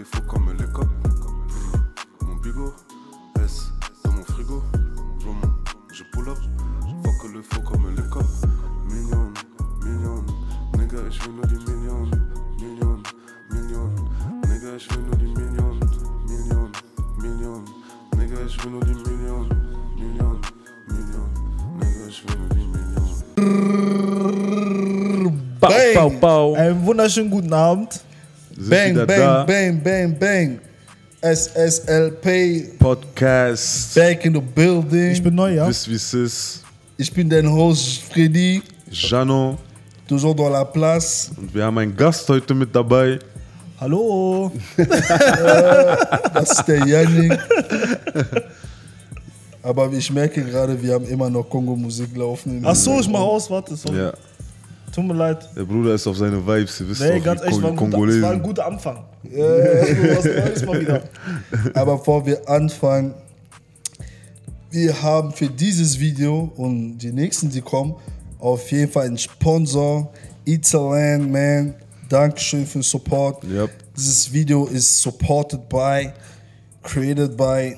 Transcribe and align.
les 0.00 0.06
faux 0.06 0.22
comme 0.26 0.50
les 0.58 0.64
copes. 0.72 0.88
Mon 2.22 2.36
bigot, 2.36 2.72
S 3.44 3.70
dans 4.02 4.12
mon 4.12 4.22
frigo. 4.22 4.62
Je 5.92 6.04
pull 6.12 6.26
up, 6.30 6.38
fuck 7.04 7.30
le 7.34 7.42
faux 7.42 7.60
comme 7.60 7.94
les 7.94 8.02
copes. 8.08 8.24
Million, 8.88 9.30
million, 9.84 10.24
nigga, 10.78 11.06
ich 11.10 11.20
will 11.22 11.34
nur 11.34 11.46
die 11.46 11.58
Million. 11.70 12.10
Million, 12.58 13.02
Million, 13.50 13.90
nigga, 14.48 14.76
ich 14.76 14.88
will 14.90 15.02
nur 15.04 15.16
die 15.18 15.34
Million. 15.38 15.78
Million, 16.26 16.72
Million, 17.20 17.64
nigga, 18.16 18.40
ich 18.46 18.56
will 18.64 18.70
nur 18.72 18.84
die 18.84 18.94
Million. 18.94 19.48
Million, 19.98 20.40
Million, 20.88 21.28
nigga, 21.78 22.06
ich 22.08 22.24
will 22.26 22.36
nur 22.38 22.48
die 22.48 22.66
Million. 23.44 25.42
Bau, 25.60 25.68
bau, 25.94 26.10
bau. 26.18 26.54
Einen 26.54 26.86
wunderschönen 26.86 27.30
guten 27.30 27.52
Abend. 27.52 28.02
Bang, 28.68 28.94
bang, 28.94 29.06
da. 29.06 29.44
bang, 29.44 29.80
bang, 29.82 30.18
bang. 30.18 30.60
SSLP 31.22 32.78
Podcast. 32.78 33.94
back 33.94 34.26
in 34.26 34.34
the 34.34 34.40
building. 34.40 35.12
Ich 35.12 35.22
bin 35.22 35.34
neu, 35.34 35.54
ja? 35.54 35.66
Wisst 35.66 35.88
wie 35.88 35.94
es 35.94 36.12
ist. 36.12 36.62
Ich 36.98 37.10
bin 37.10 37.30
dein 37.30 37.50
Host 37.50 38.02
Freddy, 38.02 38.62
Jano. 38.90 39.56
toujours 40.06 40.34
dans 40.34 40.50
la 40.50 40.64
place. 40.64 41.30
Und 41.38 41.54
wir 41.54 41.64
haben 41.64 41.78
einen 41.78 41.96
Gast 41.96 42.28
heute 42.28 42.52
mit 42.52 42.74
dabei. 42.74 43.18
Hallo. 43.80 44.52
Das 46.34 46.50
ist 46.52 46.64
der 46.68 46.86
Yannick. 46.86 47.38
Aber 49.62 49.90
ich 49.92 50.10
merke 50.12 50.42
gerade, 50.44 50.80
wir 50.82 50.94
haben 50.94 51.06
immer 51.06 51.30
noch 51.30 51.48
Kongo-Musik 51.48 52.14
laufen. 52.14 52.62
Ach 52.64 52.74
so, 52.74 53.00
ich 53.00 53.08
mach 53.08 53.20
aus, 53.20 53.50
warte. 53.50 53.74
Sorry. 53.76 53.98
Ja, 53.98 54.12
Tut 54.92 55.04
mir 55.04 55.14
leid. 55.14 55.48
der 55.56 55.64
Bruder 55.64 55.94
ist 55.94 56.06
auf 56.06 56.16
seine 56.16 56.44
Vibes. 56.44 56.80
Ihr 56.80 56.88
wisst 56.88 57.00
Nee, 57.00 57.18
doch, 57.18 57.24
ganz 57.24 57.42
echt, 57.42 57.62
war 57.62 57.70
ein, 57.70 57.76
guter, 57.76 58.22
war 58.22 58.30
ein 58.32 58.42
guter 58.42 58.66
Anfang. 58.66 59.04
Ja, 59.30 59.44
was 59.44 60.24
Neues 60.24 60.66
mal 60.66 60.80
wieder. 60.80 61.02
Aber 61.74 61.98
bevor 61.98 62.26
wir 62.26 62.48
anfangen, 62.48 63.14
wir 64.70 65.02
haben 65.02 65.32
für 65.32 65.48
dieses 65.48 65.98
Video 65.98 66.52
und 66.56 66.98
die 66.98 67.12
nächsten, 67.12 67.50
die 67.50 67.60
kommen, 67.60 67.94
auf 68.38 68.70
jeden 68.72 68.90
Fall 68.90 69.06
einen 69.06 69.18
Sponsor, 69.18 70.12
Italand, 70.44 71.30
man. 71.30 71.74
Dankeschön 72.08 72.66
für 72.66 72.78
den 72.78 72.82
Support. 72.82 73.44
Yep. 73.44 73.70
Dieses 73.96 74.32
Video 74.32 74.66
ist 74.66 75.00
supported 75.00 75.68
by, 75.68 76.10
created 76.82 77.36
by, 77.36 77.76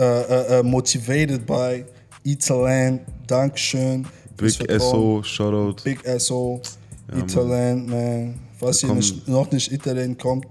uh, 0.00 0.04
uh, 0.04 0.60
uh, 0.60 0.62
motivated 0.62 1.44
by 1.44 1.84
Italand. 2.24 3.00
Dankeschön. 3.26 4.06
Big. 4.36 4.52
SO, 4.80 5.22
Shoutout. 5.22 5.82
Big 5.84 6.00
SO, 6.18 6.60
Ja, 7.10 7.18
Italand, 7.18 7.88
man. 7.88 8.34
Falls 8.58 8.82
ihr 8.82 8.94
nicht, 8.94 9.26
noch 9.28 9.50
nicht 9.50 9.72
Italand 9.72 10.18
kommt, 10.18 10.46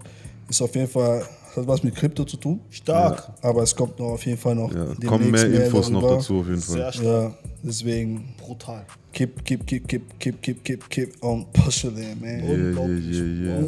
ist 0.49 0.61
auf 0.61 0.75
jeden 0.75 0.87
Fall, 0.89 1.25
hat 1.55 1.67
was 1.67 1.83
mit 1.83 1.95
Krypto 1.95 2.23
zu 2.25 2.37
tun. 2.37 2.59
Stark. 2.69 3.29
Aber 3.41 3.63
es 3.63 3.75
kommt 3.75 3.99
noch 3.99 4.11
auf 4.11 4.25
jeden 4.25 4.37
Fall 4.37 4.55
noch. 4.55 4.73
Ja, 4.73 4.87
kommen 5.07 5.31
mehr 5.31 5.45
Infos 5.65 5.89
noch 5.89 6.01
darüber. 6.01 6.17
dazu 6.17 6.39
auf 6.39 6.47
jeden 6.47 6.61
Sehr 6.61 6.83
Fall. 6.83 6.93
stark. 6.93 7.05
Ja, 7.05 7.33
deswegen 7.63 8.33
Brutal. 8.37 8.85
keep, 9.13 9.43
keep, 9.45 9.67
keep, 9.67 9.87
keep, 9.87 10.19
keep, 10.19 10.41
keep, 10.41 10.63
keep, 10.63 10.89
keep 10.89 11.23
on 11.23 11.45
pushing 11.51 11.93
man. 12.19 12.43
Yeah, 12.43 12.55
yeah, 12.79 12.87
yeah, 13.09 13.61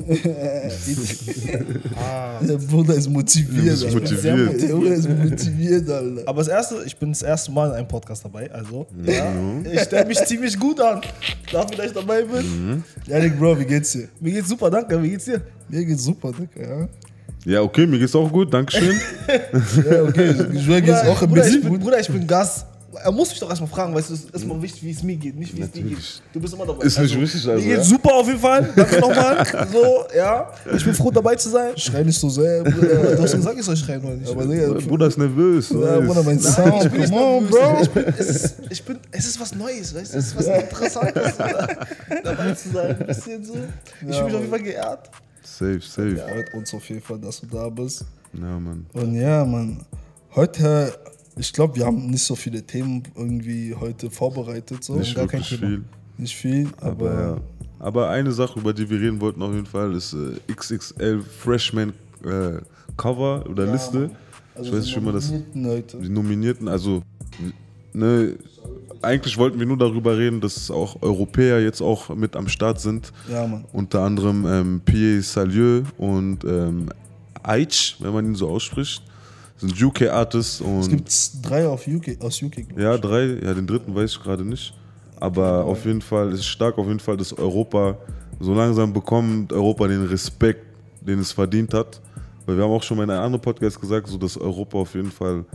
yeah. 1.46 2.42
Der 2.48 2.58
Bruder 2.58 2.96
ist 2.96 3.10
motiviert. 3.10 3.74
ist 3.76 3.94
motiviert. 3.94 4.62
Der 4.62 4.68
Bruder 4.70 4.94
ist 4.96 5.10
motiviert, 5.10 5.90
Alter. 5.90 6.28
Aber 6.28 6.40
das 6.40 6.48
erste, 6.48 6.84
ich 6.86 6.96
bin 6.96 7.10
das 7.10 7.22
erste 7.22 7.52
Mal 7.52 7.70
in 7.70 7.76
einem 7.76 7.88
Podcast 7.88 8.24
dabei, 8.24 8.50
also 8.52 8.88
ja, 9.06 9.34
ich 9.72 9.82
stelle 9.82 10.06
mich 10.06 10.24
ziemlich 10.26 10.58
gut 10.58 10.80
an. 10.80 11.02
Dafür, 11.52 11.78
dass 11.78 11.88
ich 11.88 11.94
dabei 11.94 12.24
bin. 12.24 12.84
Janik, 13.08 13.38
Bro, 13.38 13.60
wie 13.60 13.66
geht's 13.66 13.92
dir? 13.92 14.08
Mir 14.20 14.32
geht's 14.34 14.50
super, 14.50 14.70
danke. 14.70 15.02
Wie 15.04 15.10
geht's 15.10 15.26
dir? 15.26 15.42
Mir 15.70 15.86
geht's 15.86 16.04
super, 16.04 16.32
Digga, 16.32 16.80
ja. 16.80 16.88
Ja, 17.46 17.62
okay, 17.62 17.86
mir 17.86 18.00
geht's 18.00 18.16
auch 18.16 18.32
gut. 18.32 18.54
Dankeschön. 18.54 19.00
Ja, 19.90 20.04
okay, 20.04 20.34
ich 20.54 20.68
mir 20.68 20.82
geht's 20.82 21.02
auch 21.02 21.22
ein 21.22 21.28
Bruder, 21.30 21.42
ich 21.46 21.48
bisschen 21.48 21.62
bin, 21.64 21.70
gut. 21.74 21.82
Bruder, 21.82 22.00
ich 22.00 22.08
bin 22.08 22.26
Gast. 22.28 22.66
Er 23.04 23.12
muss 23.12 23.30
mich 23.32 23.40
doch 23.40 23.50
erstmal 23.50 23.70
fragen, 23.70 23.94
weißt 23.96 24.12
du, 24.12 24.14
es 24.14 24.20
ist 24.26 24.34
erstmal 24.34 24.62
wichtig, 24.62 24.84
wie 24.84 24.92
es 24.92 25.02
mir 25.02 25.16
geht, 25.16 25.36
nicht 25.36 25.58
wie 25.58 25.62
es 25.62 25.72
dir 25.72 25.82
geht. 25.82 25.98
Du 26.32 26.40
bist 26.40 26.54
immer 26.54 26.64
dabei. 26.66 26.84
Also, 26.84 27.02
Ist 27.02 27.12
nicht 27.12 27.22
wichtig, 27.22 27.50
also, 27.50 27.66
Mir 27.68 27.76
geht's 27.76 27.90
ja? 27.90 27.96
super 27.98 28.14
auf 28.14 28.28
jeden 28.28 28.40
Fall. 28.40 28.70
Danke 28.76 29.00
nochmal. 29.00 29.68
So, 29.74 30.06
ja. 30.16 30.52
Ich 30.76 30.86
bin 30.86 30.94
froh 30.94 31.10
dabei 31.10 31.36
zu 31.36 31.50
sein. 31.50 31.76
Schrei 31.76 32.04
nicht 32.04 32.20
so 32.20 32.30
sehr, 32.30 32.64
Du 32.64 32.72
Bruder. 32.72 33.18
hast 33.20 33.32
gesagt, 33.36 33.58
ich 33.60 33.66
soll 33.66 33.76
schreien 33.78 34.04
oder 34.06 34.14
nicht? 34.16 34.30
Aber 34.32 34.46
Digga, 34.46 34.74
Bruder 34.88 35.08
ist 35.08 35.18
nervös. 35.18 35.70
ja. 35.72 36.00
Bruder, 36.02 36.22
mein 36.24 36.38
ich 36.38 36.44
Sound, 36.44 36.92
bin 36.92 37.02
nicht 37.02 37.12
come 37.12 37.26
on, 37.26 37.44
nervös. 37.46 37.60
Bro. 37.60 37.82
Ich 37.82 37.90
bin, 37.90 38.04
es, 38.16 38.30
ist, 38.30 38.56
ich 38.70 38.84
bin, 38.84 39.00
es 39.12 39.26
ist 39.26 39.40
was 39.42 39.56
Neues, 39.56 39.96
weißt 39.96 40.14
du? 40.14 40.18
Es 40.20 40.28
ist 40.28 40.38
was 40.38 40.46
Interessantes, 40.62 41.36
da- 41.38 41.68
dabei 42.24 42.52
zu 42.54 42.70
sein. 42.70 42.96
Ein 43.00 43.08
bisschen 43.08 43.44
so. 43.44 43.54
Ich 44.08 44.16
fühle 44.16 44.24
mich 44.26 44.34
auf 44.36 44.40
jeden 44.42 44.50
Fall 44.52 44.62
geehrt. 44.62 45.10
Safe, 45.44 45.82
safe. 45.82 46.18
Freut 46.18 46.54
uns 46.54 46.74
auf 46.74 46.88
jeden 46.90 47.02
Fall, 47.02 47.20
dass 47.20 47.42
du 47.42 47.48
da 47.48 47.70
bist. 47.70 48.06
Ja, 48.34 48.60
Mann. 48.60 48.86
Und 48.94 49.16
ja, 49.16 49.46
Mann, 49.46 49.86
heute, 50.36 50.98
ich 51.38 51.54
glaube, 51.54 51.76
wir 51.76 51.86
haben 51.86 52.10
nicht 52.10 52.24
so 52.24 52.36
viele 52.36 52.64
Themen 52.64 53.04
irgendwie 53.16 53.76
heute 53.76 54.10
vorbereitet. 54.10 54.84
So. 54.84 54.96
Nicht 54.96 55.16
gar 55.16 55.28
kein 55.28 55.42
Thema. 55.42 55.60
viel. 55.60 55.84
Nicht 56.18 56.36
viel, 56.36 56.70
aber, 56.80 57.12
Aber, 57.12 57.22
ja. 57.22 57.38
Aber 57.80 58.10
eine 58.10 58.32
Sache, 58.32 58.60
über 58.60 58.74
die 58.74 58.90
wir 58.90 59.00
reden 59.00 59.20
wollten 59.20 59.42
auf 59.42 59.54
jeden 59.54 59.66
Fall, 59.66 59.94
ist 59.94 60.14
äh, 60.14 60.54
XXL 60.54 61.22
Freshman 61.22 61.90
äh, 62.24 62.62
Cover 62.96 63.44
oder 63.50 63.66
Liste. 63.72 64.12
also 64.56 64.70
ich 64.70 64.78
weiß 64.78 64.86
nicht, 64.86 64.96
wie 64.96 65.02
man 65.02 65.14
das. 65.14 65.34
Heute. 65.56 65.98
Die 65.98 66.10
Nominierten, 66.10 66.68
also 66.68 67.02
ne, 67.94 68.38
eigentlich 69.04 69.38
wollten 69.38 69.60
wir 69.60 69.66
nur 69.66 69.78
darüber 69.78 70.18
reden, 70.18 70.42
dass 70.42 70.72
auch 70.72 71.02
Europäer 71.02 71.62
jetzt 71.62 71.82
auch 71.82 72.10
mit 72.16 72.36
am 72.36 72.48
Start 72.48 72.80
sind. 72.80 73.12
Ja, 73.30 73.46
Mann. 73.46 73.66
Unter 73.74 74.02
anderem 74.02 74.46
ähm, 74.48 74.82
Pierre 74.84 75.22
Salieu 75.22 75.84
und 75.98 76.44
ähm, 76.44 76.90
Aich, 77.44 77.98
wenn 78.00 78.14
man 78.14 78.26
ihn 78.26 78.36
so 78.36 78.50
ausspricht. 78.50 79.04
Sind 79.58 79.82
UK-Artists 79.82 80.62
Es 80.62 80.90
gibt 80.90 81.10
drei 81.44 81.68
auf 81.68 81.88
UK, 81.88 82.22
aus 82.22 82.42
UK, 82.42 82.78
ja, 82.78 82.98
drei, 82.98 83.38
ja, 83.42 83.54
den 83.54 83.68
dritten 83.68 83.94
weiß 83.94 84.12
ich 84.12 84.22
gerade 84.22 84.44
nicht. 84.44 84.74
Aber 85.18 85.64
auf 85.64 85.86
jeden 85.86 86.02
Fall 86.02 86.32
ist 86.32 86.46
stark 86.46 86.78
auf 86.78 86.88
jeden 86.88 87.00
Fall, 87.00 87.16
dass 87.16 87.32
Europa 87.38 87.98
so 88.40 88.54
langsam 88.54 88.92
bekommt, 88.92 89.54
Europa 89.54 89.88
den 89.88 90.06
Respekt, 90.06 90.66
den 91.02 91.20
es 91.20 91.32
verdient 91.32 91.74
hat. 91.74 92.02
Weil 92.46 92.58
wir 92.58 92.64
haben 92.64 92.72
auch 92.72 92.84
schon 92.84 92.98
mal 92.98 93.04
in 93.04 93.10
einem 93.10 93.24
anderen 93.24 93.42
Podcast 93.42 93.80
gesagt, 93.80 94.08
so 94.08 94.18
dass 94.18 94.38
Europa 94.38 94.78
auf 94.78 94.94
jeden 94.96 95.12
Fall 95.12 95.46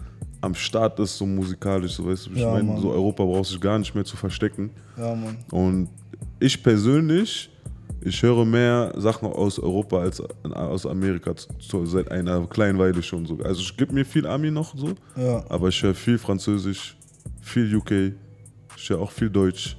am 0.40 0.54
Start 0.54 0.98
ist, 1.00 1.16
so 1.18 1.26
musikalisch, 1.26 1.92
so 1.92 2.06
weißt 2.06 2.26
du, 2.26 2.30
ich 2.32 2.40
Ja, 2.40 2.50
meine, 2.52 2.80
so 2.80 2.90
Europa 2.90 3.24
braucht 3.24 3.48
sich 3.48 3.60
gar 3.60 3.78
nicht 3.78 3.94
mehr 3.94 4.04
zu 4.04 4.16
verstecken. 4.16 4.70
Ja, 4.96 5.14
Mann. 5.14 5.36
Und 5.50 5.88
ich 6.38 6.62
persönlich, 6.62 7.50
ich 8.00 8.22
höre 8.22 8.44
mehr 8.44 8.92
Sachen 8.96 9.28
aus 9.28 9.58
Europa 9.58 9.98
als 9.98 10.22
aus 10.52 10.86
Amerika 10.86 11.34
zu, 11.36 11.84
seit 11.86 12.10
einer 12.12 12.46
kleinen 12.46 12.78
Weile 12.78 13.02
schon 13.02 13.26
so. 13.26 13.36
Also 13.42 13.60
ich 13.60 13.76
gebe 13.76 13.92
mir 13.92 14.04
viel 14.04 14.26
Ami 14.26 14.50
noch 14.50 14.76
so, 14.76 14.94
Ja. 15.16 15.44
aber 15.48 15.68
ich 15.68 15.82
höre 15.82 15.94
viel 15.94 16.18
Französisch, 16.18 16.96
viel 17.40 17.74
UK, 17.74 18.12
ich 18.76 18.90
höre 18.90 19.00
auch 19.00 19.10
viel 19.10 19.30
Deutsch. 19.30 19.76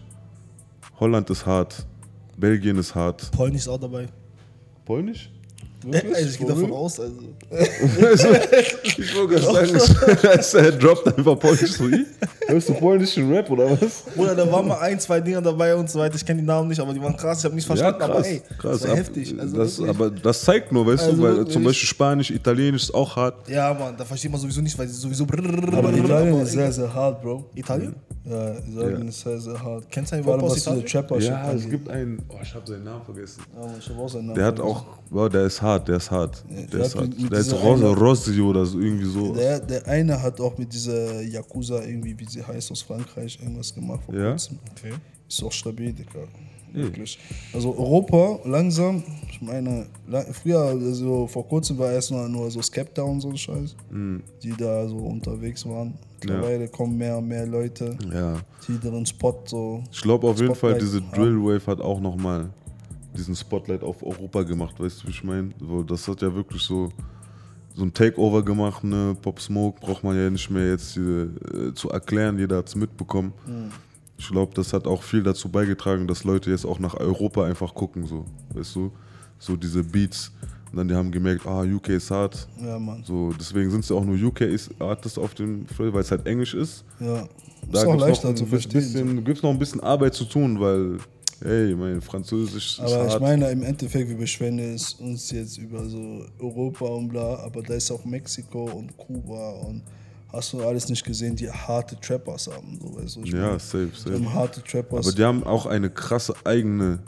Holland 1.00 1.30
ist 1.30 1.46
hart, 1.46 1.86
Belgien 2.36 2.78
ist 2.78 2.94
hart. 2.94 3.31
Polnisch 3.31 3.62
ist 3.62 3.68
auch 3.70 3.80
dabei. 3.80 4.08
Polnisch? 4.84 5.31
Also 5.85 6.29
ich 6.29 6.38
gehe 6.38 6.47
davon 6.47 6.72
aus. 6.73 7.00
Also. 7.00 7.13
ich 7.50 9.16
wollte 9.16 9.35
gerade 9.35 10.44
sagen, 10.44 10.66
er 10.66 10.72
droppt 10.73 11.17
einfach 11.17 11.40
Polnisch 11.40 11.72
so. 11.72 11.88
"Ih, 11.88 12.06
Hörst 12.47 12.69
du 12.69 12.73
polnischen 12.73 13.31
Rap 13.31 13.50
oder 13.50 13.72
was? 13.72 14.03
Oder 14.16 14.35
da 14.35 14.51
waren 14.51 14.67
mal 14.67 14.79
ein, 14.79 15.00
zwei 15.00 15.19
Dinger 15.22 15.41
dabei 15.41 15.75
und 15.75 15.90
so 15.90 16.00
weiter. 16.00 16.16
Ich 16.16 16.25
kenne 16.25 16.41
die 16.41 16.45
Namen 16.47 16.67
nicht, 16.67 16.79
aber 16.79 16.94
die 16.94 17.01
waren 17.01 17.16
krass. 17.16 17.40
Ich 17.40 17.45
habe 17.45 17.56
nicht 17.56 17.66
verstanden, 17.67 18.01
aber 18.01 18.25
ey, 18.25 18.41
das 18.62 18.81
war 18.84 18.90
Ab- 18.91 18.97
heftig. 18.97 19.35
Also 19.40 19.57
das, 19.57 19.78
wirklich. 19.79 19.95
aber 19.95 20.09
das 20.09 20.41
zeigt 20.41 20.72
nur, 20.72 20.85
weißt 20.88 21.03
Also 21.03 21.16
du, 21.17 21.23
weil 21.23 21.38
wirklich. 21.38 21.53
zum 21.53 21.63
Beispiel 21.63 21.88
Spanisch, 21.88 22.31
Italienisch 22.31 22.84
ist 22.84 22.94
auch 22.94 23.16
hart. 23.16 23.47
ja, 23.47 23.73
Mann, 23.73 23.96
da 23.97 24.03
versteht 24.03 24.31
man 24.31 24.41
sowieso 24.41 24.61
nicht, 24.61 24.78
weil 24.78 24.88
sie 24.88 24.96
sowieso. 24.96 25.23
Aber 25.23 25.94
Italien 25.94 26.41
ist 26.41 26.51
sehr, 26.51 26.72
sehr 26.72 26.94
hart, 26.94 27.22
Bro. 27.22 27.46
Italien? 27.56 27.96
Ja, 28.25 28.51
Italien 28.57 29.03
Ja. 29.03 29.09
ist 29.09 29.22
sehr, 29.22 29.40
sehr 29.40 29.63
hart. 29.63 29.85
Kennst 29.90 30.11
du 30.11 30.16
einen 30.17 30.26
was 30.26 30.43
aus 30.43 30.58
Italien? 30.58 30.85
trapper 30.85 31.20
Ja, 31.20 31.52
es 31.53 31.70
gibt 31.70 31.90
einen, 31.90 32.22
oh, 32.29 32.35
ich 32.43 32.53
habe 32.53 32.67
seinen 32.67 32.84
Namen 32.84 33.03
vergessen. 33.05 33.41
Ja, 33.55 33.67
ich 33.79 33.90
hab 33.90 33.97
auch 33.99 34.09
seinen 34.09 34.26
Namen 34.28 34.35
Der 34.35 34.46
hat 34.46 34.59
auch, 34.59 34.85
wow, 35.09 35.29
der 35.29 35.46
ist 35.46 35.61
hart, 35.61 35.68
der 35.77 35.97
ist 35.97 36.09
hart. 36.09 36.43
Der 36.73 36.79
ist 36.85 36.95
hart. 36.95 37.09
Der 37.31 37.39
ist 37.39 37.51
dieser 37.51 37.57
Ros 37.61 37.79
einer- 37.79 37.95
Rossi 37.97 38.41
oder 38.41 38.66
so, 38.66 38.79
irgendwie 38.79 39.05
so. 39.05 39.33
Der, 39.33 39.59
der 39.59 39.85
eine 39.87 40.19
hat 40.21 40.39
auch 40.41 40.57
mit 40.57 40.73
dieser 40.73 41.21
Yakuza, 41.21 41.83
irgendwie, 41.83 42.17
wie 42.17 42.25
sie 42.25 42.41
heißt, 42.43 42.71
aus 42.71 42.81
Frankreich, 42.81 43.37
irgendwas 43.41 43.73
gemacht 43.75 44.01
vor 44.05 44.16
Ja? 44.16 44.29
kurzem. 44.31 44.57
Okay. 44.71 44.93
Ist 45.27 45.43
auch 45.43 45.51
stabil, 45.51 45.93
Digga. 45.93 46.19
Wirklich. 46.71 47.17
Also 47.51 47.75
Europa 47.75 48.39
langsam, 48.45 49.03
ich 49.27 49.41
meine, 49.41 49.87
früher, 50.33 50.59
also 50.59 51.25
vor 51.25 51.47
kurzem 51.47 51.79
war 51.79 51.91
erst 51.91 52.11
nur, 52.11 52.51
so 52.51 52.61
Skepta 52.61 53.01
und 53.01 53.21
so 53.21 53.29
ein 53.29 53.37
Scheiß, 53.37 53.75
die 54.43 54.53
da 54.55 54.87
so 54.87 54.97
unterwegs 54.97 55.66
waren. 55.66 55.95
Mittlerweile 56.21 56.67
kommen 56.67 56.95
mehr 56.95 57.17
und 57.17 57.27
mehr 57.27 57.47
Leute, 57.47 57.97
Ja. 58.13 58.35
die 58.67 58.85
ihren 58.85 59.03
Spot 59.05 59.35
so. 59.45 59.81
Ich 59.91 60.01
glaube 60.01 60.27
auf 60.27 60.39
jeden 60.39 60.53
Fall, 60.53 60.79
Spotlight 60.79 60.81
diese. 60.81 61.01
Drill 61.16 61.37
Wave 61.41 61.66
hat 61.66 61.81
auch 61.81 61.99
nochmal 61.99 62.49
diesen 63.16 63.35
Spotlight 63.35 63.84
auf 63.84 64.03
Europa 64.03 64.44
gemacht, 64.44 64.79
weißt 64.79 65.03
du, 65.03 65.08
wie 65.08 65.11
ich 65.11 65.23
meine? 65.23 65.50
So, 65.59 65.84
das 65.84 66.08
hat 66.08 66.22
ja 66.22 66.34
wirklich 66.34 66.61
so, 66.61 66.91
so 67.76 67.84
ein 67.84 67.94
Takeover 67.94 68.44
gemacht, 68.44 68.84
ne? 68.84 69.16
Pop 69.22 69.40
Smoke 69.40 69.79
braucht 69.79 70.03
man 70.03 70.16
ja 70.16 70.29
nicht 70.29 70.50
mehr 70.50 70.70
jetzt 70.70 70.97
äh, 70.97 71.73
zu 71.73 71.90
erklären, 71.90 72.38
jeder 72.38 72.58
hat 72.58 72.67
es 72.67 72.76
mitbekommen. 72.76 73.34
Ich 74.17 74.28
glaube, 74.28 74.53
das 74.53 74.73
hat 74.73 74.85
auch 74.85 75.02
viel 75.02 75.23
dazu 75.23 75.50
beigetragen, 75.50 76.08
dass 76.08 76.23
Leute 76.23 76.52
jetzt 76.52 76.66
auch 76.66 76.79
nach 76.79 76.96
Europa 76.96 77.46
einfach 77.46 77.73
gucken, 77.73 78.06
so, 78.06 78.26
weißt 78.53 78.76
du? 78.76 78.91
So 79.38 79.55
diese 79.55 79.84
Beats. 79.84 80.32
Und 80.72 80.78
dann 80.78 80.88
die 80.88 80.94
haben 80.94 81.09
gemerkt, 81.09 81.47
ah, 81.47 81.64
UK 81.64 81.90
ist 81.90 82.12
hart. 82.12 82.47
Ja, 82.62 82.78
Mann. 82.78 83.03
So, 83.03 83.34
deswegen 83.40 83.72
sind 83.72 83.79
es 83.79 83.90
ja 83.90 83.96
auch 83.96 84.05
nur 84.05 84.16
UK-Artists 84.16 85.17
auf 85.17 85.34
dem 85.34 85.66
Festival, 85.66 85.94
weil 85.94 86.02
es 86.02 86.12
halt 86.12 86.28
Englisch 86.28 86.53
ist. 86.53 86.84
Ja. 87.00 87.28
Da 87.72 87.82
ist 87.82 87.88
auch 87.88 88.00
leichter 88.00 88.29
noch 88.29 88.35
zu 88.35 88.44
ein 88.44 88.50
verstehen. 88.50 88.82
bisschen, 88.82 89.23
gibt's 89.23 89.41
noch 89.41 89.50
ein 89.50 89.58
bisschen 89.58 89.82
Arbeit 89.82 90.14
zu 90.14 90.26
tun, 90.26 90.59
weil, 90.59 90.97
hey, 91.41 91.76
mein 91.76 92.02
Französisch 92.02 92.80
ist 92.80 92.80
Aber 92.80 93.06
ich 93.06 93.14
hart. 93.14 93.22
meine, 93.22 93.50
im 93.52 93.64
Endeffekt, 93.64 94.09
wir 94.09 94.18
beschweren 94.18 94.59
es 94.59 94.94
uns 94.94 95.32
jetzt 95.32 95.58
über 95.58 95.86
so 95.86 96.26
Europa 96.40 96.86
und 96.86 97.09
bla, 97.09 97.40
aber 97.40 97.62
da 97.62 97.74
ist 97.76 97.91
auch 97.91 98.03
Mexiko 98.06 98.66
und 98.66 98.96
Kuba 98.97 99.52
und 99.52 99.84
hast 100.32 100.53
du 100.53 100.62
alles 100.62 100.90
nicht 100.90 101.03
gesehen, 101.03 101.36
die 101.36 101.50
harte 101.50 102.00
Trappers 102.00 102.47
haben. 102.47 102.80
So, 102.82 102.96
weißt 102.96 103.16
du, 103.18 103.22
ja, 103.24 103.47
meine, 103.47 103.59
safe, 103.59 103.91
safe. 103.96 104.34
harte 104.34 104.64
Trappers. 104.64 105.08
Aber 105.08 105.16
die 105.16 105.24
haben 105.24 105.44
auch 105.44 105.66
eine 105.66 105.90
krasse 105.90 106.34
eigene 106.44 107.00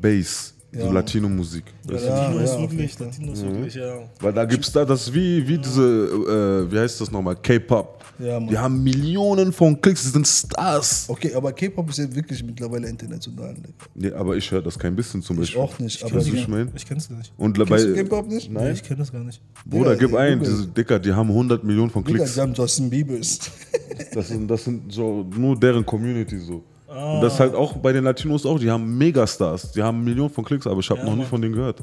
Base, 0.00 0.52
so 0.78 0.86
Ja. 0.86 0.92
Latino-Musik. 0.92 1.64
weißt 1.84 2.04
du? 2.04 2.08
Ja, 2.08 2.28
Latino 2.30 2.38
ist 2.44 2.58
wirklich. 2.60 2.98
Latino 2.98 3.32
ist 3.32 3.42
wirklich, 3.44 3.74
ja. 3.74 3.94
Weil 4.20 4.32
da 4.32 4.44
gibt's 4.44 4.72
da, 4.72 4.84
das 4.84 5.12
wie, 5.12 5.46
wie 5.46 5.58
diese, 5.58 6.66
äh, 6.68 6.72
wie 6.72 6.78
heißt 6.78 7.00
das 7.00 7.10
nochmal, 7.10 7.36
K-Pop. 7.36 7.96
Ja, 8.20 8.40
Mann. 8.40 8.48
die 8.48 8.58
haben 8.58 8.82
Millionen 8.82 9.52
von 9.52 9.80
Klicks, 9.80 10.02
die 10.02 10.08
sind 10.08 10.26
Stars. 10.26 11.04
okay, 11.08 11.32
aber 11.34 11.52
K-Pop 11.52 11.88
ist 11.90 11.98
ja 11.98 12.12
wirklich 12.12 12.42
mittlerweile 12.42 12.88
international. 12.88 13.54
Digga. 13.54 13.68
Nee, 13.94 14.10
aber 14.10 14.36
ich 14.36 14.50
höre 14.50 14.60
das 14.62 14.76
kein 14.76 14.96
bisschen 14.96 15.22
zum 15.22 15.36
Ich 15.36 15.54
Beispiel. 15.54 15.60
auch 15.62 15.78
nicht, 15.78 16.02
aber 16.02 16.24
wie 16.26 16.30
ich 16.36 16.48
meine? 16.48 16.68
Ich 16.74 16.84
kenn's 16.84 17.08
gar 17.08 17.16
nicht. 17.18 17.32
Und 17.36 17.56
Kennst 17.56 17.70
du 17.84 17.88
dabei, 17.94 18.02
K-Pop 18.02 18.26
nicht? 18.28 18.50
Nee, 18.50 18.70
ich 18.72 18.82
kenn 18.82 18.98
das 18.98 19.12
gar 19.12 19.22
nicht. 19.22 19.40
Bruder, 19.64 19.94
Digga, 19.94 20.06
gib 20.06 20.16
ein, 20.16 20.40
diese 20.40 20.66
Dicker, 20.66 20.98
die 20.98 21.12
haben 21.12 21.28
100 21.28 21.62
Millionen 21.62 21.90
von 21.90 22.02
Digga, 22.02 22.18
Klicks. 22.18 22.34
die 22.34 22.40
haben 22.40 22.54
Justin 22.54 22.90
Biebers. 22.90 23.38
Das 24.12 24.28
sind, 24.28 24.48
das 24.48 24.64
sind 24.64 24.92
so 24.92 25.24
nur 25.36 25.58
deren 25.58 25.84
Community 25.86 26.38
so. 26.38 26.64
Ah. 26.88 27.14
Und 27.16 27.20
das 27.22 27.34
ist 27.34 27.40
halt 27.40 27.54
auch 27.54 27.74
bei 27.76 27.92
den 27.92 28.04
Latinos 28.04 28.46
auch, 28.46 28.58
die 28.58 28.70
haben 28.70 28.96
Megastars, 28.96 29.72
die 29.72 29.82
haben 29.82 30.02
Millionen 30.02 30.30
von 30.30 30.44
Klicks, 30.44 30.66
aber 30.66 30.80
ich 30.80 30.88
habe 30.90 31.00
Ja, 31.00 31.06
noch 31.06 31.16
nie 31.16 31.24
von 31.24 31.40
denen 31.42 31.54
gehört. 31.54 31.80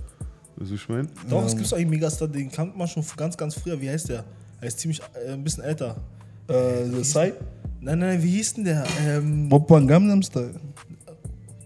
Weißt 0.58 0.70
du, 0.70 0.72
wie 0.72 0.76
ich 0.76 0.90
meine? 0.90 1.08
Doch, 1.30 1.46
es 1.46 1.56
gibt 1.56 1.72
einen 1.74 1.90
Megastar, 1.90 2.28
den 2.28 2.52
kannte 2.52 2.78
man 2.78 2.88
schon 2.88 3.04
ganz, 3.16 3.38
ganz 3.38 3.56
früher. 3.56 3.80
Wie 3.80 3.90
heißt 3.90 4.10
der? 4.10 4.24
Er 4.62 4.68
ist 4.68 4.80
ziemlich, 4.80 5.02
äh, 5.28 5.34
ein 5.34 5.44
bisschen 5.44 5.64
älter. 5.64 5.98
äh, 6.48 6.86
The 6.92 7.04
Side? 7.04 7.34
Nein, 7.82 8.00
nein, 8.00 8.24
wie 8.24 8.30
hieß 8.32 8.56
denn 8.56 8.64
der? 8.66 8.84
Ähm, 9.06 9.52
Oppan 9.52 9.88
Gangnam 9.88 10.24
Style. 10.24 10.52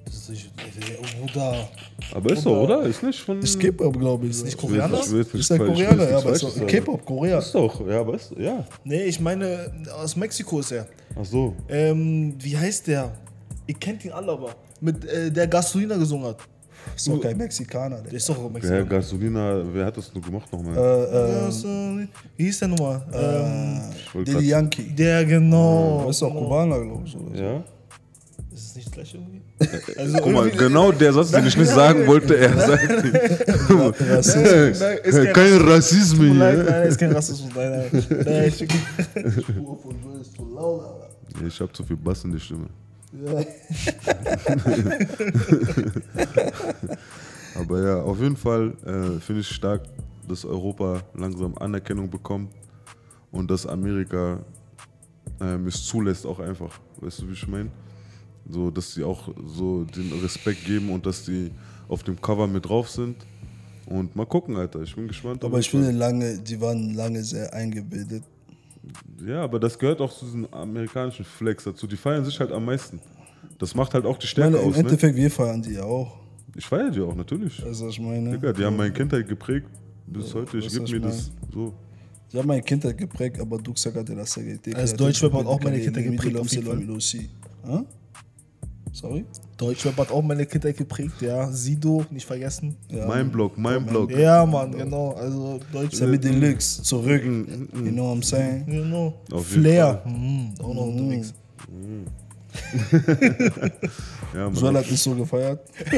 das 0.06 0.16
ist 0.16 0.30
nicht, 0.30 0.52
der 0.58 1.20
Bruder. 1.22 1.70
Aber 2.14 2.34
ist 2.34 2.46
doch, 2.46 2.64
oder? 2.64 2.82
Ist 2.84 3.04
nicht 3.04 3.20
von. 3.22 3.40
Ist 3.40 3.60
K-Pop, 3.60 3.98
glaube 3.98 4.26
ich. 4.26 4.32
Ist 4.32 4.44
nicht 4.46 4.58
Koreaner? 4.58 5.00
ich 5.00 5.12
jetzt 5.12 5.34
Ist 5.34 5.50
der 5.52 5.60
Koreaner, 5.60 6.10
ja, 6.10 6.18
aber 6.18 6.36
sagen. 6.36 6.68
K-Pop, 6.68 7.06
Korea. 7.06 7.40
Ist 7.40 7.54
doch, 7.56 7.88
ja, 7.88 8.00
aber 8.02 8.16
ist, 8.16 8.34
ja. 8.38 8.66
Nee, 8.84 9.04
ich 9.04 9.20
meine, 9.20 9.72
aus 9.96 10.16
Mexiko 10.16 10.60
ist 10.60 10.72
er. 10.72 10.88
Ach 11.18 11.24
so. 11.26 11.56
Ähm, 11.70 12.36
wie 12.40 12.58
heißt 12.58 12.88
der? 12.88 13.12
Ihr 13.70 13.76
kennt 13.76 14.04
ihn 14.04 14.12
alle 14.12 14.32
aber. 14.32 14.56
Mit 14.82 15.06
äh, 15.06 15.30
der 15.32 15.46
Gasolina 15.48 15.96
gesungen 15.96 16.26
hat. 16.30 16.38
Ist 16.96 17.08
doch 17.08 17.22
kein 17.22 17.38
Mexikaner. 17.38 18.02
Der 18.02 18.14
ist 18.14 18.28
doch 18.28 18.50
Mexikaner. 18.50 18.84
Gasolina, 18.86 19.62
wer 19.74 19.86
hat 19.86 19.96
das 19.98 20.12
nur 20.12 20.24
gemacht 20.24 20.52
nochmal? 20.52 20.76
Äh, 20.76 21.04
äh, 21.04 21.46
Gasolina. 21.46 22.08
Wie 22.36 22.44
hieß 22.46 22.60
der 22.60 22.68
nochmal? 22.70 23.02
ähm, 23.14 23.80
Daddy 24.26 24.32
grad- 24.32 24.42
Yankee. 24.44 24.84
der 24.98 25.24
genau. 25.26 26.04
Das 26.08 26.16
ist 26.16 26.22
doch 26.24 26.34
Kubaner, 26.34 26.80
glaube 26.84 27.04
ich. 27.06 27.16
Oder 27.16 27.38
so. 27.38 27.44
Ja? 27.44 27.64
Ist 28.52 28.66
es 28.72 28.76
nicht 28.76 28.92
gleich 28.92 29.14
irgendwie? 29.14 29.42
Also 30.00 30.18
Guck 30.18 30.34
mal, 30.34 30.50
genau 30.50 30.92
der 30.92 31.14
Satz, 31.14 31.30
den 31.30 31.46
ich 31.46 31.56
nicht 31.58 31.70
sagen 31.82 32.08
wollte, 32.08 32.36
er 32.38 32.58
sagt. 32.58 32.90
Rassismus. 34.10 34.80
Nein, 34.80 34.98
ist 35.04 35.34
kein 35.34 35.58
Rassismus 35.62 36.26
hier. 36.26 36.34
nein, 36.34 36.88
ist 36.88 36.98
kein 36.98 37.12
Rassismus. 37.12 37.52
Nein, 37.56 37.72
nein. 37.92 38.06
nein 38.26 38.44
ich, 38.48 38.68
Ich 41.48 41.62
hab 41.62 41.76
zu 41.76 41.84
viel 41.84 41.98
Bass 41.98 42.24
in 42.24 42.32
die 42.32 42.40
Stimme. 42.40 42.68
Aber 47.56 47.84
ja, 47.84 48.02
auf 48.02 48.20
jeden 48.20 48.38
Fall 48.38 48.74
äh, 48.86 49.20
finde 49.20 49.42
ich 49.42 49.48
stark, 49.48 49.82
dass 50.28 50.46
Europa 50.46 51.02
langsam 51.16 51.58
Anerkennung 51.58 52.08
bekommt 52.10 52.54
und 53.32 53.50
dass 53.50 53.66
Amerika 53.66 54.44
ähm, 55.42 55.68
es 55.68 55.86
zulässt 55.86 56.26
auch 56.26 56.40
einfach. 56.40 56.80
Weißt 56.98 57.22
du, 57.22 57.30
wie 57.30 57.34
ich 57.34 57.48
meine? 57.48 57.72
So, 58.48 58.72
dass 58.72 58.94
sie 58.94 59.04
auch 59.04 59.30
so 59.46 59.84
den 59.84 60.12
Respekt 60.22 60.66
geben 60.66 60.90
und 60.92 61.06
dass 61.06 61.26
die 61.26 61.52
auf 61.88 62.04
dem 62.04 62.20
Cover 62.22 62.48
mit 62.48 62.66
drauf 62.66 62.90
sind. 62.90 63.18
Und 63.86 64.16
mal 64.16 64.26
gucken, 64.26 64.56
Alter. 64.56 64.82
Ich 64.82 64.96
bin 64.96 65.08
gespannt. 65.08 65.44
Aber 65.44 65.60
ich 65.60 65.70
finde 65.70 65.92
lange, 65.92 66.38
die 66.38 66.62
waren 66.62 66.94
lange 66.94 67.24
sehr 67.24 67.54
eingebildet. 67.54 68.24
Ja, 69.26 69.44
aber 69.44 69.60
das 69.60 69.78
gehört 69.78 70.02
auch 70.02 70.12
zu 70.12 70.26
diesem 70.26 70.46
amerikanischen 70.54 71.26
Flex 71.26 71.64
dazu. 71.64 71.88
Die 71.88 71.98
feiern 71.98 72.24
sich 72.24 72.40
halt 72.40 72.52
am 72.52 72.66
meisten. 72.66 73.00
Das 73.58 73.76
macht 73.76 73.94
halt 73.94 74.06
auch 74.06 74.18
die 74.18 74.26
Ich 74.26 74.32
Stärke 74.32 74.52
meine, 74.52 74.64
im 74.64 74.70
aus. 74.70 74.76
Ne? 74.76 74.82
Endeffekt, 74.82 75.16
wir 75.16 75.32
feiern 75.32 75.62
die 75.62 75.74
ja 75.74 75.84
auch. 75.84 76.18
Ich 76.56 76.66
feiere 76.66 76.92
die 76.92 77.02
auch, 77.02 77.16
natürlich. 77.16 77.64
Also 77.64 77.90
ich 77.90 78.00
meine, 78.00 78.32
Digga, 78.32 78.54
die 78.54 78.64
haben 78.64 78.78
meine 78.78 78.92
Kindheit 78.92 79.28
geprägt 79.28 79.68
bis 80.08 80.34
heute. 80.34 80.58
Ich 80.58 80.70
gebe 80.70 80.90
mir 80.92 81.04
was 81.04 81.18
das 81.18 81.32
so. 81.54 81.74
die 82.32 82.38
haben 82.38 82.48
meine 82.48 82.62
Kindheit 82.64 82.98
geprägt, 82.98 83.40
aber 83.40 83.58
du 83.60 83.74
sagst 83.76 84.10
la 84.10 84.26
seguridad. 84.26 84.76
Als 84.76 84.94
Deutschrapper 84.96 85.40
hat 85.40 85.46
auch 85.46 85.62
meine 85.62 85.80
Kindheit 85.80 86.06
geprägt, 86.06 86.38
auf 86.38 86.52
jeden 86.52 86.66
Fall. 86.66 87.90
Sorry? 88.94 89.26
Deutschrap 89.58 89.98
hat 89.98 90.12
auch 90.12 90.22
meine 90.22 90.46
Kindheit 90.46 90.78
geprägt, 90.78 91.22
ja. 91.22 91.52
Sido, 91.52 92.06
nicht 92.10 92.26
vergessen. 92.26 92.76
Ja, 92.90 93.06
mein 93.08 93.32
Blog, 93.32 93.58
mein 93.58 93.86
Blog. 93.86 94.12
Ja, 94.12 94.46
Mann, 94.46 94.72
genau. 94.72 95.12
Also 95.14 95.60
Deutschrap. 95.72 95.96
Sammy 95.96 96.18
Deluxe, 96.18 96.82
zurück. 96.84 97.24
You 97.24 97.92
know 97.92 98.10
what 98.10 98.18
I'm 98.18 98.24
saying? 98.24 98.66
Genau. 98.66 99.14
Auf 99.32 99.50
jeden 99.52 99.64
Flair. 99.64 100.02
Mhm, 100.06 100.54
auch 100.62 100.74
noch 100.74 100.88
unterwegs. 100.88 101.34
Ja, 104.34 104.50
Mann. 104.50 104.56
Joel 104.56 104.78
hat 104.78 104.90
nicht 104.92 105.02
so 105.02 105.16
gefeiert. 105.16 105.60
Die 105.92 105.98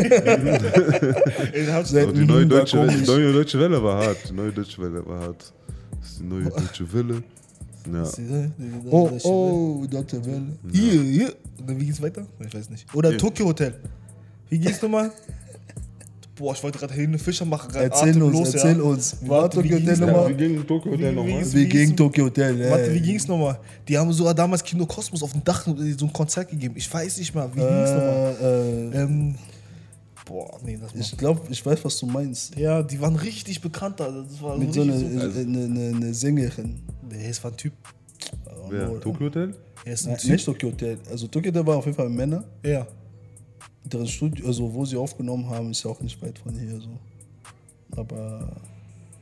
neue 2.26 2.46
deutsche, 2.46 2.78
Welle, 2.78 2.94
die 2.98 3.06
neue 3.06 3.34
deutsche 3.34 3.60
Welle 3.60 3.84
war 3.84 4.06
hart. 4.06 4.18
Die 4.30 4.34
neue 4.34 4.52
deutsche 4.52 4.82
Welle 4.82 5.06
war 5.06 5.20
hart. 5.22 5.54
Das 6.00 6.10
ist 6.12 6.20
die 6.20 6.24
neue 6.26 6.44
deutsche 6.50 6.94
Welle. 6.94 7.24
Ja. 7.92 8.04
Oh, 8.90 9.10
oh, 9.24 9.86
Dr. 9.90 10.26
Welle. 10.26 10.42
Hier, 10.72 11.02
hier. 11.02 11.36
Und 11.60 11.70
dann, 11.70 11.80
wie 11.80 11.86
geht's 11.86 12.02
weiter? 12.02 12.26
Ich 12.46 12.54
weiß 12.54 12.70
nicht. 12.70 12.86
Oder 12.94 13.18
Tokyo 13.18 13.46
Hotel. 13.48 13.74
Wie 14.50 14.60
geht's 14.60 14.82
nochmal? 14.82 15.12
Boah, 16.36 16.54
ich 16.54 16.64
wollte 16.64 16.80
gerade 16.80 16.94
Helene 16.94 17.20
Fischer 17.20 17.46
machen. 17.46 17.72
grad 17.72 17.84
Erzähl 17.84 18.22
uns, 18.24 18.54
erzähl 18.54 18.78
ja. 18.78 18.84
uns. 18.84 19.16
Wie 19.22 19.30
war 19.30 19.42
Warte, 19.44 19.64
wie 19.64 19.70
Tokyo 19.70 19.78
ging's 19.78 19.92
Hotel 19.92 20.08
nochmal? 20.08 20.22
nochmal? 20.32 20.40
Wie 20.40 20.48
ging 20.48 20.68
Tokyo 20.68 20.92
Hotel 20.92 21.12
Wie- 21.12 21.16
nochmal? 21.16 21.46
wie- 21.46 21.54
Wie 21.54 21.66
ging 21.68 21.96
Tokyo 21.96 22.26
Hotel? 22.26 22.62
ey. 22.62 22.72
Warte, 22.72 22.94
wie 22.94 23.00
ging's 23.02 23.28
nochmal? 23.28 23.60
Die 23.88 23.98
haben 23.98 24.12
sogar 24.14 24.34
damals 24.34 24.64
Kino 24.64 24.86
Kosmos 24.88 25.22
auf 25.22 25.32
dem 25.34 25.44
Dach 25.44 25.64
so 25.66 25.72
ein 26.06 26.14
Konzert 26.14 26.50
gegeben. 26.50 26.74
Ich 26.78 26.92
weiß 26.92 27.18
nicht 27.20 27.36
mal, 27.36 27.48
wie 27.54 27.60
ging's 27.60 27.92
nochmal? 27.92 28.36
Äh, 28.42 28.98
äh, 28.98 29.02
Ähm, 29.04 29.36
boah, 30.32 30.60
nee, 30.64 30.78
das 30.82 30.94
ich 30.96 31.18
glaube, 31.18 31.42
ich 31.50 31.66
weiß, 31.66 31.84
was 31.84 32.00
du 32.00 32.06
meinst. 32.06 32.56
Ja, 32.58 32.82
die 32.82 33.00
waren 33.02 33.16
richtig 33.16 33.62
bekannt. 33.62 34.00
da. 34.00 34.10
Das 34.10 34.42
war 34.42 34.58
Mit 34.58 34.74
so 34.74 34.82
einer 34.82 34.98
so. 34.98 35.06
eine, 35.06 35.64
eine, 35.64 35.96
eine 35.96 36.14
Sängerin. 36.14 36.80
Nee, 37.10 37.28
es 37.28 37.44
war 37.44 37.52
ein 37.52 37.58
Typ. 37.58 37.74
Wer? 38.70 39.00
Tokyo 39.02 39.26
Hotel? 39.28 39.56
Er 39.84 39.94
ist 39.94 40.06
ein 40.06 40.12
Nein, 40.12 40.20
Typ. 40.20 40.32
nicht 40.32 40.46
Tokyo 40.46 40.70
Hotel. 40.72 40.98
Also 41.10 41.28
Tokyo 41.28 41.50
Hotel 41.52 41.66
war 41.68 41.78
auf 41.78 41.86
jeden 41.86 41.98
Fall 41.98 42.10
Männer. 42.10 42.44
Ja. 42.64 42.88
Deren 43.84 44.08
Studio, 44.08 44.46
also 44.48 44.74
wo 44.74 44.86
sie 44.86 44.96
aufgenommen 44.96 45.50
haben, 45.50 45.72
ist 45.72 45.84
ja 45.84 45.92
auch 45.92 46.00
nicht 46.02 46.22
weit 46.22 46.38
von 46.40 46.58
hier 46.58 46.80
so. 46.80 46.98
Aber, 48.00 48.56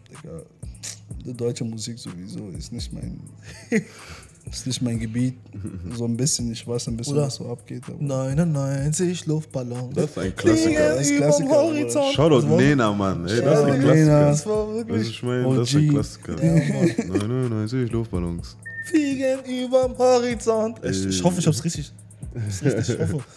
Digga, 0.10 0.42
die 1.26 1.34
deutsche 1.34 1.64
Musik 1.64 1.98
sowieso 1.98 2.50
ist 2.50 2.72
nicht 2.72 2.92
mein, 2.94 3.20
ist 4.50 4.68
nicht 4.68 4.82
mein 4.82 5.00
Gebiet. 5.00 5.36
So 5.96 6.06
ein 6.06 6.16
bisschen, 6.16 6.52
ich 6.52 6.66
weiß 6.66 6.88
ein 6.88 6.98
bisschen, 6.98 7.16
Oder? 7.16 7.28
was 7.28 7.36
so 7.36 7.50
abgeht. 7.50 7.84
Aber 7.88 8.02
99 8.02 9.26
Luftballons. 9.26 9.94
Das 9.96 10.06
ist 10.06 10.18
ein 10.18 10.36
Klassiker. 10.36 10.80
Das 10.80 11.02
ist 11.02 11.08
Fliegen 11.08 11.22
Klassiker. 11.22 12.14
Shoutout 12.14 12.48
Nena, 12.48 12.94
Mann. 12.94 13.28
Ey, 13.28 13.42
das 13.42 13.60
ist 13.60 13.66
ein 13.66 13.80
Klassiker. 13.82 13.96
Nena. 13.96 14.30
Das 14.30 14.46
war 14.46 14.74
wirklich. 14.76 15.10
ich 15.10 15.24
meine, 15.24 15.56
das 15.56 15.70
ist 15.70 15.76
ein. 15.76 15.90
Klassiker. 15.90 16.36
99 16.36 17.92
Luftballons. 17.92 18.56
Fliegen 18.86 19.40
überm 19.46 19.98
Horizont. 19.98 20.78
Ich, 20.84 21.06
ich 21.06 21.24
hoffe, 21.24 21.40
ich 21.40 21.48
hab's 21.48 21.64
richtig. 21.64 21.92
Richtig, 22.64 22.96
ich 22.96 23.00
hoffe. 23.00 23.20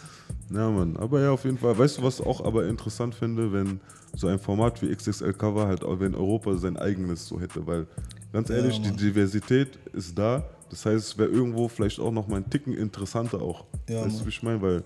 Ja, 0.54 0.68
Mann. 0.68 0.96
Aber 0.98 1.20
ja, 1.20 1.30
auf 1.30 1.44
jeden 1.44 1.56
Fall. 1.56 1.78
Weißt 1.78 1.98
du, 1.98 2.02
was 2.02 2.20
ich 2.20 2.26
auch 2.26 2.44
aber 2.44 2.66
interessant 2.66 3.14
finde, 3.14 3.50
wenn 3.52 3.80
so 4.14 4.26
ein 4.26 4.38
Format 4.38 4.82
wie 4.82 4.94
XXL 4.94 5.32
Cover 5.32 5.66
halt, 5.66 5.82
auch 5.82 5.98
wenn 6.00 6.14
Europa 6.14 6.54
sein 6.56 6.76
eigenes 6.76 7.26
so 7.26 7.40
hätte, 7.40 7.66
weil 7.66 7.86
ganz 8.32 8.50
ehrlich, 8.50 8.80
die 8.82 8.92
Diversität 8.92 9.78
ist 9.94 10.18
da. 10.18 10.44
Das 10.72 10.86
heißt, 10.86 11.06
es 11.06 11.18
wäre 11.18 11.28
irgendwo 11.28 11.68
vielleicht 11.68 12.00
auch 12.00 12.10
noch 12.10 12.26
mal 12.26 12.36
ein 12.36 12.48
Ticken 12.48 12.72
interessanter 12.72 13.42
auch. 13.42 13.66
Ja, 13.90 14.06
weißt 14.06 14.20
du, 14.20 14.24
wie 14.24 14.30
ich 14.30 14.42
meine? 14.42 14.62
Weil, 14.62 14.82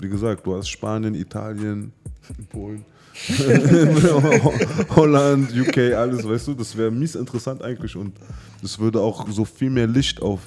wie 0.00 0.08
gesagt, 0.08 0.46
du 0.46 0.56
hast 0.56 0.66
Spanien, 0.70 1.14
Italien, 1.14 1.92
Polen, 2.48 2.86
Holland, 4.96 5.52
UK, 5.54 5.92
alles, 5.94 6.26
weißt 6.26 6.48
du, 6.48 6.54
das 6.54 6.74
wäre 6.74 6.90
mies 6.90 7.16
interessant 7.16 7.60
eigentlich 7.60 7.94
und 7.94 8.14
das 8.62 8.78
würde 8.78 8.98
auch 8.98 9.28
so 9.28 9.44
viel 9.44 9.68
mehr 9.68 9.86
Licht 9.86 10.22
auf 10.22 10.40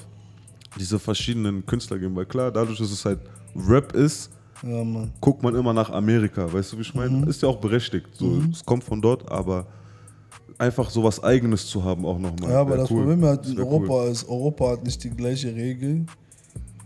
diese 0.76 0.98
verschiedenen 0.98 1.64
Künstler 1.64 2.00
geben, 2.00 2.16
weil 2.16 2.26
klar, 2.26 2.50
dadurch, 2.50 2.78
dass 2.78 2.90
es 2.90 3.04
halt 3.04 3.20
Rap 3.54 3.92
ist, 3.92 4.32
ja, 4.64 4.82
guckt 5.20 5.44
man 5.44 5.54
immer 5.54 5.72
nach 5.72 5.90
Amerika, 5.90 6.52
weißt 6.52 6.72
du, 6.72 6.78
wie 6.78 6.82
ich 6.82 6.94
meine? 6.94 7.18
Mhm. 7.18 7.28
Ist 7.28 7.42
ja 7.42 7.48
auch 7.48 7.60
berechtigt, 7.60 8.08
so, 8.12 8.42
es 8.50 8.64
kommt 8.64 8.82
von 8.82 9.00
dort, 9.00 9.30
aber 9.30 9.68
einfach 10.58 10.90
so 10.90 11.02
was 11.02 11.22
Eigenes 11.22 11.66
zu 11.66 11.82
haben 11.82 12.04
auch 12.04 12.18
nochmal. 12.18 12.50
Ja, 12.50 12.60
aber 12.60 12.70
wär 12.70 12.76
das 12.78 12.90
cool. 12.90 12.98
Problem 13.04 13.24
halt 13.24 13.46
in 13.46 13.58
Europa 13.58 14.04
ist, 14.06 14.28
Europa 14.28 14.70
hat 14.70 14.84
nicht 14.84 15.02
die 15.02 15.10
gleiche 15.10 15.54
Regeln, 15.54 16.06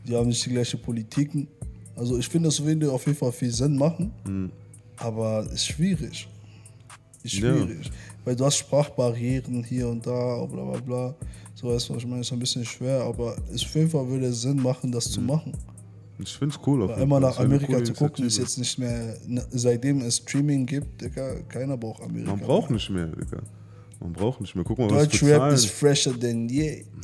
die 0.07 0.15
haben 0.17 0.29
nicht 0.29 0.45
die 0.45 0.51
gleiche 0.51 0.77
Politiken. 0.77 1.49
Also 1.97 2.17
ich 2.19 2.29
finde, 2.29 2.49
das 2.49 2.63
würde 2.65 2.91
auf 2.91 3.05
jeden 3.07 3.19
Fall 3.19 3.33
viel 3.33 3.51
Sinn 3.51 3.77
machen, 3.77 4.13
Mhm. 4.27 4.51
aber 4.97 5.47
ist 5.53 5.67
schwierig. 5.67 6.29
schwierig. 7.25 7.91
Weil 8.25 8.37
du 8.37 8.45
hast 8.47 8.57
Sprachbarrieren 8.57 9.63
hier 9.65 9.89
und 9.89 10.07
da, 10.07 10.45
bla 10.47 10.65
bla 10.65 10.81
bla. 10.81 11.15
So 11.55 11.69
weißt 11.69 11.89
du, 11.89 11.95
was 11.95 12.03
ich 12.03 12.09
meine, 12.09 12.21
ist 12.21 12.33
ein 12.33 12.39
bisschen 12.39 12.65
schwer, 12.65 13.03
aber 13.03 13.37
es 13.53 13.65
auf 13.65 13.75
jeden 13.75 13.91
Fall 13.91 14.07
würde 14.09 14.33
Sinn 14.33 14.63
machen, 14.63 14.93
das 14.93 15.11
zu 15.11 15.21
machen. 15.21 15.53
Ich 16.21 16.37
finde 16.37 16.55
es 16.55 16.67
cool. 16.67 16.83
auf 16.83 16.91
jeden 16.91 17.03
immer 17.03 17.21
Fall. 17.21 17.31
nach 17.31 17.39
Amerika 17.39 17.85
zu 17.85 17.93
gucken, 17.93 18.25
ist 18.27 18.39
jetzt 18.39 18.59
nicht 18.59 18.79
mehr, 18.79 19.17
ne, 19.27 19.45
seitdem 19.51 20.01
es 20.01 20.17
Streaming 20.17 20.67
gibt, 20.67 21.01
Digga, 21.01 21.41
keiner 21.49 21.77
braucht 21.77 22.03
Amerika. 22.03 22.31
Man 22.33 22.41
braucht 22.41 22.71
nicht 22.71 22.91
mehr, 22.91 23.07
Digga. 23.07 23.39
Man 24.01 24.13
braucht 24.13 24.41
nicht 24.41 24.55
mehr. 24.55 24.65
Guck 24.65 24.79
mal, 24.79 24.91
was 24.91 25.03
für 25.05 25.09
Deutschrap 25.09 25.39
Zahlen. 25.39 25.55
ist 25.55 25.67
fresher 25.67 26.19
than 26.19 26.49
je. 26.49 26.85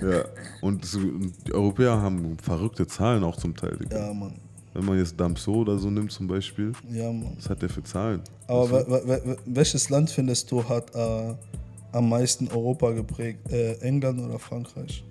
Ja. 0.00 0.24
Und 0.62 0.88
die 1.46 1.52
Europäer 1.52 2.00
haben 2.00 2.36
verrückte 2.42 2.86
Zahlen 2.86 3.22
auch 3.22 3.36
zum 3.36 3.54
Teil, 3.54 3.76
Digga. 3.76 4.06
Ja, 4.08 4.14
Mann. 4.14 4.34
Wenn 4.74 4.84
man 4.86 4.96
jetzt 4.98 5.18
Damso 5.20 5.56
oder 5.56 5.78
so 5.78 5.90
nimmt 5.90 6.10
zum 6.10 6.26
Beispiel, 6.26 6.72
Ja, 6.90 7.12
Mann. 7.12 7.34
was 7.36 7.50
hat 7.50 7.60
der 7.60 7.68
für 7.68 7.82
Zahlen? 7.82 8.22
Aber 8.46 8.70
we- 8.88 9.02
we- 9.06 9.22
we- 9.26 9.36
welches 9.44 9.90
Land 9.90 10.10
findest 10.10 10.50
du 10.50 10.66
hat 10.66 10.94
äh, 10.94 11.34
am 11.92 12.08
meisten 12.08 12.48
Europa 12.48 12.92
geprägt? 12.92 13.50
Äh, 13.52 13.74
England 13.80 14.20
oder 14.20 14.38
Frankreich? 14.38 15.04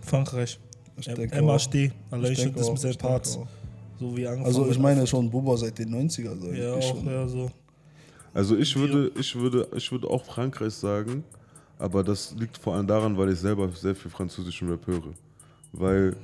Frankreich. 0.00 0.58
Ich 0.96 1.06
denke 1.06 1.42
MHD, 1.42 1.74
ich 1.74 2.38
denke 2.38 2.98
Parts. 2.98 3.38
So 3.98 4.16
wie 4.16 4.26
angefangen 4.26 4.46
Also 4.46 4.70
ich 4.70 4.78
meine 4.78 5.06
schon 5.06 5.30
Buba 5.30 5.56
seit 5.56 5.78
den 5.78 5.94
90er. 5.94 6.34
sag 6.40 6.56
Ja, 6.56 6.76
ich 6.78 6.84
auch, 6.84 6.96
schon. 6.96 7.06
ja, 7.06 7.28
so. 7.28 7.50
Also 8.32 8.56
ich 8.56 8.74
würde, 8.76 9.12
ich 9.18 9.34
würde, 9.36 9.68
ich 9.76 9.90
würde 9.92 10.08
auch 10.08 10.24
Frankreich 10.24 10.74
sagen, 10.74 11.22
aber 11.78 12.02
das 12.02 12.34
liegt 12.36 12.58
vor 12.58 12.74
allem 12.74 12.86
daran, 12.86 13.16
weil 13.16 13.30
ich 13.30 13.38
selber 13.38 13.68
sehr 13.70 13.94
viel 13.94 14.10
französischen 14.10 14.68
Rap 14.68 14.86
höre. 14.86 15.14
Weil 15.72 16.16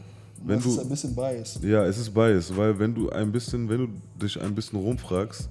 wenn 0.42 0.56
das 0.56 0.64
du 0.64 0.70
ist 0.70 0.78
ein 0.80 0.88
bisschen 0.88 1.14
biased. 1.14 1.62
Ja, 1.62 1.84
es 1.84 1.98
ist 1.98 2.12
bias, 2.12 2.56
weil 2.56 2.78
wenn 2.78 2.94
du 2.94 3.10
ein 3.10 3.30
bisschen, 3.30 3.68
wenn 3.68 3.78
du 3.78 3.88
dich 4.20 4.40
ein 4.40 4.54
bisschen 4.54 4.78
rumfragst, 4.78 5.48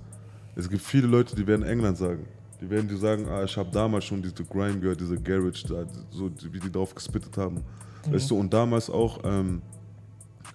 es 0.55 0.69
gibt 0.69 0.81
viele 0.81 1.07
Leute, 1.07 1.35
die 1.35 1.45
werden 1.45 1.63
England 1.65 1.97
sagen. 1.97 2.25
Die 2.59 2.69
werden 2.69 2.89
dir 2.89 2.97
sagen, 2.97 3.25
ah, 3.29 3.43
ich 3.43 3.55
habe 3.55 3.69
damals 3.71 4.03
schon 4.03 4.21
diese 4.21 4.43
Grime 4.43 4.79
gehört, 4.79 4.99
diese 4.99 5.15
Garage, 5.17 5.65
da, 5.67 5.85
so 6.09 6.29
wie 6.51 6.59
die 6.59 6.71
drauf 6.71 6.93
gespittet 6.93 7.37
haben. 7.37 7.63
Weißt 8.09 8.29
du, 8.31 8.37
und 8.39 8.53
damals 8.53 8.89
auch, 8.89 9.19
ähm, 9.23 9.61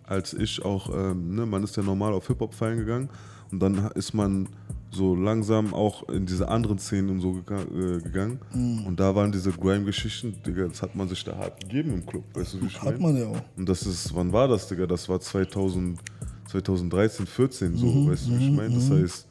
als 0.04 0.34
ich 0.34 0.64
auch, 0.64 0.90
ähm, 0.94 1.34
ne, 1.34 1.46
man 1.46 1.62
ist 1.64 1.76
ja 1.76 1.82
normal 1.82 2.12
auf 2.12 2.26
Hip-Hop 2.28 2.54
feiern 2.54 2.78
gegangen 2.78 3.08
und 3.50 3.60
dann 3.60 3.90
ist 3.94 4.14
man 4.14 4.48
so 4.90 5.14
langsam 5.16 5.74
auch 5.74 6.08
in 6.08 6.24
diese 6.24 6.48
anderen 6.48 6.78
Szenen 6.78 7.10
und 7.10 7.20
so 7.20 7.32
gega 7.32 7.60
äh, 7.62 8.00
gegangen. 8.00 8.38
Und 8.86 8.98
da 9.00 9.14
waren 9.14 9.32
diese 9.32 9.50
Grime-Geschichten, 9.50 10.36
Digga, 10.46 10.68
das 10.68 10.82
hat 10.82 10.94
man 10.94 11.08
sich 11.08 11.24
da 11.24 11.36
hart 11.36 11.60
gegeben 11.60 11.94
im 11.94 12.06
Club, 12.06 12.22
weißt 12.34 12.54
du, 12.54 12.62
wie 12.62 12.66
ich 12.66 12.76
Hat 12.80 12.98
meine? 12.98 12.98
man 13.00 13.16
ja 13.16 13.26
auch. 13.26 13.42
Und 13.56 13.68
das 13.68 13.82
ist, 13.84 14.14
wann 14.14 14.32
war 14.32 14.46
das, 14.46 14.68
Digga? 14.68 14.86
Das 14.86 15.08
war 15.08 15.18
2000, 15.20 15.98
2013, 16.48 17.26
14, 17.26 17.76
so, 17.76 17.86
Mhm, 17.86 18.10
weißt 18.10 18.28
du, 18.28 18.38
wie 18.38 18.46
ich 18.46 18.52
meine? 18.52 18.74
Das 18.74 18.90
heißt, 18.90 19.26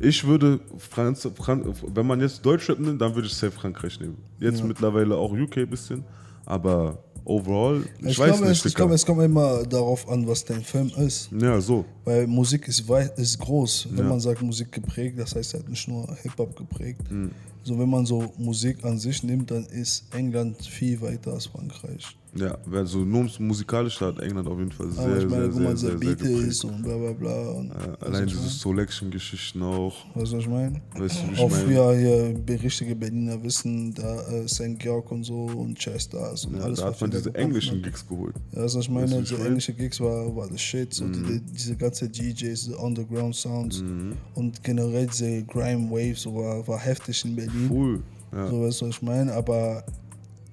ich 0.00 0.26
würde, 0.26 0.60
Franz, 0.76 1.26
Fran 1.34 1.64
wenn 1.94 2.06
man 2.06 2.20
jetzt 2.20 2.44
Deutschrap 2.44 2.78
nimmt, 2.78 3.00
dann 3.00 3.14
würde 3.14 3.26
ich 3.26 3.34
safe 3.34 3.52
Frankreich 3.52 3.98
nehmen. 4.00 4.18
Jetzt 4.40 4.62
mittlerweile 4.64 5.16
auch 5.16 5.32
UK 5.32 5.58
ein 5.58 5.70
bisschen, 5.70 6.04
aber 6.46 6.98
overall, 7.24 7.82
ich, 8.00 8.06
Ich, 8.10 8.18
weiß 8.18 8.32
glaube, 8.36 8.48
nicht, 8.50 8.60
es, 8.60 8.64
ich 8.66 8.74
glaube, 8.74 8.94
es 8.94 9.06
kommt 9.06 9.22
immer 9.22 9.62
darauf 9.64 10.08
an, 10.08 10.26
was 10.26 10.44
dein 10.44 10.62
Film 10.62 10.90
ist. 10.98 11.30
ja, 11.32 11.60
so. 11.60 11.84
Weil 12.04 12.26
Musik 12.26 12.68
ist, 12.68 12.86
wei- 12.88 13.10
ist 13.16 13.38
groß. 13.38 13.88
Wenn 13.90 14.04
Ja. 14.04 14.10
man 14.10 14.20
sagt 14.20 14.42
Musik 14.42 14.70
geprägt, 14.72 15.18
das 15.18 15.34
heißt 15.34 15.54
halt 15.54 15.68
nicht 15.68 15.88
nur 15.88 16.06
Hip-Hop 16.22 16.54
geprägt. 16.56 17.10
Mhm. 17.10 17.30
So, 17.62 17.78
wenn 17.78 17.88
man 17.88 18.04
so 18.04 18.30
Musik 18.36 18.84
an 18.84 18.98
sich 18.98 19.22
nimmt, 19.22 19.50
dann 19.50 19.64
ist 19.66 20.04
England 20.14 20.60
viel 20.66 21.00
weiter 21.00 21.32
als 21.32 21.46
Frankreich. 21.46 22.14
Ja, 22.36 22.58
also 22.72 22.98
nur 23.04 23.28
musikalisch 23.38 24.00
hat 24.00 24.18
England 24.18 24.48
auf 24.48 24.58
jeden 24.58 24.72
Fall 24.72 24.90
sehr, 24.90 25.04
Aber 25.04 25.18
ich 25.18 25.28
meine, 25.28 25.42
sehr, 25.42 25.48
guck 25.50 25.54
sehr, 25.54 25.62
mal, 25.62 25.76
sehr, 25.76 25.90
sehr, 25.98 25.98
geprägt. 26.16 26.64
und 26.64 26.82
bla 26.82 26.96
bla 26.96 27.12
bla. 27.12 27.48
Und, 27.50 27.68
Ja, 27.68 27.94
allein 28.00 28.26
was 28.26 28.32
diese 28.32 28.48
Selection-Geschichten 28.48 29.62
auch. 29.62 29.94
Weißt 30.14 30.32
du, 30.32 30.36
was 30.36 30.42
ich 30.44 30.48
meine? 30.50 30.80
Weißt 30.96 31.22
du, 31.22 31.28
wie 31.28 31.32
ich 31.32 31.38
Auch 31.40 31.50
meine? 31.50 31.64
früher 31.64 31.96
hier 31.96 32.34
be- 32.34 32.62
richtige 32.62 32.96
Berliner 32.96 33.42
wissen, 33.42 33.94
da 33.94 34.20
äh, 34.28 34.48
St. 34.48 34.78
Georg 34.78 35.10
und 35.12 35.24
so 35.24 35.44
und 35.44 35.78
Chesters 35.78 36.46
und 36.46 36.56
Ja, 36.56 36.62
alles. 36.64 36.80
da 36.80 36.86
was 36.86 36.94
hat 36.94 37.00
man 37.02 37.10
diese 37.12 37.34
englischen. 37.34 37.82
Gigs 37.82 38.06
geholt. 38.06 38.34
Ja, 38.52 38.62
was 38.64 38.72
ich 38.74 38.78
Weißt 38.78 38.88
du, 38.88 38.92
meine, 38.92 39.10
wie 39.18 39.22
ich 39.22 39.30
meine? 39.30 39.40
Mhm. 39.42 39.46
englische 39.46 39.72
Gigs 39.74 40.00
war, 40.00 40.36
war 40.36 40.48
das 40.48 40.60
Shit. 40.60 40.94
So 40.94 41.06
die, 41.08 41.40
diese 41.40 41.76
ganze 41.76 42.08
DJs, 42.08 42.34
diese 42.64 42.76
Underground 42.76 43.34
Sounds 43.34 43.80
Mhm. 43.80 44.12
und 44.34 44.62
generell 44.64 45.06
diese 45.06 45.42
Grime 45.44 45.90
Waves 45.90 46.22
so 46.22 46.34
war, 46.34 46.66
war 46.66 46.78
heftig 46.78 47.24
in 47.24 47.36
Berlin. 47.36 47.68
Cool. 47.70 48.00
Ja. 48.32 48.48
So 48.48 48.62
weißt 48.62 48.80
du, 48.80 48.86
was 48.88 48.96
ich 48.96 49.02
meine, 49.02 49.32
aber 49.32 49.84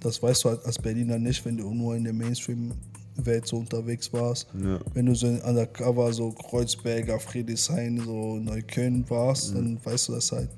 das 0.01 0.21
weißt 0.21 0.43
du 0.43 0.49
halt 0.49 0.65
als 0.65 0.77
Berliner 0.77 1.17
nicht, 1.17 1.43
wenn 1.45 1.57
du 1.57 1.73
nur 1.73 1.95
in 1.95 2.03
der 2.03 2.13
Mainstream-Welt 2.13 3.47
so 3.47 3.57
unterwegs 3.57 4.11
warst. 4.11 4.47
Ja. 4.61 4.79
Wenn 4.93 5.05
du 5.05 5.15
so 5.15 5.27
undercover 5.27 6.11
so 6.11 6.31
Kreuzberger, 6.31 7.19
Friedrichshain, 7.19 7.99
so 7.99 8.35
Neukölln 8.37 9.09
warst, 9.09 9.51
Mhm. 9.51 9.55
dann 9.55 9.85
weißt 9.85 10.09
du 10.09 10.13
das 10.13 10.31
halt. 10.31 10.49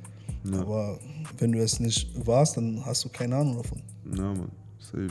Aber 0.54 1.00
wenn 1.38 1.52
du 1.54 1.60
es 1.60 1.80
nicht 1.80 2.10
warst, 2.28 2.58
dann 2.58 2.84
hast 2.86 3.06
du 3.06 3.10
keine 3.10 3.36
Ahnung 3.38 3.58
davon. 3.58 3.82
Ja, 4.16 4.24
Mann, 4.34 4.50
safe. 4.80 5.08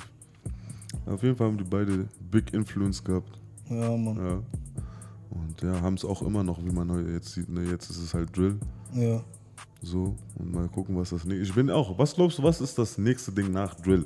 Auf 1.06 1.22
jeden 1.22 1.36
Fall 1.36 1.46
haben 1.48 1.56
die 1.58 1.64
beide 1.64 2.06
Big 2.30 2.52
Influence 2.52 3.02
gehabt. 3.02 3.38
Ja, 3.70 3.96
Mann. 3.96 4.16
Ja. 4.16 4.42
Und 5.30 5.62
ja, 5.62 5.80
haben 5.80 5.94
es 5.94 6.04
auch 6.04 6.20
immer 6.22 6.44
noch, 6.44 6.62
wie 6.62 6.70
man 6.70 6.90
heute 6.92 7.10
jetzt 7.12 7.32
sieht. 7.32 7.48
Ne? 7.48 7.64
Jetzt 7.70 7.88
ist 7.88 7.96
es 7.98 8.12
halt 8.12 8.36
Drill. 8.36 8.58
Ja. 8.94 9.22
So. 9.80 10.14
Und 10.38 10.52
mal 10.52 10.68
gucken, 10.68 10.96
was 10.96 11.10
das 11.10 11.24
nächste. 11.24 11.42
Ich 11.44 11.54
bin 11.54 11.70
auch. 11.70 11.96
Was 11.98 12.14
glaubst 12.14 12.38
du, 12.38 12.42
was 12.42 12.60
ist 12.60 12.76
das 12.78 12.98
nächste 12.98 13.32
Ding 13.32 13.50
nach 13.50 13.74
Drill? 13.74 14.04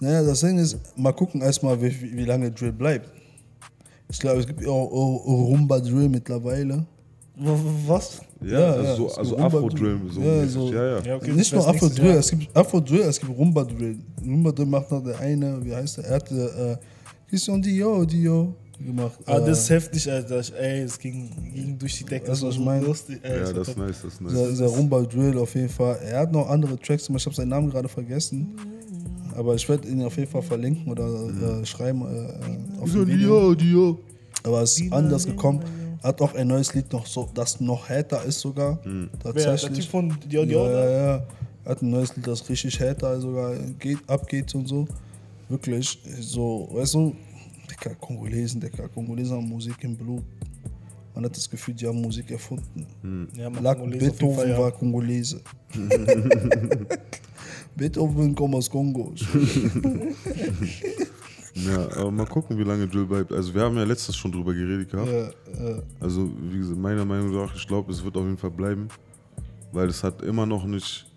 Naja, 0.00 0.22
das 0.22 0.40
Ding 0.40 0.58
ist, 0.58 0.76
mal 0.96 1.12
gucken 1.12 1.40
erstmal, 1.40 1.80
wie, 1.80 1.90
wie, 2.00 2.16
wie 2.16 2.24
lange 2.24 2.50
Drill 2.50 2.72
bleibt. 2.72 3.10
Ich 4.08 4.18
glaube, 4.18 4.40
es 4.40 4.46
gibt 4.46 4.60
ja 4.60 4.68
auch 4.68 4.86
Rumba 5.26 5.80
Drill 5.80 6.08
mittlerweile. 6.08 6.86
Was? 7.86 8.20
Ja, 8.42 8.48
Ja, 8.60 8.72
also, 8.72 8.82
ja, 8.84 8.96
so, 8.96 9.14
also 9.16 9.38
Afro-Drill. 9.38 9.98
Drill. 9.98 10.10
So 10.10 10.20
Ja, 10.22 10.46
so- 10.46 10.72
ja, 10.72 10.84
ja. 10.98 11.02
Ja, 11.04 11.16
okay, 11.16 11.32
Nicht 11.32 11.52
das 11.52 11.58
nur 11.64 11.68
Afro 11.68 11.88
Drill, 11.88 12.06
Jahr. 12.10 12.18
es 12.18 12.30
gibt 12.30 12.56
Afro 12.56 12.80
Drill, 12.80 13.00
es 13.02 13.20
gibt 13.20 13.36
Rumba 13.36 13.64
Drill. 13.64 13.98
Rumba 14.24 14.52
Drill 14.52 14.66
macht 14.66 14.90
noch 14.90 15.02
der 15.04 15.18
eine, 15.18 15.62
wie 15.64 15.74
heißt 15.74 15.98
der? 15.98 16.04
Er 16.06 16.14
hatte 16.16 16.78
äh, 16.80 17.28
Christian 17.28 17.60
Dio, 17.60 18.04
Dio 18.06 18.54
gemacht. 18.78 19.18
Ah, 19.26 19.36
äh, 19.38 19.46
das 19.46 19.60
ist 19.60 19.70
heftig, 19.70 20.10
Alter. 20.10 20.42
Ey, 20.58 20.80
es 20.82 20.98
ging, 20.98 21.28
ging 21.52 21.78
durch 21.78 21.98
die 21.98 22.04
Decke. 22.04 22.28
Weißt 22.30 22.40
du, 22.42 22.46
was 22.46 22.54
ich 22.54 22.60
meine? 22.60 22.86
lustig. 22.86 23.18
Ey, 23.22 23.40
Ja, 23.40 23.52
das 23.52 23.68
ist 23.68 23.76
nice, 23.76 23.96
das 24.02 24.12
ist 24.14 24.20
nice. 24.22 24.32
dieser, 24.32 24.48
dieser 24.50 24.66
Rumba 24.66 25.00
Drill 25.02 25.36
auf 25.38 25.54
jeden 25.54 25.68
Fall. 25.68 25.98
Er 26.06 26.20
hat 26.20 26.32
noch 26.32 26.48
andere 26.48 26.78
Tracks 26.78 27.06
gemacht, 27.06 27.20
ich 27.20 27.26
habe 27.26 27.36
seinen 27.36 27.48
Namen 27.50 27.68
gerade 27.70 27.88
vergessen. 27.88 28.56
Aber 29.36 29.54
ich 29.54 29.68
werde 29.68 29.86
ihn 29.86 30.02
auf 30.02 30.16
jeden 30.16 30.30
Fall 30.30 30.42
verlinken 30.42 30.90
oder 30.90 31.06
äh, 31.60 31.66
schreiben 31.66 32.02
äh, 32.02 32.06
äh, 32.06 32.80
auf 32.80 32.90
dem 32.90 33.06
Video. 33.06 33.54
Dio. 33.54 33.98
Aber 34.42 34.62
es 34.62 34.80
ist 34.80 34.90
anders 34.92 35.26
gekommen. 35.26 35.60
Er 36.02 36.08
hat 36.08 36.22
auch 36.22 36.34
ein 36.34 36.46
neues 36.46 36.72
Lied 36.72 36.90
noch 36.92 37.04
so, 37.04 37.28
das 37.34 37.60
noch 37.60 37.88
härter 37.88 38.24
ist 38.24 38.40
sogar. 38.40 38.82
Hm. 38.84 39.10
Wer, 39.22 39.32
der 39.32 39.44
Tatsächlich. 39.44 39.84
Typ 39.84 39.90
von 39.90 40.16
Dio 40.26 40.44
Dio? 40.46 40.64
Ja, 40.64 40.70
ja, 40.70 40.90
ja. 40.90 41.26
Er 41.64 41.70
hat 41.70 41.82
ein 41.82 41.90
neues 41.90 42.16
Lied, 42.16 42.26
das 42.26 42.48
richtig 42.48 42.78
härter 42.80 43.20
sogar 43.20 43.54
geht, 43.78 43.98
abgeht 44.06 44.54
und 44.54 44.66
so. 44.68 44.86
Wirklich, 45.48 45.98
so, 46.20 46.68
weißt 46.72 46.94
du, 46.94 47.14
Digga, 47.70 47.94
Kongolesen, 47.94 48.60
Digga, 48.60 48.88
Kongolesen 48.88 49.36
haben 49.36 49.48
Musik 49.48 49.76
im 49.82 49.96
Blut. 49.96 50.22
Man 51.14 51.24
hat 51.24 51.36
das 51.36 51.48
Gefühl, 51.50 51.74
die 51.74 51.86
haben 51.86 52.00
Musik 52.00 52.30
erfunden. 52.30 52.86
Ja, 53.36 53.48
auf 53.48 53.78
jeden 53.78 53.98
Beethoven 53.98 54.36
Fall, 54.36 54.50
ja. 54.50 54.58
war 54.58 54.72
Kongolese. 54.72 55.40
Beethoven 57.76 58.34
kommt 58.34 58.54
aus 58.54 58.70
Kongo. 58.70 59.12
Ja, 61.56 61.88
aber 61.96 62.10
mal 62.10 62.26
gucken, 62.26 62.58
wie 62.58 62.64
lange 62.64 62.86
Drill 62.86 63.06
bleibt. 63.06 63.32
Also, 63.32 63.54
wir 63.54 63.62
haben 63.62 63.76
ja 63.78 63.84
letztes 63.84 64.14
schon 64.14 64.30
drüber 64.30 64.52
geredet 64.52 64.90
gehabt. 64.90 65.08
ja, 65.10 65.22
ja. 65.22 65.82
Also, 66.00 66.30
wie 66.50 66.58
gesagt, 66.58 66.78
meiner 66.78 67.04
Meinung 67.04 67.32
nach, 67.34 67.54
ich 67.54 67.66
glaube, 67.66 67.90
es 67.92 68.04
wird 68.04 68.14
auf 68.14 68.24
jeden 68.24 68.36
Fall 68.36 68.50
bleiben, 68.50 68.88
weil 69.72 69.88
es 69.88 70.04
hat 70.04 70.20
immer 70.20 70.44
noch 70.44 70.66
nicht, 70.66 71.10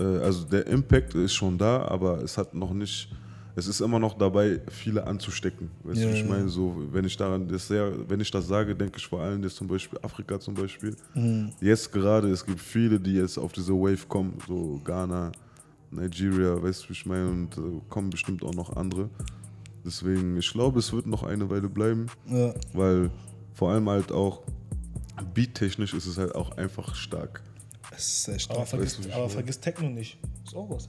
äh, 0.00 0.02
also 0.02 0.44
der 0.44 0.66
Impact 0.66 1.14
ist 1.14 1.34
schon 1.34 1.56
da, 1.56 1.86
aber 1.86 2.20
es 2.20 2.36
hat 2.36 2.52
noch 2.52 2.72
nicht, 2.74 3.08
es 3.58 3.66
ist 3.66 3.80
immer 3.80 3.98
noch 3.98 4.16
dabei, 4.18 4.60
viele 4.68 5.06
anzustecken. 5.06 5.70
Weißt 5.82 5.98
Ja, 5.98 6.06
du, 6.06 6.12
wie 6.12 6.16
ich 6.18 6.24
ja. 6.24 6.28
meine, 6.30 6.48
so, 6.48 6.76
wenn 6.92 7.04
ich 7.06 7.16
daran 7.16 7.48
das 7.48 7.66
sehr, 7.66 7.90
wenn 8.08 8.20
ich 8.20 8.30
das 8.30 8.46
sage, 8.46 8.76
denke 8.76 8.98
ich 8.98 9.06
vor 9.06 9.20
allem 9.22 9.42
jetzt 9.42 9.56
zum 9.56 9.66
Beispiel 9.66 9.98
Afrika 10.02 10.38
zum 10.38 10.54
Beispiel. 10.54 10.94
Jetzt 11.60 11.90
gerade, 11.90 12.28
es 12.30 12.44
gibt 12.44 12.60
viele, 12.60 13.00
die 13.00 13.14
jetzt 13.14 13.38
auf 13.38 13.52
diese 13.52 13.72
Wave 13.72 14.06
kommen, 14.08 14.38
so 14.46 14.78
Ghana, 14.84 15.32
Nigeria, 15.90 16.62
weißt 16.62 16.84
du, 16.84 16.88
wie 16.90 16.92
ich 16.92 17.06
meine, 17.06 17.28
und 17.28 17.56
äh, 17.56 17.80
kommen 17.88 18.10
bestimmt 18.10 18.44
auch 18.44 18.54
noch 18.54 18.76
andere. 18.76 19.08
Deswegen, 19.84 20.36
ich 20.36 20.52
glaube, 20.52 20.78
es 20.80 20.92
wird 20.92 21.06
noch 21.06 21.22
eine 21.22 21.48
Weile 21.48 21.68
bleiben 21.68 22.06
ja. 22.28 22.52
weil 22.74 23.10
vor 23.54 23.70
allem 23.70 23.88
halt 23.88 24.12
auch 24.12 24.42
beattechnisch 25.32 25.94
ist 25.94 26.06
es 26.06 26.18
halt 26.18 26.34
auch 26.34 26.56
einfach 26.58 26.94
stark. 26.94 27.42
Es 27.92 28.06
ist 28.06 28.24
sehr 28.24 28.34
Aber, 28.34 28.40
stark. 28.40 28.68
vergiss, 28.68 28.86
Weißt 28.88 28.98
du, 28.98 29.04
wie 29.04 29.08
ich 29.08 29.14
aber 29.14 29.28
vergiss 29.30 29.60
Techno 29.60 29.88
nicht. 29.88 30.18
Ist 30.44 30.54
auch 30.54 30.68
was. 30.68 30.88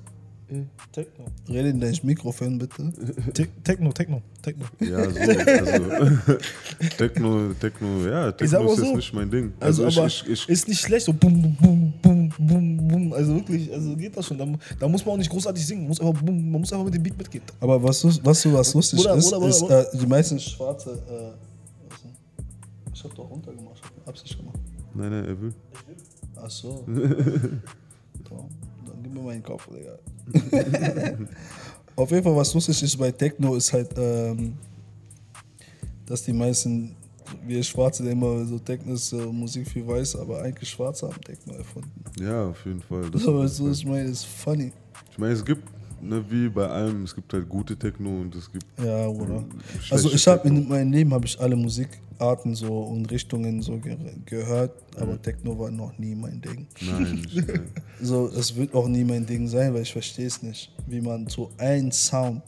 Techno. 0.93 1.25
Rede 1.49 1.69
in 1.69 1.79
dein 1.81 1.97
Mikrofon 2.03 2.57
bitte. 2.57 2.93
Te 3.33 3.47
Techno, 3.65 3.91
Techno, 3.91 4.21
Techno. 4.41 4.65
Ja, 4.79 5.03
so, 5.09 5.19
also 5.19 6.17
Techno, 6.97 7.53
Techno, 7.59 8.07
ja, 8.07 8.29
Ich 8.29 8.49
sag 8.49 8.59
Techno 8.61 8.71
ist 8.71 8.77
jetzt 8.79 8.87
so. 8.89 8.95
nicht 8.95 9.13
mein 9.13 9.29
Ding. 9.29 9.53
Also, 9.59 9.83
Also, 9.85 9.99
aber 9.99 10.07
ich, 10.07 10.23
ich, 10.25 10.31
ich, 10.43 10.49
ist 10.49 10.67
nicht 10.69 10.79
schlecht, 10.79 11.05
so 11.05 11.11
bum, 11.13 11.55
bum, 11.59 11.93
bum, 12.01 12.29
bum, 12.39 12.87
bum. 12.87 13.13
Also 13.13 13.35
wirklich, 13.35 13.71
also 13.73 13.93
geht 13.97 14.15
das 14.15 14.25
schon. 14.25 14.37
Da, 14.37 14.47
da 14.79 14.87
muss 14.87 15.05
man 15.05 15.13
auch 15.15 15.17
nicht 15.17 15.29
großartig 15.29 15.65
singen, 15.65 15.81
man 15.81 15.89
muss 15.89 15.99
einfach, 15.99 16.21
bum, 16.21 16.51
man 16.51 16.61
muss 16.61 16.71
einfach 16.71 16.85
mit 16.85 16.93
dem 16.93 17.03
Beat 17.03 17.17
mitgehen. 17.17 17.43
Aber 17.59 17.83
was, 17.83 17.99
du- 18.01 18.07
was, 18.23 18.41
du- 18.41 18.53
was 18.53 18.73
lustig 18.73 18.99
Bruder, 18.99 19.15
ist, 19.15 19.25
Bruder, 19.31 19.49
Bruder, 19.49 19.81
ist. 19.81 19.93
Äh, 19.95 19.97
die 19.99 20.07
meisten 20.07 20.39
schwarze. 20.39 20.91
Äh, 20.91 21.89
was 21.89 22.01
denn? 22.03 22.11
ich 22.93 23.03
hab 23.03 23.13
doch 23.15 23.29
runtergemacht, 23.29 23.75
ich 23.75 23.83
hab 23.83 24.07
Absicht 24.07 24.37
gemacht. 24.37 24.59
Nein, 24.93 25.09
nein, 25.11 25.25
er 25.25 25.41
will. 25.41 25.53
Ach 26.37 26.49
so. 26.49 26.85
Dann 26.87 28.45
dann 28.85 29.03
gib 29.03 29.13
mir 29.13 29.21
meinen 29.21 29.43
Kopf, 29.43 29.67
Digga. 29.67 29.97
Auf 31.95 32.11
jeden 32.11 32.23
Fall, 32.23 32.35
was 32.35 32.53
lustig 32.53 32.83
ist 32.83 32.95
bei 32.97 33.11
Techno, 33.11 33.55
ist 33.55 33.73
halt, 33.73 33.89
ähm, 33.97 34.53
dass 36.05 36.23
die 36.23 36.33
meisten, 36.33 36.95
wir 37.45 37.63
Schwarze 37.63 38.07
immer 38.07 38.45
so, 38.45 38.59
Techno 38.59 38.93
ist 38.93 39.11
äh, 39.13 39.17
Musik 39.17 39.67
für 39.67 39.85
Weiße, 39.87 40.19
aber 40.21 40.41
eigentlich 40.41 40.69
Schwarze 40.69 41.07
haben 41.07 41.19
Techno 41.21 41.53
erfunden. 41.53 41.91
Ja, 42.19 42.49
auf 42.49 42.63
jeden 42.65 42.81
Fall. 42.81 43.09
Das 43.09 43.23
So, 43.23 43.31
jeden 43.31 43.43
was 43.43 43.79
ich 43.79 43.85
meine, 43.85 44.09
ist 44.09 44.25
funny. 44.25 44.71
Ich 45.11 45.17
meine, 45.17 45.33
es 45.33 45.43
gibt, 45.43 45.63
ne, 45.99 46.23
wie 46.29 46.47
bei 46.49 46.67
allem, 46.67 47.03
es 47.03 47.15
gibt 47.15 47.33
halt 47.33 47.49
gute 47.49 47.75
Techno 47.75 48.21
und 48.21 48.35
es 48.35 48.51
gibt. 48.51 48.65
Ja, 48.77 49.07
oder? 49.07 49.43
schlechte 49.79 49.95
Also 49.95 50.11
ich 50.11 50.27
habe 50.27 50.47
in 50.47 50.67
meinem 50.67 50.91
Leben 50.91 51.11
habe 51.11 51.25
ich 51.25 51.39
alle 51.39 51.55
Musikarten 52.19 52.55
so 52.55 52.81
und 52.81 53.09
Richtungen 53.11 53.61
so 53.61 53.77
ge 53.77 53.95
gehört, 54.25 54.71
aber 54.99 55.21
Techno 55.21 55.57
war 55.57 55.69
noch 55.71 55.97
nie 55.97 56.15
mein 56.15 56.41
Ding. 56.41 56.67
Nein. 56.81 57.25
So, 57.99 58.27
es 58.27 58.55
wird 58.55 58.75
auch 58.75 58.87
nie 58.87 59.03
mein 59.03 59.25
Ding 59.25 59.47
sein, 59.47 59.73
weil 59.73 59.81
ich 59.81 59.91
verstehe 59.91 60.27
es 60.27 60.43
nicht, 60.43 60.71
wie 60.85 61.01
man 61.01 61.27
so 61.27 61.49
einen 61.57 61.91
Sound 61.91 62.43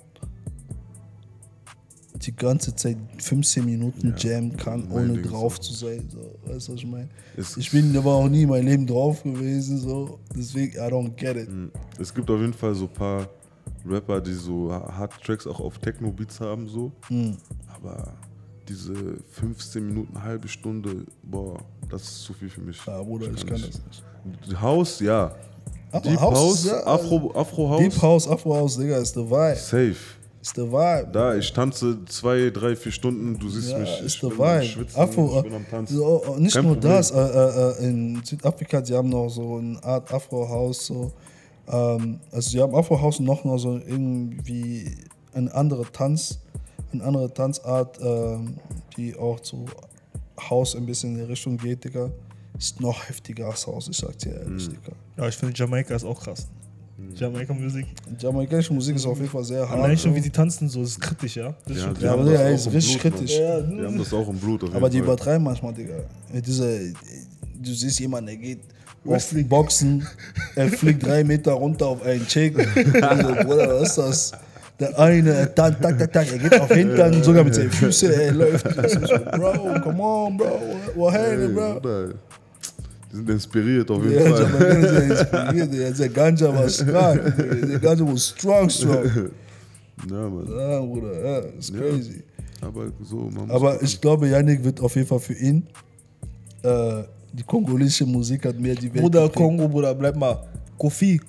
die 2.22 2.36
ganze 2.36 2.76
Zeit 2.76 2.98
15 3.18 3.66
Minuten 3.66 4.14
jammen 4.16 4.56
kann, 4.56 4.92
ohne 4.92 5.14
Ding 5.14 5.24
drauf 5.24 5.56
auch- 5.56 5.60
zu 5.60 5.74
sein. 5.74 6.08
So, 6.08 6.20
weißt 6.46 6.68
du, 6.68 6.74
was 6.74 6.80
ich 6.82 6.86
meine? 6.86 7.10
Ich 7.58 7.72
bin 7.72 7.98
aber 7.98 8.14
auch 8.14 8.30
nie 8.30 8.44
in 8.44 8.50
meinem 8.50 8.68
Leben 8.68 8.86
drauf 8.86 9.24
gewesen, 9.24 9.80
so, 9.80 10.20
deswegen, 10.36 10.74
I 10.78 10.82
don't 10.92 11.16
get 11.16 11.36
it. 11.36 11.50
Es 12.00 12.14
gibt 12.14 12.30
auf 12.30 12.40
jeden 12.40 12.54
Fall 12.54 12.76
so 12.76 12.86
ein 12.86 12.94
paar 12.94 13.28
Rapper, 13.84 14.22
die 14.22 14.34
so 14.34 14.72
Hard 14.72 15.14
Tracks 15.24 15.48
auch 15.48 15.60
auf 15.60 15.80
Techno-Beats 15.80 16.40
haben, 16.42 16.68
so. 16.68 16.92
Hm. 17.08 17.38
Aber 17.74 18.14
diese 18.70 18.94
15 19.32 19.86
Minuten, 19.86 20.22
halbe 20.24 20.48
Stunde, 20.48 21.06
boah, 21.24 21.58
das 21.90 22.04
ist 22.04 22.22
zu 22.24 22.34
viel 22.34 22.50
für 22.50 22.62
mich. 22.62 22.78
Ja, 22.86 23.02
Bruder, 23.02 23.28
ich 23.36 23.46
kann 23.46 23.62
das 23.62 23.82
nicht. 24.46 24.62
Haus, 24.62 25.00
ja. 25.00 25.34
Aber 25.92 26.08
Deep 26.08 26.20
House 26.20 26.36
House, 26.38 26.66
ja- 26.66 26.86
Afro, 26.86 27.32
Afro 27.36 27.70
House, 27.70 27.80
Deep 27.82 28.02
House, 28.02 28.28
Afro 28.28 28.56
House, 28.56 28.78
Digga, 28.78 28.98
ist 28.98 29.14
the 29.16 29.22
vibe. 29.22 29.56
safe. 29.56 29.96
Ist 30.42 30.56
the 30.56 30.62
vibe. 30.62 31.10
Da, 31.12 31.36
ich 31.36 31.52
tanze 31.52 31.98
zwei, 32.06 32.50
drei, 32.50 32.76
vier 32.76 32.92
Stunden, 32.94 33.38
du 33.40 33.50
siehst 33.50 33.72
Ja, 33.72 33.80
mich, 33.80 34.02
ist 34.02 34.16
ich 34.16 34.24
am 34.24 34.32
vibe. 34.38 34.64
Schwitzen, 34.64 35.00
Afro, 35.02 35.38
ich 35.38 35.44
bin 35.44 35.54
am 35.56 35.68
Tanzen. 35.70 35.98
so, 35.98 36.24
äh, 36.38 36.40
nicht 36.40 36.54
Kein 36.56 36.64
nur 36.66 36.74
Problem. 36.76 36.92
das, 36.94 37.12
äh, 37.12 37.18
äh, 37.20 37.72
äh, 37.86 37.90
in 37.90 38.22
Südafrika, 38.24 38.80
die 38.82 38.94
haben 38.94 39.10
noch 39.10 39.28
so 39.30 39.58
eine 39.58 39.84
Art 39.84 40.14
Afro-Haus, 40.14 40.86
so, 40.86 41.12
ähm, 41.68 42.20
also 42.32 42.52
die 42.52 42.62
haben 42.62 42.74
Afro-Haus 42.76 43.20
und 43.20 43.26
noch 43.26 43.44
mal 43.44 43.58
so 43.60 43.74
irgendwie 43.78 44.86
eine 45.34 45.54
andere 45.54 45.84
Tanz, 45.92 46.40
eine 46.94 47.04
andere 47.04 47.34
Tanzart, 47.34 48.00
ähm, 48.02 48.56
die 48.98 49.16
auch 49.16 49.40
zu 49.40 49.66
Haus 50.50 50.76
ein 50.76 50.86
bisschen 50.86 51.12
in 51.12 51.18
die 51.18 51.24
Richtung 51.32 51.58
geht, 51.58 51.84
Digga. 51.84 52.10
Ist 52.58 52.80
noch 52.82 53.08
heftiger 53.08 53.48
als 53.48 53.66
Haus, 53.68 53.88
ich 53.90 53.98
sag 53.98 54.18
dir 54.20 54.34
ehrlich, 54.34 54.68
Mhm. 54.68 54.72
Digga. 54.74 54.92
Ja, 55.18 55.28
ich 55.28 55.36
finde 55.36 55.54
Jamaika 55.58 55.96
ist 55.96 56.04
auch 56.06 56.20
krass. 56.22 56.48
Jamaika-Musik. 57.16 57.86
Jamaikanische 58.20 58.74
Musik 58.74 58.98
ist 58.98 59.06
auf 59.06 59.18
jeden 59.18 59.30
Fall 59.30 59.44
sehr 59.46 59.62
hart. 59.68 59.80
Allein 59.80 59.98
schon, 59.98 60.14
wie 60.14 60.20
die 60.22 60.30
tanzen, 60.30 60.68
so, 60.68 60.82
ist 60.82 61.00
kritisch, 61.00 61.38
ja. 61.38 61.56
Das 61.66 61.78
ist 61.78 61.82
Ja, 61.82 61.88
schon 61.88 61.94
die 61.96 62.02
Ja, 62.04 62.14
aber 62.14 62.24
auch 62.24 62.54
ist 62.54 62.72
richtig 62.74 63.02
Blut, 63.02 63.04
Mann. 63.12 63.14
kritisch. 63.20 63.38
Ja, 63.38 63.62
Die 63.62 63.86
haben 63.86 63.98
das 63.98 64.14
auch 64.14 64.28
im 64.28 64.38
Blut. 64.38 64.64
Auf 64.66 64.70
Aber 64.76 64.80
jeden 64.88 64.92
die 64.92 64.98
Fall. 64.98 65.06
übertreiben 65.08 65.44
manchmal, 65.44 65.74
Digga. 65.74 65.94
Mit 66.34 66.46
diese, 66.46 66.94
du 67.62 67.74
siehst 67.74 68.00
jemanden, 68.02 68.28
der 68.28 68.38
geht 68.38 68.60
auf. 69.06 69.34
Boxen, 69.48 70.06
er 70.56 70.68
fliegt 70.68 71.06
drei 71.06 71.24
Meter 71.24 71.54
runter 71.54 71.88
auf 71.88 72.02
einen 72.04 72.28
Chick. 72.28 72.58
Also, 73.02 73.28
Bruder, 73.46 73.80
was 73.80 73.90
ist 73.90 73.98
das? 73.98 74.32
Der 74.80 74.98
eine, 74.98 75.32
er 75.34 75.54
tak, 75.54 75.82
tak, 75.82 76.00
tak, 76.00 76.14
tak, 76.14 76.32
er 76.32 76.38
geht 76.38 76.60
auf 76.62 76.70
Hintern, 76.72 77.22
sogar 77.22 77.44
mit 77.44 77.54
seinen 77.54 77.70
Füßen, 77.72 78.12
er 78.12 78.32
läuft. 78.32 78.64
Bro, 79.36 79.82
come 79.84 80.02
on, 80.02 80.38
Bro, 80.38 81.10
Ey, 81.10 81.38
hey, 81.38 81.48
Bro? 81.50 81.74
Bruder, 81.74 82.14
Die 83.12 83.16
sind 83.18 83.30
inspiriert 83.30 83.92
auf 83.92 84.02
jeden 84.04 84.16
Ja, 84.24 84.30
Fall. 84.36 84.42
Jamaikaner 84.44 84.88
sind 84.88 85.12
inspiriert. 85.12 86.00
Der 86.00 86.10
Ganja 86.10 86.56
war 86.56 86.70
stark, 86.70 87.38
der 87.38 87.80
Ganja 87.80 88.08
war 88.08 88.18
strong, 88.18 88.70
strong. 88.70 89.04
Ja, 90.10 90.30
Mann. 90.30 90.48
Ja, 90.48 90.80
Bruder, 90.80 91.26
ja, 91.26 91.38
ist 91.60 91.76
crazy. 91.76 92.24
Aber 92.62 92.86
so, 93.04 93.18
man 93.18 93.48
muss 93.48 93.56
Aber 93.56 93.82
ich 93.84 94.00
glaube, 94.00 94.30
Yannick 94.30 94.64
wird 94.64 94.80
auf 94.80 94.96
jeden 94.96 95.08
Fall 95.08 95.20
für 95.20 95.34
ihn. 95.34 95.68
Äh, 96.64 97.04
die 97.34 97.44
kongolesische 97.44 98.06
Musik 98.06 98.46
hat 98.46 98.58
mehr 98.58 98.76
die 98.76 98.94
Welt. 98.94 99.02
Bruder, 99.02 99.24
geprägt. 99.24 99.36
Kongo, 99.36 99.68
Bruder, 99.68 99.94
bleib 99.94 100.16
mal. 100.16 100.42
Kofi, 100.78 101.20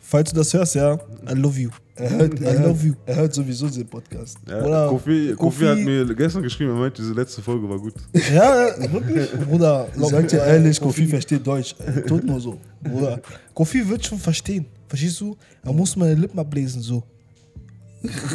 falls 0.00 0.30
du 0.30 0.36
das 0.36 0.52
hörst, 0.54 0.74
ja, 0.74 0.94
I 1.28 1.34
love 1.34 1.58
you. 1.60 1.70
Er 1.96 2.10
hört, 2.10 2.40
I 2.40 2.44
er, 2.44 2.52
love 2.54 2.66
hört, 2.68 2.82
you. 2.84 2.94
er 3.06 3.16
hört 3.16 3.34
sowieso 3.34 3.68
den 3.68 3.86
Podcast. 3.88 4.38
Ja, 4.48 4.60
Bruder, 4.60 4.88
Kofi, 4.88 5.34
Kofi, 5.36 5.64
Kofi- 5.64 5.68
hat 5.68 5.78
mir 5.78 6.14
gestern 6.14 6.42
geschrieben, 6.44 6.70
er 6.70 6.76
meint, 6.78 6.96
diese 6.96 7.12
letzte 7.12 7.42
Folge 7.42 7.68
war 7.68 7.78
gut. 7.78 7.94
Ja, 8.32 8.68
wirklich? 8.92 9.30
Bruder, 9.32 9.88
Ich 9.96 10.06
sag 10.06 10.28
dir 10.28 10.38
ehrlich, 10.44 10.80
Kofi 10.80 11.06
versteht 11.06 11.44
Deutsch. 11.46 11.74
Tut 12.06 12.24
nur 12.24 12.40
so. 12.40 12.56
Bruder, 12.82 13.20
Kofi 13.52 13.88
wird 13.88 14.06
schon 14.06 14.18
verstehen. 14.18 14.66
Verstehst 14.86 15.20
du? 15.20 15.36
Er 15.64 15.72
muss 15.72 15.96
meine 15.96 16.14
Lippen 16.14 16.38
ablesen, 16.38 16.80
so. 16.82 17.02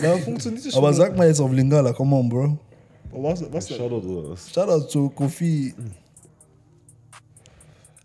Da 0.02 0.17
funktioniert 0.17 0.63
schon. 0.65 0.73
Aber 0.76 0.93
sag 0.93 1.15
mal 1.15 1.28
jetzt 1.28 1.39
auf 1.39 1.52
Lingala, 1.52 1.93
come 1.93 2.13
on, 2.17 2.28
Bro. 2.30 2.60
was, 3.13 3.43
was 3.49 3.65
denn? 3.67 3.78
Shoutout 3.78 4.06
oder 4.06 4.32
was? 4.32 4.52
Shoutout 4.52 4.88
zu 4.89 5.10
Kofi. 5.10 5.73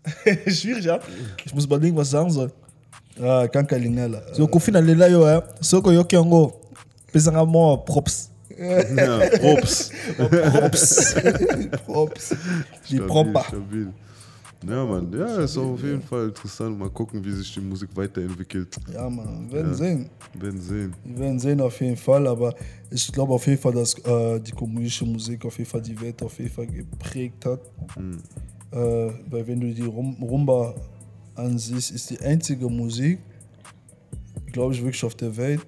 Schwierig, 0.47 0.85
ja? 0.85 0.99
Ich 1.45 1.53
muss 1.53 1.65
überlegen, 1.65 1.95
was 1.97 2.07
ich 2.07 2.11
sagen 2.11 2.29
soll. 2.31 2.51
Ah, 3.21 3.47
kann 3.47 3.65
kein 3.67 3.81
Lingala. 3.83 4.21
So, 4.33 4.47
Kofi 4.47 4.71
na 4.71 4.79
lela 4.79 5.07
yo, 5.07 5.25
eh. 5.27 5.41
Soko 5.61 5.91
yoki 5.91 6.15
yango. 6.15 6.53
Pesanga 7.11 7.45
mo, 7.45 7.77
props. 7.77 8.29
Ja, 8.57 9.19
Props. 9.39 9.91
Props. 10.17 11.15
Props. 11.85 12.35
Die 12.89 12.99
Proper. 12.99 13.43
stabil. 13.47 13.93
Ja, 14.67 14.83
Mann, 14.85 15.07
ja, 15.17 15.37
ist 15.39 15.57
auf 15.57 15.81
jeden 15.81 16.01
Fall 16.01 16.27
interessant. 16.27 16.77
Mal 16.77 16.89
gucken, 16.89 17.23
wie 17.23 17.31
sich 17.31 17.53
die 17.53 17.61
Musik 17.61 17.89
weiterentwickelt. 17.95 18.75
Ja, 18.93 19.09
Mann, 19.09 19.47
wir 19.49 19.53
werden 19.59 19.69
Ja. 19.71 19.73
sehen. 19.77 20.09
Wir 20.33 20.41
werden 20.41 20.61
sehen. 20.61 20.93
Wir 21.05 21.19
werden 21.19 21.39
sehen 21.39 21.61
auf 21.61 21.79
jeden 21.79 21.95
Fall, 21.95 22.27
aber 22.27 22.53
ich 22.91 23.09
glaube 23.13 23.33
auf 23.33 23.47
jeden 23.47 23.61
Fall, 23.61 23.71
dass 23.73 23.93
äh, 23.99 24.39
die 24.41 24.51
kommunistische 24.51 25.05
Musik 25.05 25.45
auf 25.45 25.57
jeden 25.57 25.69
Fall 25.69 25.81
die 25.81 25.99
Welt 26.01 26.21
auf 26.21 26.37
jeden 26.37 26.51
Fall 26.51 26.67
geprägt 26.67 27.45
hat. 27.45 27.61
Äh, 28.71 28.77
weil 29.29 29.47
wenn 29.47 29.61
du 29.61 29.73
die 29.73 29.81
Rum 29.85 30.17
Rumba 30.21 30.75
ansiehst, 31.39 31.91
ist 31.91 32.09
die 32.09 32.19
einzige 32.19 32.69
Musik, 32.69 33.19
glaube 34.51 34.73
ich, 34.73 34.81
wirklich 34.83 35.03
auf 35.03 35.15
der 35.15 35.35
Welt, 35.35 35.61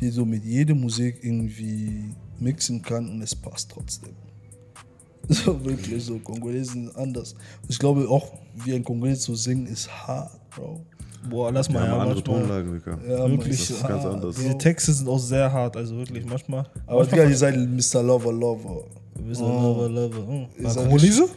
die 0.00 0.10
so 0.10 0.24
mit 0.24 0.44
jeder 0.44 0.74
Musik 0.74 1.18
irgendwie 1.22 2.14
mixen 2.38 2.82
kann 2.82 3.08
und 3.08 3.22
es 3.22 3.34
passt 3.34 3.70
trotzdem. 3.70 4.14
So 5.28 5.64
wirklich, 5.64 6.04
so 6.04 6.18
Kongolesen 6.18 6.86
sind 6.86 6.96
anders. 6.96 7.36
Ich 7.68 7.78
glaube 7.78 8.08
auch, 8.08 8.32
wie 8.56 8.74
ein 8.74 8.82
Kongolese 8.82 9.20
zu 9.20 9.36
singen, 9.36 9.66
ist 9.66 9.88
hart, 9.88 10.32
Bro. 10.50 10.80
Boah, 11.30 11.52
lass 11.52 11.70
mal, 11.70 11.84
ja, 11.84 11.92
andere 11.92 12.14
manchmal. 12.16 12.40
Tonlagen, 12.40 12.72
Digga. 12.72 12.98
Ja, 13.08 13.30
Wirklich, 13.30 13.58
Das 13.58 13.70
ist 13.70 13.86
ganz 13.86 14.04
anders. 14.04 14.36
Diese 14.36 14.58
Texte 14.58 14.92
sind 14.92 15.08
auch 15.08 15.18
sehr 15.18 15.50
hart, 15.52 15.76
also 15.76 15.96
wirklich, 15.96 16.26
manchmal. 16.26 16.66
Aber 16.86 17.04
Digga, 17.06 17.24
ihr 17.24 17.36
seid 17.36 17.56
Mr. 17.56 18.02
Lover 18.02 18.32
Lover. 18.32 18.84
Wir 19.14 19.34
sind 19.34 19.46
Lover, 19.46 19.88
Lover. 19.88 20.26
Oh. 20.28 20.48
seid 20.58 20.76
Kongolese? 20.76 21.28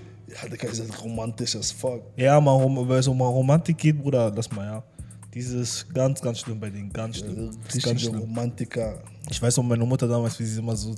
Ja, 0.43 0.67
ihr 0.67 0.76
seid 0.76 1.04
romantisch 1.04 1.56
as 1.56 1.71
fuck. 1.71 2.02
Ja, 2.17 2.39
mal, 2.41 2.60
weil 2.88 3.00
es 3.00 3.08
um 3.08 3.19
Romantik 3.21 3.78
geht, 3.78 3.98
Bruder, 4.02 4.32
lass 4.36 4.52
mal, 4.52 4.65
ja. 4.65 4.84
Dieses 5.34 5.86
ganz, 5.93 6.21
ganz 6.21 6.39
schlimm 6.39 6.60
bei 6.60 6.69
denen, 6.69 6.91
ganz 6.91 7.17
schlimm. 7.17 7.52
Das 7.65 7.76
ist 7.76 7.84
ganz 7.86 8.02
schlimm. 8.02 8.19
Romantiker. 8.19 9.02
Ich 9.30 9.41
weiß 9.41 9.58
noch, 9.58 9.63
meine 9.63 9.84
Mutter 9.86 10.08
damals, 10.08 10.39
wie 10.39 10.45
sie 10.45 10.60
immer 10.60 10.76
so 10.76 10.95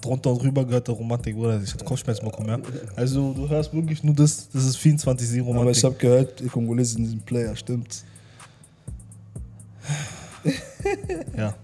drunter 0.00 0.30
und 0.30 0.42
drüber 0.42 0.64
gehört, 0.64 0.88
der 0.88 0.94
Romantik, 0.94 1.34
Bruder, 1.34 1.60
ich 1.62 1.72
hatte 1.72 1.84
Kopfschmerzen 1.84 2.24
bekommen, 2.24 2.48
ja. 2.48 2.58
Also, 2.96 3.32
du 3.32 3.48
hörst 3.48 3.72
wirklich 3.72 4.02
nur 4.02 4.14
das, 4.14 4.48
das 4.50 4.64
ist 4.64 4.76
24-7 4.78 5.06
Aber 5.08 5.20
ich 5.20 5.46
Romantik. 5.46 5.84
habe 5.84 5.94
gehört, 5.94 6.40
die 6.40 6.48
Kongolesen 6.48 7.06
sind 7.06 7.24
Player, 7.24 7.54
stimmt. 7.56 8.04
Ja. 11.36 11.54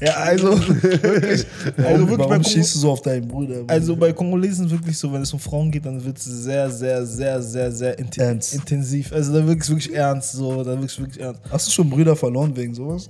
Ja, 0.00 0.12
also, 0.16 0.48
wirklich. 0.82 1.46
Also, 1.76 2.00
wirklich 2.00 2.18
bei 2.18 2.18
Warum 2.18 2.18
Kongo- 2.18 2.48
schießt 2.48 2.74
du 2.74 2.78
so 2.78 2.90
auf 2.92 3.02
deinen 3.02 3.26
Bruder? 3.28 3.62
Also 3.66 3.96
bei 3.96 4.12
Kongolesen 4.12 4.70
wirklich 4.70 4.96
so, 4.98 5.12
wenn 5.12 5.22
es 5.22 5.32
um 5.32 5.38
Frauen 5.40 5.70
geht, 5.70 5.86
dann 5.86 6.02
wird 6.04 6.18
es 6.18 6.24
sehr, 6.24 6.70
sehr, 6.70 7.04
sehr, 7.06 7.40
sehr, 7.42 7.72
sehr 7.72 7.98
inten 7.98 8.20
Ernst. 8.22 8.54
intensiv. 8.54 9.12
Also 9.12 9.32
da 9.32 9.46
wirklich 9.46 9.68
wirklich 9.68 9.94
ernst, 9.94 10.32
so, 10.32 10.62
da 10.62 10.72
wirklich 10.72 10.98
wirklich 11.00 11.20
ernst. 11.20 11.40
Hast 11.50 11.66
du 11.68 11.70
schon 11.72 11.88
Brüder 11.90 12.14
verloren 12.16 12.54
wegen 12.56 12.74
sowas? 12.74 13.08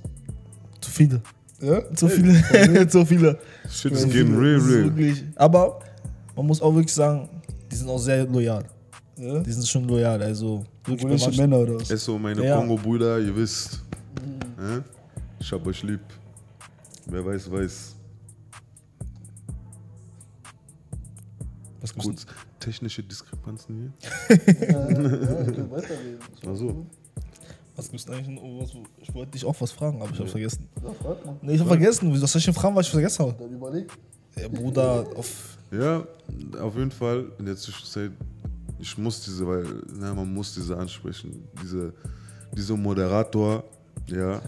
Zu 0.81 0.91
viele. 0.91 1.21
Ja? 1.61 1.81
Zu 1.95 2.07
viele. 2.09 2.87
Zu 2.87 3.05
viele. 3.05 3.37
Shit 3.69 3.91
is 3.93 4.03
getting 4.05 4.35
real, 4.37 4.59
real. 4.59 4.83
Wirklich. 4.85 5.23
Aber 5.35 5.79
man 6.35 6.45
muss 6.47 6.61
auch 6.61 6.73
wirklich 6.73 6.93
sagen, 6.93 7.29
die 7.71 7.75
sind 7.75 7.89
auch 7.89 7.99
sehr 7.99 8.25
loyal. 8.25 8.63
ja? 9.17 9.39
Die 9.39 9.51
sind 9.51 9.67
schon 9.67 9.87
loyal. 9.87 10.21
Also 10.21 10.63
wirklich 10.85 11.37
Männer 11.37 11.59
oder 11.59 11.75
was? 11.75 11.89
Es 11.89 12.03
so, 12.03 12.17
meine 12.19 12.43
Ja. 12.45 12.57
Kongo-Brüder, 12.57 13.19
ihr 13.19 13.35
wisst. 13.35 13.81
Hä? 14.57 14.81
Ich 15.43 15.51
hab 15.51 15.67
euch 15.67 15.83
lieb. 15.83 15.99
Wer 17.05 17.25
weiß, 17.25 17.51
weiß. 17.51 17.95
Was 21.81 21.93
Kurz 21.95 22.25
technische 22.61 23.03
Diskrepanzen 23.03 23.93
Ja, 24.29 24.35
ja, 24.37 24.39
weiterreden. 25.69 26.19
hier. 26.41 26.49
Achso. 26.49 26.85
Was 27.75 27.91
gibt's 27.91 28.09
eigentlich 28.09 28.29
noch? 28.29 28.61
Was, 28.61 28.71
ich 29.01 29.13
wollte 29.13 29.31
dich 29.31 29.43
auch 29.43 29.59
was 29.59 29.73
fragen, 29.73 30.01
aber 30.01 30.11
ich 30.13 30.19
hab's 30.21 30.31
vergessen. 30.31 30.69
Ja, 30.81 30.93
frag 30.93 31.25
mal. 31.25 31.35
Nee, 31.41 31.55
ich 31.55 31.59
hab 31.59 31.67
vergessen. 31.67 32.21
Was 32.21 32.31
soll 32.31 32.39
ich 32.39 32.45
denn 32.45 32.53
fragen, 32.53 32.73
was 32.77 32.85
ich 32.85 32.91
vergessen 32.93 33.25
habe? 33.25 33.35
Dann 33.37 33.51
überleg. 33.53 33.91
Ja, 34.37 34.47
Bruder, 34.47 35.05
auf. 35.17 35.57
Ja, 35.71 36.07
auf 36.61 36.75
jeden 36.77 36.91
Fall 36.91 37.25
in 37.37 37.45
der 37.47 37.57
Zwischenzeit 37.57 38.13
ich 38.79 38.97
muss 38.97 39.21
diese, 39.23 39.45
weil, 39.45 39.65
na, 39.93 40.13
man 40.13 40.33
muss 40.33 40.53
diese 40.53 40.77
ansprechen. 40.77 41.47
Diese, 41.61 41.93
dieser 42.53 42.77
Moderator, 42.77 43.63
ja, 44.07 44.41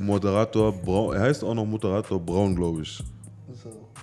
Moderator 0.00 0.72
Braun, 0.72 1.14
er 1.14 1.22
heißt 1.22 1.44
auch 1.44 1.54
noch 1.54 1.64
Moderator 1.64 2.20
Braun, 2.20 2.54
glaube 2.54 2.82
ich. 2.82 3.02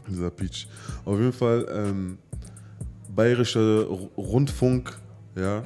Dieser 0.10 0.30
Peach. 0.30 0.68
Auf 1.06 1.18
jeden 1.20 1.34
Fall, 1.34 1.66
ähm, 1.72 2.18
Bayerischer 3.14 3.84
Rundfunk, 4.18 4.98
ja, 5.36 5.64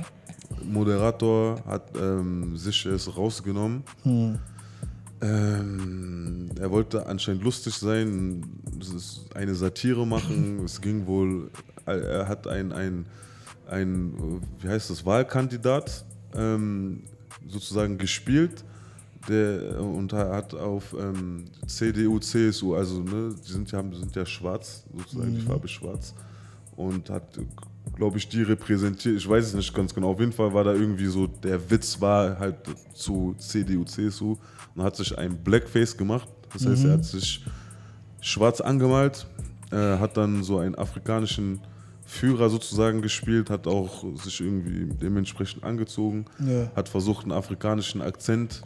Moderator 0.63 1.63
hat 1.65 1.91
ähm, 1.99 2.57
sich 2.57 2.85
es 2.85 3.15
rausgenommen. 3.15 3.83
Ähm, 5.21 6.49
er 6.59 6.71
wollte 6.71 7.05
anscheinend 7.05 7.43
lustig 7.43 7.73
sein, 7.75 8.43
eine 9.33 9.55
Satire 9.55 10.05
machen. 10.05 10.61
es 10.65 10.81
ging 10.81 11.05
wohl, 11.05 11.49
er 11.85 12.27
hat 12.27 12.47
ein, 12.47 12.71
ein, 12.71 13.05
ein 13.67 14.41
wie 14.59 14.67
heißt 14.67 14.89
das, 14.89 15.05
Wahlkandidat 15.05 16.05
ähm, 16.35 17.03
sozusagen 17.47 17.97
gespielt. 17.97 18.63
Der, 19.27 19.81
und 19.81 20.13
er 20.13 20.29
hat 20.35 20.53
auf 20.53 20.95
ähm, 20.99 21.45
CDU, 21.65 22.19
CSU, 22.19 22.75
also 22.75 23.01
ne, 23.01 23.33
die 23.45 23.51
sind 23.51 23.71
ja, 23.71 23.81
sind 23.81 24.15
ja 24.15 24.25
schwarz, 24.25 24.83
sozusagen 24.95 25.33
die 25.35 25.41
Farbe 25.41 25.67
schwarz. 25.67 26.13
Und 26.75 27.09
hat, 27.09 27.39
glaube 27.95 28.17
ich, 28.17 28.27
die 28.27 28.43
repräsentiert. 28.43 29.15
Ich 29.17 29.27
weiß 29.27 29.45
es 29.47 29.53
nicht 29.53 29.73
ganz 29.73 29.93
genau. 29.95 30.11
Auf 30.11 30.19
jeden 30.19 30.33
Fall 30.33 30.53
war 30.53 30.63
da 30.63 30.73
irgendwie 30.73 31.05
so, 31.07 31.25
der 31.27 31.71
Witz 31.71 31.99
war 32.01 32.37
halt 32.37 32.55
zu 32.93 33.33
CDU, 33.39 33.83
CSU 33.85 34.35
und 34.75 34.83
hat 34.83 34.95
sich 34.95 35.17
ein 35.17 35.37
Blackface 35.37 35.95
gemacht. 35.97 36.27
Das 36.53 36.65
heißt, 36.65 36.85
er 36.85 36.91
hat 36.93 37.05
sich 37.05 37.43
schwarz 38.21 38.61
angemalt, 38.61 39.25
äh, 39.71 39.97
hat 39.97 40.17
dann 40.17 40.43
so 40.43 40.59
einen 40.59 40.75
afrikanischen 40.75 41.61
Führer 42.05 42.49
sozusagen 42.49 43.01
gespielt, 43.01 43.49
hat 43.49 43.65
auch 43.67 44.03
sich 44.21 44.39
irgendwie 44.41 44.85
dementsprechend 45.01 45.63
angezogen, 45.63 46.25
Ja. 46.39 46.69
hat 46.75 46.87
versucht, 46.89 47.23
einen 47.23 47.31
afrikanischen 47.31 48.01
Akzent 48.01 48.61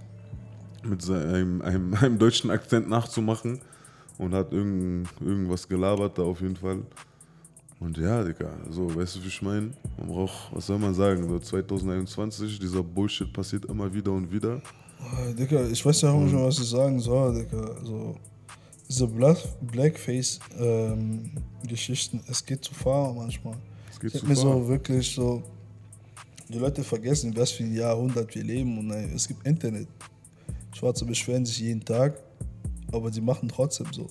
mit 0.86 1.02
seinem, 1.02 1.62
einem, 1.62 1.94
einem 1.96 2.20
deutschen 2.20 2.50
Akzent 2.50 2.89
nachzumachen 2.89 3.62
und 4.18 4.34
hat 4.34 4.52
irgend, 4.52 5.08
irgendwas 5.22 5.68
gelabert 5.68 6.18
da 6.18 6.24
auf 6.24 6.42
jeden 6.42 6.56
Fall. 6.56 6.80
Und 7.80 7.98
ja, 7.98 8.24
Digga, 8.24 8.52
so, 8.70 8.94
weißt 8.94 9.15
du, 9.15 9.24
wie 9.24 9.30
ich 9.30 9.42
meine? 9.42 9.72
Man 9.98 10.08
braucht, 10.08 10.54
was 10.54 10.68
soll 10.68 10.78
man 10.78 10.94
sagen, 10.94 11.28
so 11.28 11.39
2021, 11.39 12.60
dieser 12.60 12.84
Bullshit 12.84 13.32
passiert 13.32 13.63
immer 13.65 13.94
wieder 13.94 14.12
und 14.12 14.30
wieder. 14.30 14.62
Digga, 15.38 15.65
ich 15.68 15.86
weiß 15.86 16.02
ja 16.02 16.12
auch 16.12 16.20
nicht 16.20 16.34
mehr, 16.34 16.46
was 16.46 16.60
ich 16.60 16.70
sagen 16.70 17.00
soll, 17.00 17.36
Digga. 17.36 17.76
Also, 17.80 18.18
diese 18.89 19.08
Bla 19.08 19.38
Blackface-Geschichten, 19.62 22.22
es 22.28 22.46
geht 22.46 22.65
zu 22.65 22.74
far 22.74 23.13
manchmal. 23.13 23.56
Es 23.92 24.00
geht 24.00 24.13
ich 24.13 24.20
zu 24.20 24.28
mir 24.28 24.36
so 24.36 24.68
wirklich 24.68 25.15
so, 25.15 25.42
die 26.50 26.58
Leute 26.58 26.84
vergessen, 26.84 27.32
in 27.32 27.38
was 27.38 27.52
für 27.52 27.63
ein 27.63 27.74
Jahrhundert 27.74 28.36
wir 28.36 28.44
leben 28.44 28.78
und 28.80 28.92
äh, 28.92 29.06
es 29.13 29.26
gibt 29.28 29.46
Internet. 29.46 29.88
Schwarze 30.80 31.04
beschweren 31.06 31.46
sich 31.46 31.60
jeden 31.60 31.84
Tag, 31.84 32.13
aber 32.92 33.12
die 33.12 33.22
machen 33.22 33.50
trotzdem 33.50 33.88
so. 33.92 34.08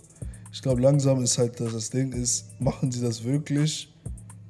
Ich 0.53 0.61
glaube, 0.63 0.81
langsam 0.83 1.23
ist 1.23 1.39
halt 1.39 1.59
das, 1.61 1.73
das 1.73 1.91
Ding 1.91 2.13
ist, 2.13 2.47
machen 2.61 2.93
sie 2.93 3.01
das 3.01 3.25
wirklich, 3.25 3.91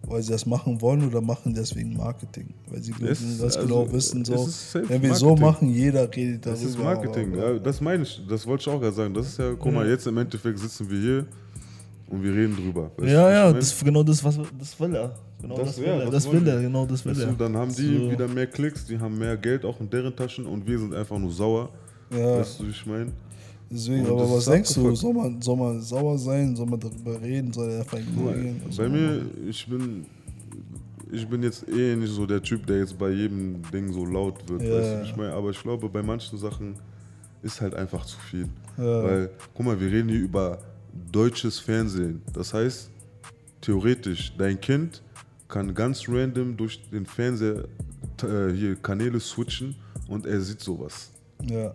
weil 0.06 0.22
sie 0.22 0.32
das 0.32 0.44
machen 0.46 0.80
wollen 0.80 1.06
oder 1.06 1.20
machen 1.20 1.54
das 1.54 1.74
wegen 1.76 1.96
Marketing? 1.96 2.48
Weil 2.70 2.82
sie 2.82 2.92
Es- 2.92 2.98
ganz 3.38 3.56
also, 3.56 3.60
genau 3.60 3.92
wissen, 3.92 4.24
so, 4.24 4.48
wenn 4.88 5.02
wir 5.02 5.14
so 5.14 5.26
Marketing. 5.36 5.46
machen, 5.46 5.70
jeder 5.74 6.02
redet 6.14 6.44
darüber. 6.46 6.60
Das 6.60 6.68
ist 6.68 6.78
Marketing, 6.78 7.32
aber- 7.34 7.52
ja, 7.54 7.58
das 7.58 7.80
meine 7.80 8.02
ich, 8.02 8.20
das 8.28 8.46
wollte 8.46 8.62
ich 8.62 8.68
auch 8.68 8.80
gerade 8.80 8.94
sagen. 8.96 9.14
Das 9.14 9.28
ist 9.28 9.38
ja, 9.38 9.52
guck 9.58 9.72
mal, 9.72 9.88
jetzt 9.88 10.06
im 10.06 10.16
Endeffekt 10.18 10.58
sitzen 10.58 10.90
wir 10.90 11.00
hier 11.00 11.26
und 12.10 12.22
wir 12.22 12.32
reden 12.32 12.56
drüber. 12.56 12.90
Weißt 12.96 13.12
Ja, 13.12 13.30
ja, 13.30 13.52
das, 13.52 13.78
genau 13.84 14.02
das, 14.02 14.24
was, 14.24 14.38
das 14.58 14.80
will 14.80 14.94
er. 14.94 15.14
Genau 15.40 15.56
Das- 15.56 15.66
das, 15.68 15.78
will 15.78 15.86
er. 15.86 15.98
das 16.06 16.10
Das 16.24 16.32
will 16.32 16.48
er, 16.48 16.60
genau 16.62 16.86
das 16.86 17.04
will 17.04 17.20
er. 17.20 17.32
dann 17.32 17.56
haben 17.56 17.72
die 17.74 17.96
So. 17.98 18.10
wieder 18.10 18.26
mehr 18.28 18.46
Klicks, 18.48 18.84
die 18.86 18.98
haben 18.98 19.16
mehr 19.18 19.36
Geld 19.36 19.64
auch 19.64 19.78
in 19.80 19.88
deren 19.90 20.14
Taschen 20.16 20.46
und 20.46 20.66
wir 20.66 20.78
sind 20.78 20.94
einfach 20.94 21.18
nur 21.18 21.30
sauer. 21.32 21.68
Ja. 22.10 22.38
Weißt 22.38 22.60
du, 22.60 22.66
wie 22.66 22.70
ich 22.70 22.86
meine? 22.86 23.12
Deswegen, 23.70 24.06
Und 24.06 24.12
aber 24.12 24.30
was 24.30 24.46
denkst 24.46 24.74
du? 24.74 24.94
Soll 24.94 25.12
man, 25.12 25.42
soll 25.42 25.56
man 25.56 25.80
sauer 25.82 26.16
sein? 26.18 26.56
Soll 26.56 26.66
man 26.66 26.80
darüber 26.80 27.20
reden? 27.20 27.52
Soll 27.52 27.70
er 27.70 27.80
einfach 27.80 27.98
ignorieren? 27.98 28.62
Was 28.66 28.76
Bei 28.76 28.88
mir, 28.88 29.26
ich 29.46 29.66
bin, 29.66 30.06
ich 31.12 31.28
bin 31.28 31.42
jetzt 31.42 31.68
eh 31.68 31.94
nicht 31.94 32.12
so 32.12 32.24
der 32.24 32.42
Typ, 32.42 32.66
der 32.66 32.78
jetzt 32.78 32.98
bei 32.98 33.10
jedem 33.10 33.60
Ding 33.70 33.92
so 33.92 34.06
laut 34.06 34.36
wird. 34.48 34.62
Ja. 34.62 34.74
Weißt 34.74 34.92
du, 34.92 35.00
wie 35.00 35.10
ich 35.10 35.16
meine? 35.16 35.32
Aber 35.34 35.50
ich 35.50 35.62
glaube, 35.62 35.88
bei 35.88 36.02
manchen 36.02 36.38
Sachen 36.38 36.76
ist 37.42 37.60
halt 37.60 37.74
einfach 37.74 38.06
zu 38.06 38.18
viel. 38.18 38.48
Ja. 38.78 39.02
Weil, 39.02 39.30
guck 39.54 39.66
mal, 39.66 39.78
wir 39.78 39.90
reden 39.90 40.08
hier 40.08 40.20
über 40.20 40.58
deutsches 41.12 41.58
Fernsehen. 41.58 42.22
Das 42.32 42.54
heißt, 42.54 42.90
theoretisch, 43.60 44.32
dein 44.36 44.58
Kind 44.58 45.02
kann 45.46 45.74
ganz 45.74 46.08
random 46.08 46.56
durch 46.56 46.80
den 46.90 47.04
Fernseher 47.06 47.64
äh, 48.22 48.52
hier 48.52 48.76
Kanäle 48.76 49.20
switchen 49.20 49.74
und 50.08 50.26
er 50.26 50.40
sieht 50.40 50.60
sowas. 50.60 51.10
Ja. 51.44 51.72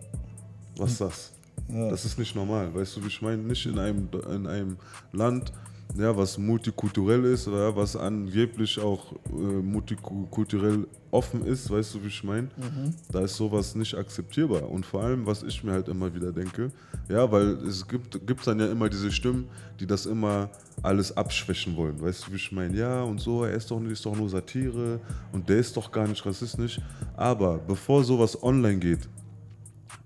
Was 0.76 0.92
ist 0.92 1.00
das? 1.00 1.32
Ja. 1.68 1.90
Das 1.90 2.04
ist 2.04 2.18
nicht 2.18 2.34
normal, 2.34 2.74
weißt 2.74 2.96
du, 2.96 3.02
wie 3.02 3.08
ich 3.08 3.22
meine? 3.22 3.42
Nicht 3.42 3.64
in 3.66 3.78
einem, 3.78 4.08
in 4.30 4.46
einem 4.46 4.76
Land, 5.12 5.52
ja, 5.96 6.16
was 6.16 6.36
multikulturell 6.38 7.24
ist 7.24 7.46
oder 7.46 7.74
was 7.76 7.94
angeblich 7.94 8.80
auch 8.80 9.12
äh, 9.12 9.62
multikulturell 9.62 10.86
offen 11.10 11.46
ist, 11.46 11.70
weißt 11.70 11.94
du, 11.94 12.02
wie 12.02 12.08
ich 12.08 12.24
meine? 12.24 12.48
Da 13.12 13.20
ist 13.20 13.36
sowas 13.36 13.76
nicht 13.76 13.94
akzeptierbar. 13.94 14.68
Und 14.68 14.84
vor 14.84 15.04
allem, 15.04 15.24
was 15.24 15.44
ich 15.44 15.62
mir 15.62 15.72
halt 15.72 15.86
immer 15.88 16.12
wieder 16.12 16.32
denke, 16.32 16.72
ja, 17.08 17.30
weil 17.30 17.50
es 17.66 17.86
gibt, 17.86 18.26
gibt 18.26 18.44
dann 18.46 18.58
ja 18.58 18.66
immer 18.66 18.88
diese 18.88 19.12
Stimmen, 19.12 19.46
die 19.78 19.86
das 19.86 20.06
immer 20.06 20.50
alles 20.82 21.16
abschwächen 21.16 21.76
wollen, 21.76 22.00
weißt 22.00 22.26
du, 22.26 22.32
wie 22.32 22.36
ich 22.36 22.50
meine? 22.50 22.76
Ja, 22.76 23.02
und 23.02 23.20
so, 23.20 23.44
er 23.44 23.52
ist 23.52 23.70
doch, 23.70 23.80
ist 23.84 24.04
doch 24.04 24.16
nur 24.16 24.28
Satire 24.28 24.98
und 25.32 25.48
der 25.48 25.58
ist 25.58 25.76
doch 25.76 25.92
gar 25.92 26.08
nicht 26.08 26.24
rassistisch. 26.26 26.80
Aber 27.16 27.58
bevor 27.58 28.02
sowas 28.02 28.42
online 28.42 28.78
geht, 28.78 29.08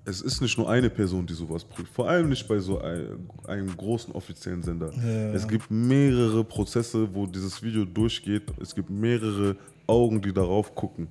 es 0.09 0.21
ist 0.23 0.41
nicht 0.41 0.57
nur 0.59 0.69
eine 0.71 0.89
Person, 0.91 1.27
die 1.27 1.35
sowas 1.35 1.65
prüft. 1.65 1.93
Vor 1.93 2.09
allem 2.09 2.29
nicht 2.31 2.47
bei 2.49 2.59
so 2.59 2.81
ein- 2.81 3.29
einem 3.47 3.77
großen 3.77 4.13
offiziellen 4.15 4.63
Sender. 4.63 4.91
Ja. 4.95 5.33
Es 5.35 5.47
gibt 5.47 5.71
mehrere 5.71 6.43
Prozesse, 6.45 7.09
wo 7.15 7.27
dieses 7.27 7.63
Video 7.63 7.85
durchgeht. 7.85 8.45
Es 8.61 8.75
gibt 8.75 8.91
mehrere 8.91 9.57
Augen, 9.87 10.21
die 10.23 10.33
darauf 10.33 10.75
gucken. 10.75 11.09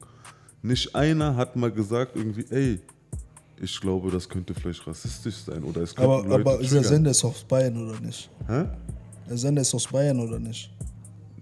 Nicht 0.61 0.95
einer 0.95 1.35
hat 1.35 1.55
mal 1.55 1.71
gesagt 1.71 2.15
irgendwie, 2.15 2.45
ey, 2.49 2.79
ich 3.61 3.79
glaube, 3.79 4.11
das 4.11 4.27
könnte 4.27 4.53
vielleicht 4.53 4.85
rassistisch 4.85 5.35
sein 5.45 5.63
oder 5.63 5.81
es 5.81 5.95
Aber, 5.97 6.23
Leute 6.23 6.33
aber 6.35 6.59
ist 6.61 6.73
der. 6.73 6.83
Sender 6.83 7.11
ist 7.11 7.23
aus 7.23 7.43
Bayern 7.43 7.75
oder 7.89 7.99
nicht? 7.99 8.29
Hä? 8.47 8.65
Der 9.29 9.37
Sender 9.37 9.61
ist 9.61 9.73
aus 9.73 9.87
Bayern 9.87 10.19
oder 10.19 10.39
nicht? 10.39 10.71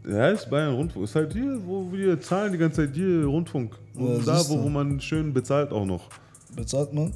Ja, 0.07 0.29
ist 0.29 0.49
Bayern 0.49 0.75
Rundfunk. 0.75 1.05
Ist 1.05 1.15
halt 1.15 1.33
hier, 1.33 1.59
wo 1.65 1.91
wir 1.91 2.19
zahlen 2.21 2.51
die 2.51 2.57
ganze 2.57 2.85
Zeit 2.85 2.95
hier 2.95 3.25
Rundfunk. 3.25 3.75
Und 3.95 4.19
Ja, 4.25 4.33
da, 4.43 4.49
wo, 4.49 4.63
wo 4.63 4.69
man 4.69 4.99
schön 5.01 5.33
bezahlt 5.33 5.71
auch 5.71 5.85
noch. 5.85 6.09
Bezahlt 6.55 6.93
man? 6.93 7.11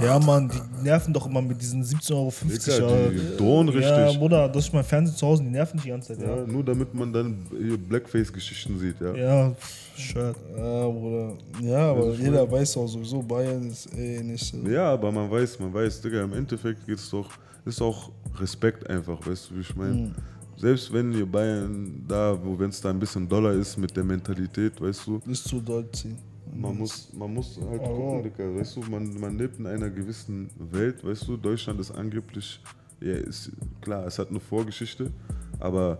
Ja, 0.00 0.18
Mann, 0.18 0.48
die 0.48 0.84
nerven 0.84 1.12
doch 1.12 1.26
immer 1.26 1.42
mit 1.42 1.60
diesen 1.60 1.82
17,50 1.82 2.12
Euro. 2.14 2.32
Digga, 2.40 3.08
die 3.10 3.36
drohen 3.36 3.68
richtig. 3.68 3.90
Ja, 3.90 4.12
Bruder, 4.12 4.48
das 4.48 4.66
ist 4.66 4.72
mein 4.72 4.84
Fernsehen 4.84 5.16
zu 5.16 5.26
Hause, 5.26 5.42
die 5.42 5.50
nerven 5.50 5.80
die 5.82 5.88
ganze 5.88 6.16
Zeit. 6.16 6.26
Ja, 6.26 6.36
Ja, 6.36 6.46
nur 6.46 6.64
damit 6.64 6.94
man 6.94 7.12
dann 7.12 7.46
hier 7.50 7.76
Blackface-Geschichten 7.76 8.78
sieht, 8.78 9.00
ja. 9.00 9.14
ja 9.14 9.54
Shirt. 9.96 10.36
Ja, 10.56 10.88
Bruder. 10.88 11.32
Ja, 11.62 11.90
aber 11.90 12.12
ist 12.12 12.20
jeder 12.20 12.50
weiß 12.50 12.76
auch 12.76 12.86
sowieso, 12.86 13.22
Bayern 13.22 13.68
ist 13.68 13.92
eh 13.96 14.22
nicht 14.22 14.44
so. 14.44 14.56
Ja, 14.68 14.92
aber 14.92 15.10
man 15.10 15.30
weiß, 15.30 15.58
man 15.58 15.72
weiß, 15.72 16.00
Digga, 16.00 16.22
im 16.22 16.32
Endeffekt 16.32 16.86
geht's 16.86 17.10
doch, 17.10 17.28
ist 17.64 17.80
auch 17.80 18.10
Respekt 18.38 18.88
einfach, 18.88 19.26
weißt 19.26 19.50
du, 19.50 19.56
wie 19.56 19.60
ich 19.60 19.74
meine? 19.76 19.94
Mhm. 19.94 20.14
Selbst 20.56 20.92
wenn 20.92 21.12
ihr 21.12 21.26
Bayern 21.26 22.04
da, 22.06 22.38
wo 22.42 22.58
wenn 22.58 22.70
es 22.70 22.80
da 22.80 22.90
ein 22.90 22.98
bisschen 22.98 23.28
doller 23.28 23.52
ist 23.52 23.76
mit 23.76 23.96
der 23.96 24.04
Mentalität, 24.04 24.80
weißt 24.80 25.06
du, 25.06 25.20
Nicht 25.26 25.42
zu 25.42 25.60
doll 25.60 25.88
ziehen. 25.92 26.16
Man 26.56 26.78
muss, 26.78 27.08
man 27.12 27.32
muss 27.34 27.58
halt 27.68 27.82
Oh. 27.84 27.94
gucken, 27.96 28.22
Digga, 28.24 28.56
weißt 28.56 28.76
du, 28.76 28.80
man, 28.82 29.20
man 29.20 29.36
lebt 29.38 29.58
in 29.58 29.66
einer 29.66 29.90
gewissen 29.90 30.50
Welt, 30.58 31.04
weißt 31.04 31.26
du, 31.28 31.36
Deutschland 31.36 31.80
ist 31.80 31.90
angeblich, 31.90 32.60
ja, 33.00 33.14
ist, 33.14 33.50
klar, 33.80 34.06
es 34.06 34.18
hat 34.18 34.30
eine 34.30 34.40
Vorgeschichte, 34.40 35.10
aber, 35.58 35.98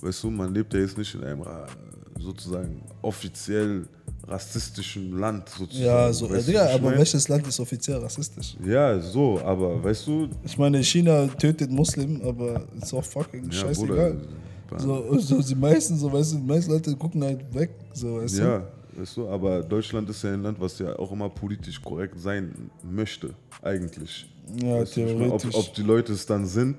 weißt 0.00 0.22
du, 0.24 0.30
man 0.30 0.52
lebt 0.54 0.72
ja 0.74 0.80
jetzt 0.80 0.98
nicht 0.98 1.14
in 1.14 1.24
einem 1.24 1.42
sozusagen 2.18 2.82
offiziell 3.02 3.86
rassistischen 4.28 5.18
Land, 5.18 5.48
sozusagen. 5.48 5.84
Ja, 5.86 6.12
so, 6.12 6.30
weißt 6.30 6.48
du, 6.48 6.52
ich 6.52 6.58
aber 6.58 6.90
mein? 6.90 6.98
welches 6.98 7.26
Land 7.28 7.46
ist 7.46 7.58
offiziell 7.58 7.96
rassistisch? 7.98 8.56
Ja, 8.64 8.98
so, 9.00 9.40
aber 9.40 9.82
weißt 9.82 10.06
du, 10.06 10.28
Ich 10.44 10.56
meine, 10.58 10.82
China 10.84 11.26
tötet 11.26 11.70
Muslim, 11.70 12.20
aber 12.22 12.64
ist 12.80 12.92
auch 12.94 13.04
fucking 13.04 13.44
ja, 13.46 13.52
scheißegal. 13.52 14.16
Bruder, 14.68 14.78
So, 14.78 15.18
so 15.18 15.42
die 15.42 15.54
meisten, 15.54 15.96
so 15.96 16.12
weißt 16.12 16.34
du, 16.34 16.36
die 16.36 16.46
meisten 16.46 16.70
Leute 16.70 16.94
gucken 16.96 17.24
halt 17.24 17.52
weg, 17.54 17.70
so 17.92 18.18
weißt 18.20 18.38
du. 18.38 18.42
ja, 18.42 18.62
weißt 19.00 19.16
du, 19.16 19.28
aber 19.28 19.62
Deutschland 19.62 20.08
ist 20.10 20.22
ja 20.22 20.32
ein 20.32 20.42
Land, 20.42 20.60
was 20.60 20.78
ja 20.78 20.98
auch 20.98 21.10
immer 21.12 21.28
politisch 21.28 21.80
korrekt 21.80 22.18
sein 22.20 22.70
möchte, 22.82 23.34
eigentlich. 23.62 24.26
Ja, 24.62 24.80
Weißt 24.80 24.96
meine, 24.96 25.32
ob, 25.32 25.40
theoretisch. 25.40 25.54
ob 25.54 25.74
die 25.74 25.82
Leute 25.82 26.12
es 26.12 26.26
dann 26.26 26.46
sind, 26.46 26.76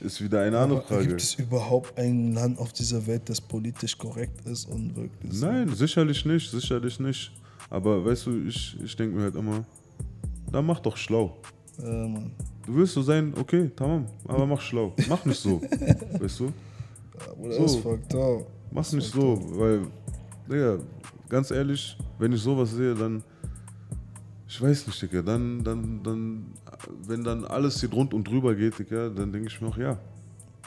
ist 0.00 0.20
wieder 0.22 0.42
eine 0.42 0.58
andere 0.58 0.82
Frage. 0.82 1.06
gibt 1.08 1.22
es 1.22 1.34
überhaupt 1.36 1.96
ein 1.98 2.34
Land 2.34 2.58
auf 2.58 2.72
dieser 2.72 3.06
Welt, 3.06 3.22
das 3.26 3.40
politisch 3.40 3.96
korrekt 3.96 4.46
ist 4.46 4.66
und 4.68 4.94
wirklich 4.96 5.32
so? 5.32 5.46
Nein, 5.46 5.68
sicherlich 5.74 6.24
nicht, 6.26 6.50
sicherlich 6.50 7.00
nicht. 7.00 7.32
Aber 7.70 8.04
weißt 8.04 8.26
du, 8.26 8.46
ich, 8.46 8.76
ich 8.84 8.94
denke 8.96 9.16
mir 9.16 9.22
halt 9.24 9.36
immer, 9.36 9.64
dann 10.52 10.66
mach 10.66 10.80
doch 10.80 10.96
schlau. 10.96 11.36
Ja, 11.78 11.88
Mann. 12.06 12.32
Du 12.66 12.74
willst 12.74 12.94
so 12.94 13.02
sein, 13.02 13.32
okay, 13.38 13.70
tamam, 13.76 14.06
aber 14.26 14.44
mach 14.46 14.60
schlau. 14.60 14.92
Mach 15.08 15.24
nicht 15.24 15.40
so. 15.40 15.60
weißt 16.20 16.40
du? 16.40 16.44
Ja, 16.44 17.32
Bruder, 17.34 17.52
So. 17.54 17.62
das 17.62 17.72
ist 17.74 17.80
fucked 17.82 18.14
up. 18.14 18.46
Mach's 18.72 18.92
nicht 18.92 19.10
so, 19.10 19.40
weil, 19.58 19.82
Digga, 20.50 20.78
ganz 21.28 21.50
ehrlich, 21.50 21.96
wenn 22.18 22.32
ich 22.32 22.40
sowas 22.40 22.72
sehe, 22.72 22.94
dann, 22.94 23.22
ich 24.48 24.60
weiß 24.60 24.86
nicht, 24.86 25.02
Digga, 25.02 25.22
dann, 25.22 25.62
dann, 25.64 26.02
dann, 26.02 26.46
wenn 27.06 27.24
dann 27.24 27.44
alles 27.44 27.80
hier 27.80 27.88
drunter 27.88 28.16
und 28.16 28.28
drüber 28.28 28.54
geht, 28.54 28.78
Digga, 28.78 29.08
dann 29.08 29.32
denke 29.32 29.48
ich 29.48 29.60
mir 29.60 29.68
auch, 29.68 29.78
ja, 29.78 29.98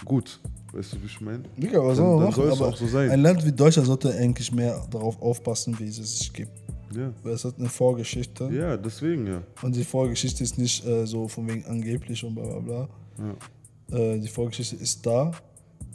gut. 0.05 0.39
Weißt 0.71 0.93
du, 0.93 1.01
wie 1.01 1.05
ich 1.07 1.19
meine? 1.19 1.43
Digga, 1.57 1.83
was 1.83 1.97
soll 1.97 2.15
man 2.15 2.25
machen? 2.25 2.35
soll 2.35 2.51
es 2.51 2.61
auch 2.61 2.77
so 2.77 2.85
sein. 2.85 3.09
Ein 3.09 3.21
Land 3.21 3.43
wie 3.43 3.51
Deutschland 3.51 3.87
sollte 3.87 4.13
eigentlich 4.13 4.51
mehr 4.51 4.85
darauf 4.91 5.19
aufpassen, 5.19 5.75
wie 5.79 5.87
es 5.87 5.95
sich 5.95 6.31
gibt. 6.31 6.51
Ja. 6.95 7.11
Weil 7.23 7.33
es 7.33 7.43
hat 7.43 7.57
eine 7.57 7.69
Vorgeschichte. 7.69 8.49
ja, 8.51 8.77
deswegen, 8.77 9.25
ja. 9.25 9.41
Und 9.63 9.75
die 9.75 9.83
Vorgeschichte 9.83 10.43
ist 10.43 10.57
nicht 10.57 10.85
äh, 10.85 11.05
so 11.07 11.27
von 11.27 11.47
wegen 11.47 11.65
angeblich 11.65 12.23
und 12.23 12.35
bla 12.35 12.59
bla 12.59 12.59
bla. 12.59 13.97
Äh, 13.97 14.19
die 14.19 14.27
Vorgeschichte 14.27 14.75
ist 14.75 15.03
da. 15.05 15.31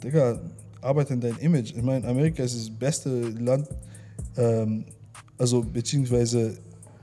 Digga, 0.03 0.41
arbeite 0.81 1.13
in 1.13 1.21
dein 1.21 1.37
Image. 1.37 1.73
Ich 1.75 1.83
meine, 1.83 2.07
Amerika 2.07 2.43
ist 2.43 2.55
das 2.55 2.69
beste 2.69 3.09
Land, 3.29 3.67
ähm, 4.37 4.85
also 5.37 5.61
beziehungsweise 5.61 6.57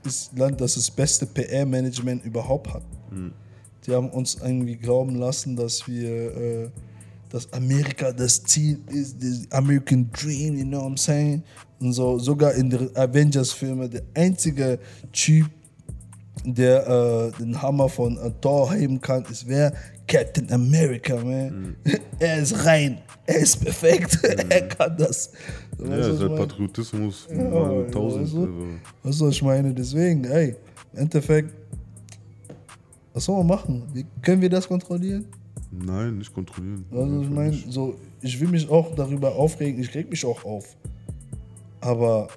ist 0.05 0.33
ein 0.33 0.37
Land, 0.37 0.61
das 0.61 0.75
das 0.75 0.89
beste 0.89 1.25
PR-Management 1.25 2.25
überhaupt 2.25 2.73
hat. 2.73 2.83
Die 3.85 3.91
haben 3.91 4.09
uns 4.09 4.37
irgendwie 4.41 4.75
glauben 4.75 5.15
lassen, 5.15 5.55
dass 5.55 5.87
wir, 5.87 6.35
äh, 6.35 6.69
dass 7.29 7.51
Amerika 7.53 8.11
das 8.11 8.43
Ziel 8.43 8.79
ist, 8.89 9.21
the 9.21 9.47
American 9.51 10.09
Dream, 10.11 10.55
you 10.55 10.65
know 10.65 10.81
what 10.81 10.93
I'm 10.93 10.97
saying? 10.97 11.43
Und 11.79 11.93
so, 11.93 12.17
sogar 12.17 12.53
in 12.53 12.69
den 12.69 12.95
Avengers-Filmen, 12.95 13.89
der 13.89 14.03
einzige 14.13 14.79
Typ, 15.11 15.47
der 16.45 16.87
äh, 16.87 17.39
den 17.39 17.61
Hammer 17.61 17.89
von 17.89 18.17
äh, 18.17 18.31
Thor 18.41 18.73
heben 18.73 18.99
kann, 19.01 19.25
ist 19.25 19.47
wer? 19.47 19.73
Captain 20.07 20.51
America, 20.51 21.15
man. 21.15 21.75
er 22.19 22.37
ist 22.39 22.65
rein, 22.65 22.99
er 23.25 23.37
ist 23.37 23.61
perfekt, 23.61 24.19
er 24.49 24.67
kann 24.67 24.97
das. 24.97 25.31
Ja, 25.83 25.89
Weißt 25.97 26.09
ist 26.09 26.15
ich 26.15 26.21
halt? 26.29 26.35
Patriotismus 26.37 27.27
Ja, 27.29 27.43
mal 27.43 27.83
ja, 27.83 27.91
tausend. 27.91 28.23
weißt 28.23 28.33
du? 28.33 28.39
also. 28.41 28.67
Weißt 29.03 29.21
du, 29.21 29.25
was 29.27 29.35
ich 29.35 29.43
meine? 29.43 29.73
Deswegen, 29.73 30.23
ey, 30.25 30.55
im 30.93 30.99
Endeffekt, 30.99 31.53
was 33.13 33.25
soll 33.25 33.37
man 33.37 33.47
machen? 33.47 33.83
Wie, 33.93 34.05
können 34.21 34.41
wir 34.41 34.49
das 34.49 34.67
kontrollieren? 34.67 35.25
Nein, 35.71 36.17
nicht 36.19 36.33
kontrollieren. 36.33 36.85
Also 36.91 37.21
ich 37.21 37.29
meine, 37.29 37.57
so, 37.69 37.95
ich 38.21 38.39
will 38.39 38.47
mich 38.47 38.69
auch 38.69 38.93
darüber 38.95 39.33
aufregen, 39.35 39.81
ich 39.81 39.93
reg 39.93 40.09
mich 40.09 40.23
auch 40.25 40.43
auf. 40.45 40.75
Aber 41.81 42.27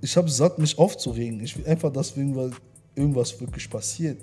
ich 0.00 0.16
habe 0.16 0.28
satt, 0.28 0.58
mich 0.58 0.78
aufzuregen. 0.78 1.40
Ich 1.40 1.56
will 1.56 1.66
einfach, 1.66 1.92
dass 1.92 2.16
irgendwas, 2.16 2.52
irgendwas 2.94 3.40
wirklich 3.40 3.68
passiert. 3.68 4.18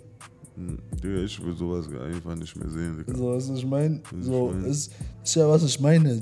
Hm, 0.55 0.77
Digga, 1.03 1.21
ich 1.23 1.43
will 1.43 1.55
sowas 1.55 1.87
einfach 1.87 2.35
nicht 2.35 2.55
mehr 2.55 2.69
sehen, 2.69 2.97
Digga. 2.97 3.17
So, 3.17 3.31
was 3.33 3.49
ich 3.49 3.65
meine? 3.65 4.01
ich 4.19 4.25
So, 4.25 4.47
meine. 4.51 4.67
ist, 4.67 4.91
ist 5.23 5.35
ja, 5.35 5.47
was 5.49 5.63
ich 5.63 5.79
meine. 5.79 6.21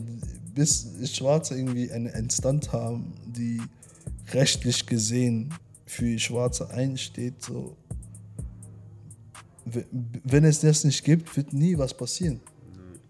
Bis 0.57 0.87
Schwarze 1.15 1.55
irgendwie 1.55 1.91
eine 1.91 2.09
Instanz 2.09 2.71
haben, 2.71 3.13
die 3.27 3.61
rechtlich 4.33 4.87
gesehen 4.87 5.53
für 5.85 6.17
Schwarze 6.17 6.67
einsteht, 6.71 7.43
so. 7.43 7.77
Wenn 10.23 10.45
es 10.45 10.61
das 10.61 10.83
nicht 10.83 11.03
gibt, 11.03 11.37
wird 11.37 11.53
nie 11.53 11.77
was 11.77 11.93
passieren. 11.93 12.39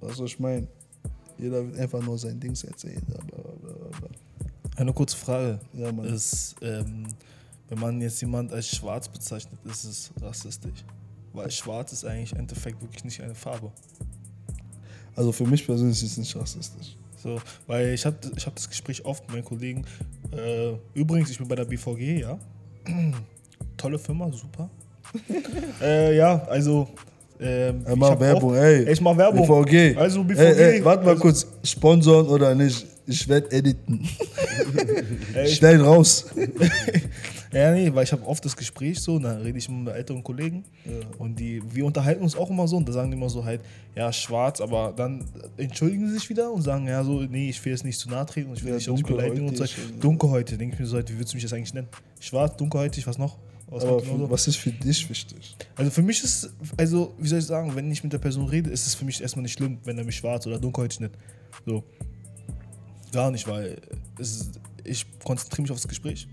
Was 0.02 0.20
ich 0.20 0.38
meine? 0.40 0.68
Jeder 1.38 1.66
wird 1.66 1.80
einfach 1.80 2.02
nur 2.02 2.18
sein 2.18 2.38
Dings 2.38 2.66
erzählen. 2.66 3.02
Eine 4.76 4.92
kurze 4.92 5.16
Frage. 5.16 5.62
Ja, 5.72 5.90
Mann. 5.90 6.06
Ist, 6.08 6.56
ähm, 6.62 7.08
wenn 7.70 7.80
man 7.80 8.02
jetzt 8.02 8.20
jemand 8.20 8.52
als 8.52 8.68
schwarz 8.68 9.08
bezeichnet, 9.08 9.58
ist 9.64 9.86
es 9.86 10.12
rassistisch. 10.22 10.84
Weil 11.32 11.50
schwarz 11.50 11.94
ist 11.94 12.04
eigentlich 12.04 12.34
im 12.34 12.40
Endeffekt 12.40 12.82
wirklich 12.82 13.06
nicht 13.06 13.22
eine 13.22 13.36
Farbe. 13.36 13.72
Also 15.16 15.32
für 15.32 15.46
mich 15.46 15.66
persönlich 15.66 16.04
ist 16.04 16.12
es 16.12 16.18
nicht 16.18 16.36
rassistisch. 16.36 16.98
So, 17.28 17.42
weil 17.68 17.94
ich 17.94 18.06
habe 18.06 18.16
ich 18.38 18.46
hab 18.46 18.56
das 18.56 18.70
Gespräch 18.70 19.04
oft 19.04 19.24
mit 19.24 19.36
meinen 19.36 19.44
Kollegen. 19.44 19.86
Äh, 20.32 20.76
übrigens, 20.94 21.30
ich 21.30 21.38
bin 21.38 21.46
bei 21.50 21.56
der 21.56 21.66
BVG, 21.66 22.22
ja. 22.22 22.40
Tolle 23.78 24.00
Firma, 24.00 24.32
super. 24.32 24.70
äh, 25.82 26.16
ja, 26.16 26.42
also. 26.44 26.88
Ähm, 27.40 27.82
Er 27.86 27.94
ich 27.94 28.00
macht 28.00 28.20
Werbung, 28.20 28.52
oft- 28.52 28.60
ey. 28.60 28.92
Ich 28.92 29.02
mach 29.02 29.16
Werbung. 29.18 29.48
BVG. 29.48 29.96
Also 29.98 30.24
BVG. 30.24 30.40
Ey, 30.40 30.76
ey, 30.78 30.86
warte 30.86 31.04
mal 31.04 31.12
also, 31.12 31.22
kurz. 31.22 31.48
Sponsoren 31.64 32.28
oder 32.28 32.56
nicht? 32.56 32.86
Ich 33.06 33.28
werde 33.28 33.50
editen. 33.52 34.06
Ey, 35.34 35.48
Schnell 35.48 35.82
raus. 35.82 36.26
ja, 37.54 37.72
nee, 37.72 37.90
weil 37.94 38.04
ich 38.04 38.12
habe 38.12 38.26
oft 38.28 38.44
das 38.44 38.56
Gespräch 38.56 39.00
so, 39.00 39.18
dann 39.18 39.42
rede 39.42 39.58
ich 39.58 39.70
mit 39.70 39.94
älteren 39.94 40.22
Kollegen 40.24 40.66
und 41.18 41.40
die, 41.40 41.62
wir 41.74 41.86
unterhalten 41.86 42.22
uns 42.22 42.36
auch 42.36 42.50
immer 42.50 42.68
so 42.68 42.76
und 42.76 42.88
da 42.90 42.92
sagen 42.92 43.10
die 43.12 43.16
immer 43.16 43.30
so 43.30 43.46
halt, 43.46 43.62
ja, 43.96 44.12
schwarz, 44.12 44.60
aber 44.60 44.94
dann 44.96 45.24
entschuldigen 45.56 46.08
sie 46.10 46.16
sich 46.16 46.30
wieder 46.30 46.52
und 46.52 46.64
sagen, 46.64 46.86
ja, 46.88 47.02
so, 47.04 47.22
nee, 47.22 47.50
ich 47.50 47.64
will 47.64 47.72
jetzt 47.72 47.86
nicht 47.86 47.98
zu 47.98 48.10
nahe 48.10 48.26
treten 48.26 48.50
und 48.50 48.58
ich 48.58 48.64
will 48.66 48.72
Ja, 48.74 48.78
dich 48.78 48.90
auch 48.90 48.96
nicht 48.96 49.08
beleidigen 49.08 49.48
und 49.48 49.56
so. 49.58 49.64
Dunkelhäutig, 50.02 50.58
denke 50.58 50.74
ich 50.74 50.80
mir 50.82 50.86
so 50.88 50.98
halt, 50.98 51.10
wie 51.10 51.16
würdest 51.18 51.32
du 51.34 51.38
mich 51.38 51.44
das 51.44 51.54
eigentlich 51.54 51.74
nennen? 51.74 51.88
Schwarz, 52.20 52.58
dunkelhäutig, 52.58 53.08
was 53.08 53.18
noch? 53.18 53.38
Was 53.70 53.84
Aber 53.84 54.00
für, 54.00 54.30
was 54.30 54.48
ist 54.48 54.56
für 54.58 54.72
dich 54.72 55.10
wichtig? 55.10 55.56
Also 55.76 55.92
für 55.92 56.02
mich 56.02 56.24
ist, 56.24 56.50
also 56.78 57.14
wie 57.18 57.28
soll 57.28 57.40
ich 57.40 57.46
sagen, 57.46 57.76
wenn 57.76 57.92
ich 57.92 58.02
mit 58.04 58.14
der 58.14 58.18
Person 58.20 58.48
rede, 58.48 58.70
ist 58.70 58.88
es 58.88 58.96
für 58.96 59.04
mich 59.04 59.22
erstmal 59.22 59.44
nicht 59.44 59.54
schlimm, 59.58 59.78
wenn 59.84 59.98
er 59.98 60.06
mich 60.06 60.16
schwarz 60.16 60.48
oder 60.48 60.58
dunkelhäutig 60.58 61.02
nennt. 61.02 61.18
So. 61.66 61.84
Gar 63.12 63.32
nicht, 63.32 63.48
weil 63.48 63.78
es 64.20 64.52
ich 64.84 65.06
konzentriere 65.24 65.64
mich 65.64 65.72
auf 65.72 65.78
das 65.78 65.88
Gespräch. 65.88 66.28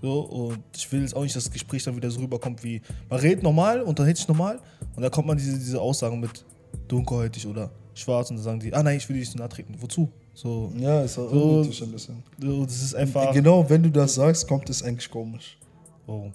So, 0.00 0.20
und 0.20 0.60
ich 0.76 0.90
will 0.92 1.02
jetzt 1.02 1.14
auch 1.14 1.22
nicht, 1.22 1.34
dass 1.36 1.44
das 1.44 1.52
Gespräch 1.52 1.82
dann 1.82 1.96
wieder 1.96 2.10
so 2.10 2.20
rüberkommt 2.20 2.62
wie, 2.64 2.80
man 3.10 3.18
redet 3.20 3.42
normal, 3.42 3.82
unterhält 3.82 4.16
sich 4.16 4.28
normal 4.28 4.60
und 4.96 5.02
dann 5.02 5.10
kommt 5.10 5.26
man 5.26 5.36
diese, 5.36 5.58
diese 5.58 5.80
Aussagen 5.80 6.20
mit 6.20 6.44
dunkelhäutig 6.86 7.46
oder 7.46 7.70
schwarz 7.94 8.30
und 8.30 8.36
dann 8.36 8.44
sagen 8.44 8.60
die, 8.60 8.72
ah 8.72 8.82
nein, 8.82 8.96
ich 8.96 9.08
will 9.08 9.16
dich 9.16 9.28
nicht 9.28 9.38
nahe 9.38 9.48
treten. 9.48 9.74
Wozu? 9.78 10.08
So, 10.34 10.72
Ja, 10.78 11.02
ist 11.02 11.18
auch 11.18 11.28
So- 11.30 11.62
ein 11.62 11.90
bisschen. 11.92 12.22
so 12.40 12.64
das 12.64 12.80
ist 12.82 12.94
einfach. 12.94 13.34
Genau, 13.34 13.68
wenn 13.68 13.82
du 13.82 13.90
das 13.90 14.14
sagst, 14.14 14.46
kommt 14.46 14.70
es 14.70 14.82
eigentlich 14.82 15.10
komisch. 15.10 15.58
Warum? 16.06 16.32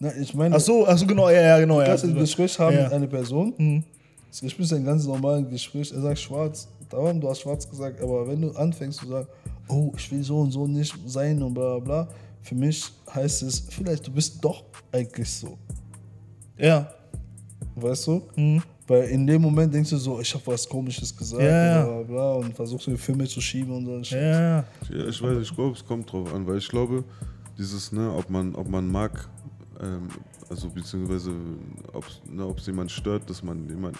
Na, 0.00 0.14
ich 0.16 0.32
meine, 0.34 0.54
Ach 0.56 0.60
so, 0.60 0.86
ach 0.86 0.96
so, 0.96 1.06
genau, 1.06 1.28
ja, 1.28 1.40
ja, 1.40 1.58
genau. 1.58 1.76
du 1.76 1.80
Ja, 1.82 1.86
kannst 1.88 2.04
ein 2.04 2.14
Gespräch 2.14 2.58
haben 2.58 2.74
Ja. 2.76 2.84
mit 2.84 2.92
einer 2.92 3.06
Person. 3.06 3.52
Mhm. 3.58 3.84
Das 4.30 4.40
Gespräch 4.40 4.66
ist 4.66 4.72
ein 4.74 4.84
ganz 4.84 5.04
normales 5.06 5.48
Gespräch. 5.48 5.90
Er 5.92 6.00
sagt 6.02 6.18
schwarz. 6.18 6.68
Darum, 6.88 7.20
du 7.20 7.28
hast 7.28 7.40
schwarz 7.40 7.68
gesagt. 7.68 8.00
Aber 8.00 8.26
wenn 8.28 8.40
du 8.40 8.50
anfängst 8.52 9.00
zu 9.00 9.06
sagen, 9.08 9.26
oh, 9.68 9.92
ich 9.96 10.10
will 10.12 10.22
so 10.22 10.38
und 10.40 10.50
so 10.52 10.66
nicht 10.66 10.94
sein 11.06 11.42
und 11.42 11.54
bla 11.54 11.78
bla 11.78 12.04
bla, 12.04 12.08
für 12.42 12.54
mich 12.54 12.84
heißt 13.12 13.42
es, 13.42 13.60
vielleicht 13.68 14.06
du 14.06 14.12
bist 14.12 14.42
doch 14.44 14.62
eigentlich 14.92 15.30
so. 15.30 15.58
ja. 16.56 16.88
Weißt 17.74 18.06
du? 18.08 18.22
Mhm. 18.36 18.62
Weil 18.88 19.04
in 19.04 19.26
dem 19.26 19.40
Moment 19.42 19.72
denkst 19.72 19.90
du 19.90 19.96
so, 19.98 20.20
ich 20.20 20.32
habe 20.34 20.46
was 20.46 20.68
Komisches 20.68 21.14
gesagt 21.16 21.42
Ja, 21.42 21.48
ja. 21.78 21.84
bla 21.84 21.94
bla 21.96 22.02
bla 22.02 22.32
und 22.34 22.54
versuchst 22.56 22.86
du 22.86 22.90
die 22.92 22.96
Filme 22.96 23.24
zu 23.26 23.40
schieben 23.40 23.86
und 23.86 24.04
so. 24.04 24.16
Ja, 24.16 24.20
ja, 24.20 24.40
ja. 24.40 24.64
Ja, 24.90 25.06
ich 25.08 25.22
weiß, 25.22 25.38
ich 25.42 25.54
glaube, 25.54 25.76
es 25.76 25.84
kommt 25.84 26.10
drauf 26.10 26.32
an, 26.34 26.46
weil 26.46 26.58
ich 26.58 26.68
glaube, 26.68 27.04
dieses, 27.56 27.92
ne, 27.92 28.12
ob 28.16 28.28
man, 28.30 28.54
ob 28.56 28.68
man 28.68 28.88
mag, 28.90 29.28
ähm, 29.80 30.08
also 30.48 30.68
beziehungsweise 30.70 31.32
ob 31.92 32.04
ne, 32.28 32.54
es 32.56 32.66
jemand 32.66 32.90
stört, 32.90 33.28
dass 33.28 33.42
man 33.42 33.68
jemand, 33.68 33.96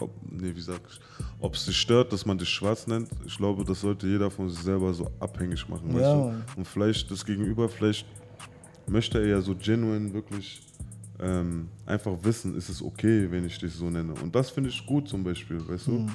ob, 0.00 0.10
nee, 0.30 0.54
wie 0.54 0.60
sag 0.60 0.80
ich, 0.88 1.00
ob 1.40 1.54
es 1.54 1.64
dich 1.66 1.76
stört, 1.76 2.12
dass 2.12 2.24
man 2.26 2.38
dich 2.38 2.48
schwarz 2.48 2.86
nennt, 2.86 3.08
ich 3.26 3.36
glaube, 3.36 3.64
das 3.64 3.80
sollte 3.80 4.06
jeder 4.06 4.30
von 4.30 4.48
sich 4.48 4.60
selber 4.60 4.92
so 4.94 5.10
abhängig 5.20 5.68
machen, 5.68 5.88
weißt 5.94 6.06
Ja, 6.06 6.12
du? 6.14 6.18
Mann. 6.20 6.44
Und 6.56 6.66
vielleicht 6.66 7.10
das 7.10 7.24
Gegenüber, 7.24 7.68
vielleicht 7.68 8.06
möchte 8.86 9.18
er 9.20 9.26
ja 9.26 9.40
so 9.40 9.54
genuine 9.54 10.12
wirklich 10.12 10.62
ähm, 11.20 11.68
einfach 11.86 12.12
wissen, 12.22 12.56
ist 12.56 12.68
es 12.68 12.82
okay, 12.82 13.30
wenn 13.30 13.44
ich 13.46 13.58
dich 13.58 13.72
so 13.72 13.88
nenne. 13.88 14.12
Und 14.14 14.34
das 14.34 14.50
finde 14.50 14.70
ich 14.70 14.84
gut 14.84 15.08
zum 15.08 15.22
Beispiel, 15.24 15.66
weißt 15.66 15.86
du? 15.88 16.06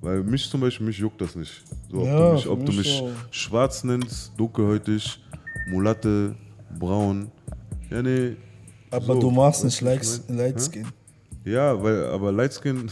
Weil 0.00 0.22
mich 0.22 0.48
zum 0.48 0.60
Beispiel, 0.60 0.86
mich 0.86 0.98
juckt 0.98 1.20
das 1.20 1.34
nicht. 1.34 1.64
So, 1.90 2.02
ob 2.02 2.04
Mhm. 2.04 2.06
Ja, 2.06 2.18
du 2.18 2.32
mich, 2.34 2.46
ob 2.46 2.64
du 2.64 2.72
mich 2.72 2.78
mich 2.78 3.02
auch. 3.02 3.32
schwarz 3.32 3.82
nennst, 3.84 4.32
dunkelhäutig, 4.38 5.20
Mulatte, 5.66 6.36
braun. 6.78 7.32
Ja, 7.90 8.02
nee. 8.02 8.36
Aber 8.90 9.14
so, 9.14 9.20
du 9.20 9.30
machst 9.30 9.64
nicht 9.64 9.80
ich 9.80 10.26
mein? 10.28 10.36
Lightskin. 10.36 10.86
Ja, 11.44 11.82
weil, 11.82 12.04
aber 12.06 12.30
Lightskin, 12.32 12.90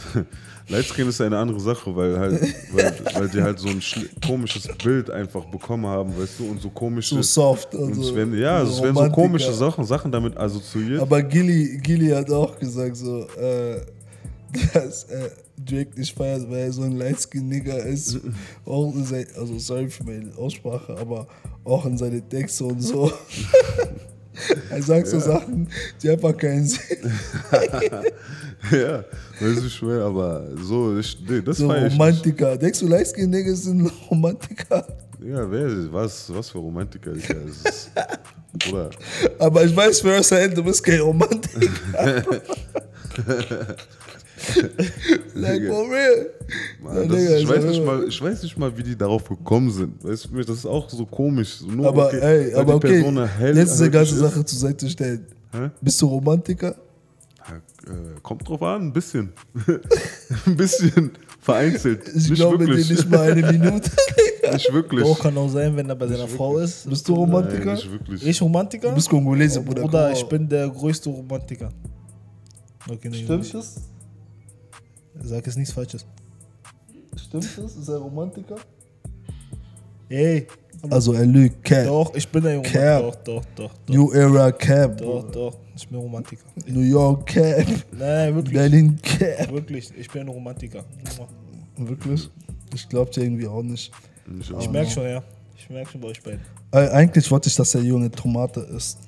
Lightskin 0.67 1.07
ist 1.09 1.21
eine 1.21 1.37
andere 1.37 1.59
Sache, 1.59 1.95
weil 1.95 2.17
halt, 2.17 2.41
weil, 2.73 2.93
weil 3.13 3.29
die 3.29 3.41
halt 3.41 3.59
so 3.59 3.67
ein 3.67 3.81
komisches 4.25 4.67
Bild 4.83 5.11
einfach 5.11 5.45
bekommen 5.45 5.85
haben, 5.85 6.17
weißt 6.17 6.39
du, 6.39 6.49
und 6.49 6.61
so 6.61 6.69
komische. 6.69 7.15
So 7.15 7.21
soft. 7.21 7.75
und 7.75 7.89
Also, 7.89 8.01
es 8.01 8.15
werden, 8.15 8.39
ja, 8.39 8.65
so 8.65 8.71
es 8.71 8.81
werden 8.81 8.95
so 8.95 9.09
komische 9.11 9.53
Sachen, 9.53 9.83
Sachen 9.85 10.11
damit 10.11 10.35
assoziiert. 10.37 11.01
Aber 11.01 11.21
Gilly, 11.21 11.77
Gilly 11.83 12.09
hat 12.09 12.31
auch 12.31 12.57
gesagt, 12.57 12.97
so, 12.97 13.27
äh, 13.39 13.81
dass 14.73 15.03
äh, 15.05 15.29
Drake 15.63 15.99
nicht 15.99 16.15
feiert, 16.15 16.49
weil 16.49 16.59
er 16.59 16.71
so 16.71 16.83
ein 16.83 16.93
Lightskin-Nigger 16.93 17.83
ist. 17.83 18.19
auch 18.65 18.93
in 18.93 19.03
sein, 19.03 19.27
also 19.37 19.59
sorry 19.59 19.89
für 19.89 20.03
meine 20.03 20.35
Aussprache, 20.35 20.97
aber 20.97 21.27
auch 21.63 21.85
in 21.85 21.97
seine 21.97 22.27
Texte 22.27 22.63
und 22.63 22.81
so. 22.81 23.11
er 24.69 24.81
sagt 24.81 25.07
so 25.07 25.19
Sachen, 25.19 25.67
die 26.01 26.09
einfach 26.09 26.35
keinen 26.35 26.65
Sinn. 26.65 27.11
ja, 28.71 29.03
weiß 29.39 29.63
ich 29.65 29.73
schwer, 29.73 30.01
aber 30.03 30.47
so, 30.61 30.97
ich, 30.97 31.17
nee, 31.27 31.41
das 31.41 31.57
So 31.57 31.73
ich 31.73 31.83
nicht. 31.83 31.93
Romantiker. 31.93 32.57
Denkst 32.57 32.79
du, 32.79 32.87
Lightskin-Niggas 32.87 33.63
sind 33.63 33.91
Romantiker? 34.09 34.85
Ja, 35.23 35.49
wer, 35.49 35.91
was, 35.91 36.33
was 36.33 36.49
für 36.49 36.59
Romantiker, 36.59 37.11
Digga. 37.11 37.35
Das 37.45 37.75
ist, 37.75 37.91
Bruder. 38.53 38.89
Aber 39.39 39.63
ich 39.63 39.75
weiß, 39.75 40.01
First 40.01 40.31
Hand, 40.31 40.57
du 40.57 40.63
bist 40.63 40.83
kein 40.83 40.99
Romantiker. 40.99 42.23
Like, 45.35 45.67
for 45.67 45.89
real. 45.89 46.29
Mann, 46.81 46.95
Ja, 46.95 47.05
das 47.07 47.41
ich, 47.41 47.47
weiß 47.49 47.63
nicht 47.65 47.83
mal, 47.85 48.05
ich 48.07 48.21
weiß 48.21 48.43
nicht 48.43 48.57
mal, 48.57 48.77
wie 48.77 48.83
die 48.83 48.95
darauf 48.97 49.27
gekommen 49.27 49.71
sind. 49.71 50.03
Weißt 50.03 50.29
du, 50.31 50.37
das 50.37 50.49
ist 50.59 50.65
auch 50.65 50.89
so 50.89 51.05
komisch. 51.05 51.61
Nur, 51.67 51.87
Aber 51.87 52.07
okay, 52.07 52.19
ey, 52.21 52.53
aber 52.53 52.65
die 52.65 52.71
okay, 52.87 53.01
Person 53.01 53.27
hell- 53.27 53.57
jetzt 53.57 53.73
diese 53.73 53.83
hellhäutig 53.85 53.91
ganze 53.93 54.13
ist. 54.15 54.19
Sache 54.33 54.45
zur 54.45 54.59
Seite 54.59 54.89
stellen. 54.89 55.25
Hä? 55.51 55.69
Bist 55.81 56.01
du 56.01 56.07
Romantiker? 56.07 56.75
Ja, 57.47 57.55
äh, 57.93 58.19
kommt 58.21 58.47
drauf 58.47 58.61
an, 58.61 58.87
ein 58.87 58.93
bisschen. 58.93 59.31
ein 60.45 60.55
bisschen 60.55 61.11
vereinzelt. 61.39 62.07
Ich 62.09 62.29
nicht 62.29 62.35
glaube 62.35 62.57
dir 62.59 62.67
wirklich. 62.67 62.89
nicht 62.89 63.09
mal 63.09 63.31
eine 63.31 63.41
Minute. 63.51 63.89
nicht 64.53 64.73
wirklich. 64.73 65.03
Doch, 65.03 65.19
kann 65.19 65.37
auch 65.37 65.49
sein, 65.49 65.75
wenn 65.75 65.89
er 65.89 65.95
bei 65.95 66.07
seiner 66.07 66.27
Frau 66.27 66.57
ist. 66.59 66.89
Bist 66.89 67.07
du 67.07 67.13
Nein, 67.13 67.21
Romantiker? 67.21 67.73
nicht 67.73 67.91
wirklich. 67.91 68.25
Ich 68.27 68.41
Romantiker? 68.41 68.89
Du 68.89 68.95
bist 68.95 69.09
Kongolese, 69.09 69.61
Bruder. 69.61 69.81
Bruder, 69.83 70.11
ich 70.11 70.23
bin 70.25 70.47
der 70.49 70.69
größte 70.69 71.09
Romantiker. 71.09 71.69
Okay, 72.89 73.11
Stimmt 73.13 73.53
das? 73.53 73.75
Sag 75.23 75.45
jetzt 75.45 75.57
nichts 75.57 75.73
Falsches. 75.73 76.05
Stimmt 77.15 77.43
das? 77.57 77.75
Ist 77.75 77.87
er 77.89 77.97
Romantiker? 77.97 78.55
Ey, 80.09 80.47
Also 80.89 81.13
er 81.13 81.25
lügt. 81.25 81.63
Cap. 81.63 81.85
doch, 81.85 82.13
ich 82.15 82.27
bin 82.29 82.45
ein 82.45 82.57
Romantiker. 82.57 82.79
Cap. 82.79 83.01
Doch, 83.01 83.15
doch, 83.23 83.45
doch, 83.55 83.71
doch. 83.85 83.93
New 83.95 84.11
Era 84.13 84.51
Cap. 84.51 84.97
Doch, 84.97 85.31
doch, 85.31 85.57
ich 85.75 85.87
bin 85.87 85.97
Romantiker. 85.99 86.43
New 86.67 86.81
York 86.81 87.25
Cap. 87.25 87.65
Nein, 87.91 88.35
wirklich. 88.35 88.53
Berlin 88.53 88.97
Cap. 89.01 89.51
Wirklich, 89.51 89.91
ich 89.97 90.09
bin 90.09 90.21
ein 90.21 90.27
Romantiker. 90.29 90.83
Wirklich? 91.77 92.29
Ich 92.73 92.87
glaube 92.87 93.11
dir 93.11 93.23
irgendwie 93.23 93.47
auch 93.47 93.63
nicht. 93.63 93.91
Nicht 94.27 94.49
Ich 94.49 94.55
auch. 94.55 94.71
merke 94.71 94.91
schon, 94.91 95.03
ja. 95.03 95.23
Ich 95.57 95.69
merke 95.69 95.91
schon 95.91 96.01
bei 96.01 96.07
euch 96.09 96.21
beiden. 96.21 96.41
Äh, 96.71 96.89
eigentlich 96.89 97.29
wollte 97.31 97.49
ich, 97.49 97.55
dass 97.55 97.71
der 97.71 97.81
Junge 97.81 98.09
Tomate 98.11 98.61
isst. 98.61 98.99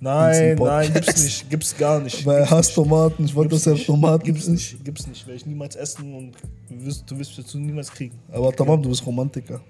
Nein, 0.00 0.56
nein, 0.56 0.92
gibt's 0.92 1.24
nicht. 1.24 1.50
Gibt's 1.50 1.76
gar 1.76 2.00
nicht. 2.00 2.24
Weil 2.24 2.36
er 2.36 2.40
Gibt's 2.40 2.52
hasst. 2.52 2.74
Tomaten. 2.74 3.24
Ich 3.24 3.34
wollte, 3.34 3.50
dass 3.50 3.66
er. 3.66 3.76
Tomaten 3.76 4.24
Gibt's 4.24 4.46
nicht. 4.46 4.84
Gibt's 4.84 5.06
nicht. 5.06 5.26
Werde 5.26 5.36
ich 5.36 5.46
niemals 5.46 5.74
essen 5.76 6.14
und 6.14 6.32
du 6.68 6.84
wirst, 6.84 7.10
du 7.10 7.18
wirst 7.18 7.38
dazu 7.38 7.58
niemals 7.58 7.90
kriegen. 7.90 8.18
Aber 8.30 8.52
Tamam, 8.52 8.82
du 8.82 8.88
bist 8.88 9.04
Romantiker. 9.04 9.60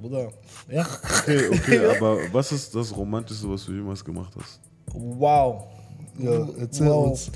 Bruder. 0.00 0.32
Ja. 0.68 0.86
Okay, 1.22 1.48
okay, 1.48 1.86
aber 1.96 2.18
was 2.32 2.50
ist 2.50 2.74
das 2.74 2.96
Romantischste, 2.96 3.48
was 3.48 3.64
du 3.64 3.72
jemals 3.72 4.04
gemacht 4.04 4.32
hast? 4.36 4.58
Wow. 4.92 5.66
Ja, 6.18 6.48
erzähl 6.58 6.88
wow. 6.88 7.10
uns. 7.10 7.30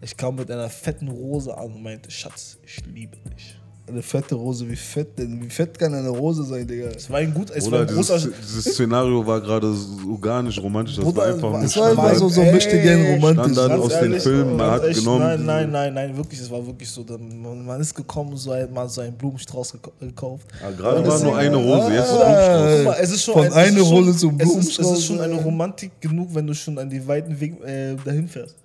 Ich 0.00 0.16
kam 0.16 0.36
mit 0.36 0.50
einer 0.50 0.70
fetten 0.70 1.08
Rose 1.08 1.54
an 1.54 1.72
und 1.72 1.82
meinte, 1.82 2.10
Schatz, 2.10 2.58
ich 2.64 2.84
liebe 2.86 3.18
dich. 3.30 3.58
Eine 3.88 4.02
fette 4.02 4.34
Rose, 4.34 4.68
wie 4.68 4.74
fett 4.74 5.16
denn? 5.16 5.40
Wie 5.40 5.48
fett 5.48 5.78
kann 5.78 5.94
eine 5.94 6.08
Rose 6.08 6.42
sein, 6.42 6.66
Digga? 6.66 6.88
Es 6.88 7.08
war 7.08 7.18
ein 7.18 7.32
gut, 7.32 7.50
es 7.50 7.70
war 7.70 7.78
Oder 7.78 7.80
ein 7.82 7.86
dieses, 7.96 8.08
großer. 8.08 8.28
dieses 8.42 8.64
Szenario 8.74 9.24
war 9.24 9.40
gerade 9.40 9.72
so 9.72 10.18
gar 10.18 10.42
nicht 10.42 10.60
romantisch, 10.60 10.96
das 10.96 11.04
Bruder, 11.04 11.18
war 11.18 11.26
einfach 11.28 11.50
nur 11.52 11.62
Es 11.62 11.76
war 11.76 11.92
immer 11.92 12.02
Standard. 12.02 12.18
so, 12.18 12.28
so 12.28 12.40
Ey, 12.40 12.52
möchte 12.52 12.80
gern 12.82 13.06
romantisch. 13.14 13.52
Standard 13.52 13.78
aus 13.80 13.88
den 13.92 14.02
ehrlich, 14.02 14.22
Filmen, 14.24 14.56
man 14.56 14.70
hat 14.72 14.84
echt, 14.84 14.98
genommen. 14.98 15.20
Nein, 15.20 15.44
nein, 15.46 15.70
nein, 15.70 15.94
nein, 15.94 16.16
wirklich, 16.16 16.40
es 16.40 16.50
war 16.50 16.66
wirklich 16.66 16.90
so. 16.90 17.04
Man, 17.08 17.64
man 17.64 17.80
ist 17.80 17.94
gekommen, 17.94 18.36
so 18.36 18.50
ein, 18.50 18.72
mal 18.72 18.88
so 18.88 19.02
einen 19.02 19.12
Blumenstrauß 19.16 19.74
gekauft. 20.00 20.48
Ah, 20.66 20.70
gerade 20.72 21.06
war 21.06 21.20
nur 21.20 21.36
eine 21.36 21.54
Rose, 21.56 21.92
jetzt 21.94 22.08
ist 22.10 22.16
Ah, 22.16 22.24
Blumenstrauß. 22.24 22.76
Guck 22.78 22.84
mal, 22.86 22.96
es 23.00 23.10
ist 23.12 23.22
schon 23.22 23.34
Von 23.34 23.52
einer 23.52 23.66
ist 23.78 23.86
schon, 23.86 24.04
Rose 24.04 24.16
zum 24.18 24.34
es 24.40 24.42
ist, 24.42 24.48
es 24.48 24.52
Blumenstrauß, 24.52 24.98
ist 24.98 25.04
schon 25.06 25.20
eine. 25.20 25.34
Romantik 25.36 26.00
genug, 26.00 26.34
wenn 26.34 26.44
du 26.44 26.54
schon 26.54 26.76
an 26.78 26.90
die 26.90 27.06
weiten 27.06 27.38
Weg 27.38 27.54
äh, 27.64 27.94
dahin 28.04 28.26
fährst. 28.26 28.56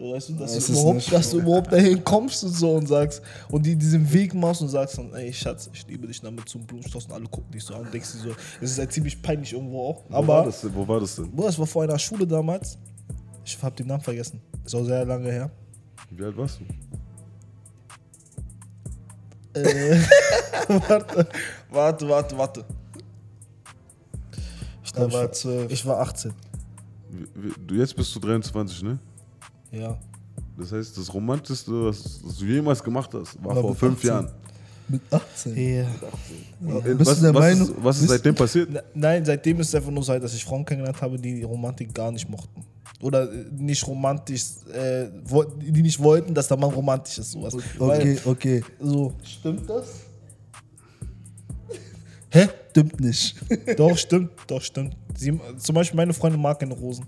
Weißt 0.00 0.28
du, 0.28 0.34
dass, 0.34 0.54
Das 0.54 0.66
du 0.68 0.72
überhaupt, 0.74 1.12
dass 1.12 1.30
du 1.30 1.40
überhaupt 1.40 1.72
dahin 1.72 2.04
kommst 2.04 2.44
und 2.44 2.52
so 2.52 2.74
und 2.76 2.86
sagst 2.86 3.20
und 3.50 3.66
die 3.66 3.74
diesen 3.74 4.10
Weg 4.12 4.32
machst 4.32 4.62
und 4.62 4.68
sagst 4.68 4.96
dann, 4.96 5.12
ey 5.12 5.32
Schatz, 5.32 5.68
ich 5.72 5.84
liebe 5.88 6.06
dich 6.06 6.20
damit 6.20 6.48
zum 6.48 6.64
Blumenstrauß 6.64 7.06
und 7.06 7.12
alle 7.14 7.24
gucken 7.26 7.50
dich 7.50 7.64
so 7.64 7.74
an 7.74 7.80
und 7.80 7.92
denkst 7.92 8.12
dir 8.12 8.18
so, 8.18 8.30
es 8.60 8.70
ist 8.70 8.78
halt 8.78 8.92
ziemlich 8.92 9.20
peinlich 9.20 9.52
irgendwo 9.52 9.88
auch. 9.88 10.04
Wo 10.08 10.12
war 10.12 10.18
Aber 10.18 10.44
das 10.44 10.60
denn? 10.60 10.72
Wo 10.72 10.86
war 10.86 11.00
das 11.00 11.16
denn? 11.16 11.28
Bruder, 11.32 11.48
es 11.48 11.58
war 11.58 11.66
vor 11.66 11.82
einer 11.82 11.98
Schule 11.98 12.24
damals. 12.28 12.78
Ich 13.44 13.60
hab 13.60 13.74
den 13.74 13.88
Namen 13.88 14.00
vergessen. 14.02 14.40
Ist 14.64 14.74
auch 14.76 14.84
sehr 14.84 15.04
lange 15.04 15.32
her. 15.32 15.50
Wie 16.10 16.22
alt 16.24 16.36
warst 16.36 16.60
du? 16.60 16.64
Äh, 19.60 19.98
warte, 20.68 21.28
warte, 21.70 22.08
warte, 22.08 22.38
warte. 22.38 22.64
Ich, 24.84 24.92
glaub, 24.92 25.12
war 25.12 25.32
ich, 25.32 25.44
war, 25.44 25.70
ich 25.70 25.86
war 25.86 26.00
18. 26.00 26.32
Wie- 27.10 27.26
wie- 27.34 27.54
Du, 27.66 27.74
jetzt 27.74 27.96
bist 27.96 28.14
du 28.14 28.20
23, 28.20 28.82
ne? 28.82 28.98
Ja. 29.70 29.98
Das 30.56 30.72
heißt, 30.72 30.96
das 30.98 31.12
Romantischste, 31.12 31.70
was, 31.84 32.20
was 32.24 32.36
du 32.38 32.44
jemals 32.44 32.82
gemacht 32.82 33.10
hast, 33.14 33.42
war 33.44 33.54
War 33.54 33.62
vor 33.62 33.70
mit 33.70 33.78
fünf 33.78 33.96
18. 33.98 34.08
Jahren. 34.08 34.30
Mit 34.88 35.00
18. 35.10 35.56
ja. 35.76 35.86
Was, 36.60 36.82
du 36.82 37.22
der 37.22 37.34
was, 37.34 37.40
Meinung? 37.40 37.68
ist, 37.68 37.74
was 37.84 38.00
ist 38.02 38.08
seitdem 38.08 38.34
passiert? 38.34 38.70
Ne- 38.70 38.82
Nein, 38.94 39.24
seitdem 39.24 39.60
ist 39.60 39.68
es 39.68 39.74
einfach 39.74 39.90
nur 39.90 40.02
so, 40.02 40.18
dass 40.18 40.34
ich 40.34 40.44
Frauen 40.44 40.64
kennengelernt 40.64 41.00
habe, 41.02 41.18
die 41.18 41.34
die 41.36 41.42
Romantik 41.42 41.94
gar 41.94 42.10
nicht 42.10 42.28
mochten. 42.28 42.64
Oder 43.00 43.30
äh, 43.30 43.44
nicht 43.52 43.86
romantisch, 43.86 44.42
äh, 44.72 45.06
die 45.60 45.82
nicht 45.82 46.00
wollten, 46.00 46.34
dass 46.34 46.48
der 46.48 46.56
Mann 46.56 46.70
romantisch 46.70 47.18
ist. 47.18 47.32
Sowas. 47.32 47.54
Okay, 47.54 47.64
Weil, 47.78 48.18
okay. 48.24 48.64
so, 48.80 49.12
Stimmt 49.22 49.68
das? 49.68 49.86
hä? 52.30 52.48
Stimmt 52.70 53.00
nicht. 53.00 53.36
Doch, 53.78 53.96
stimmt, 53.96 54.30
doch, 54.46 54.60
stimmt. 54.62 54.96
Sie, 55.16 55.38
zum 55.58 55.74
Beispiel 55.74 55.96
meine 55.96 56.12
Freundin 56.12 56.40
mag 56.40 56.58
keine 56.60 56.74
Rosen. 56.74 57.04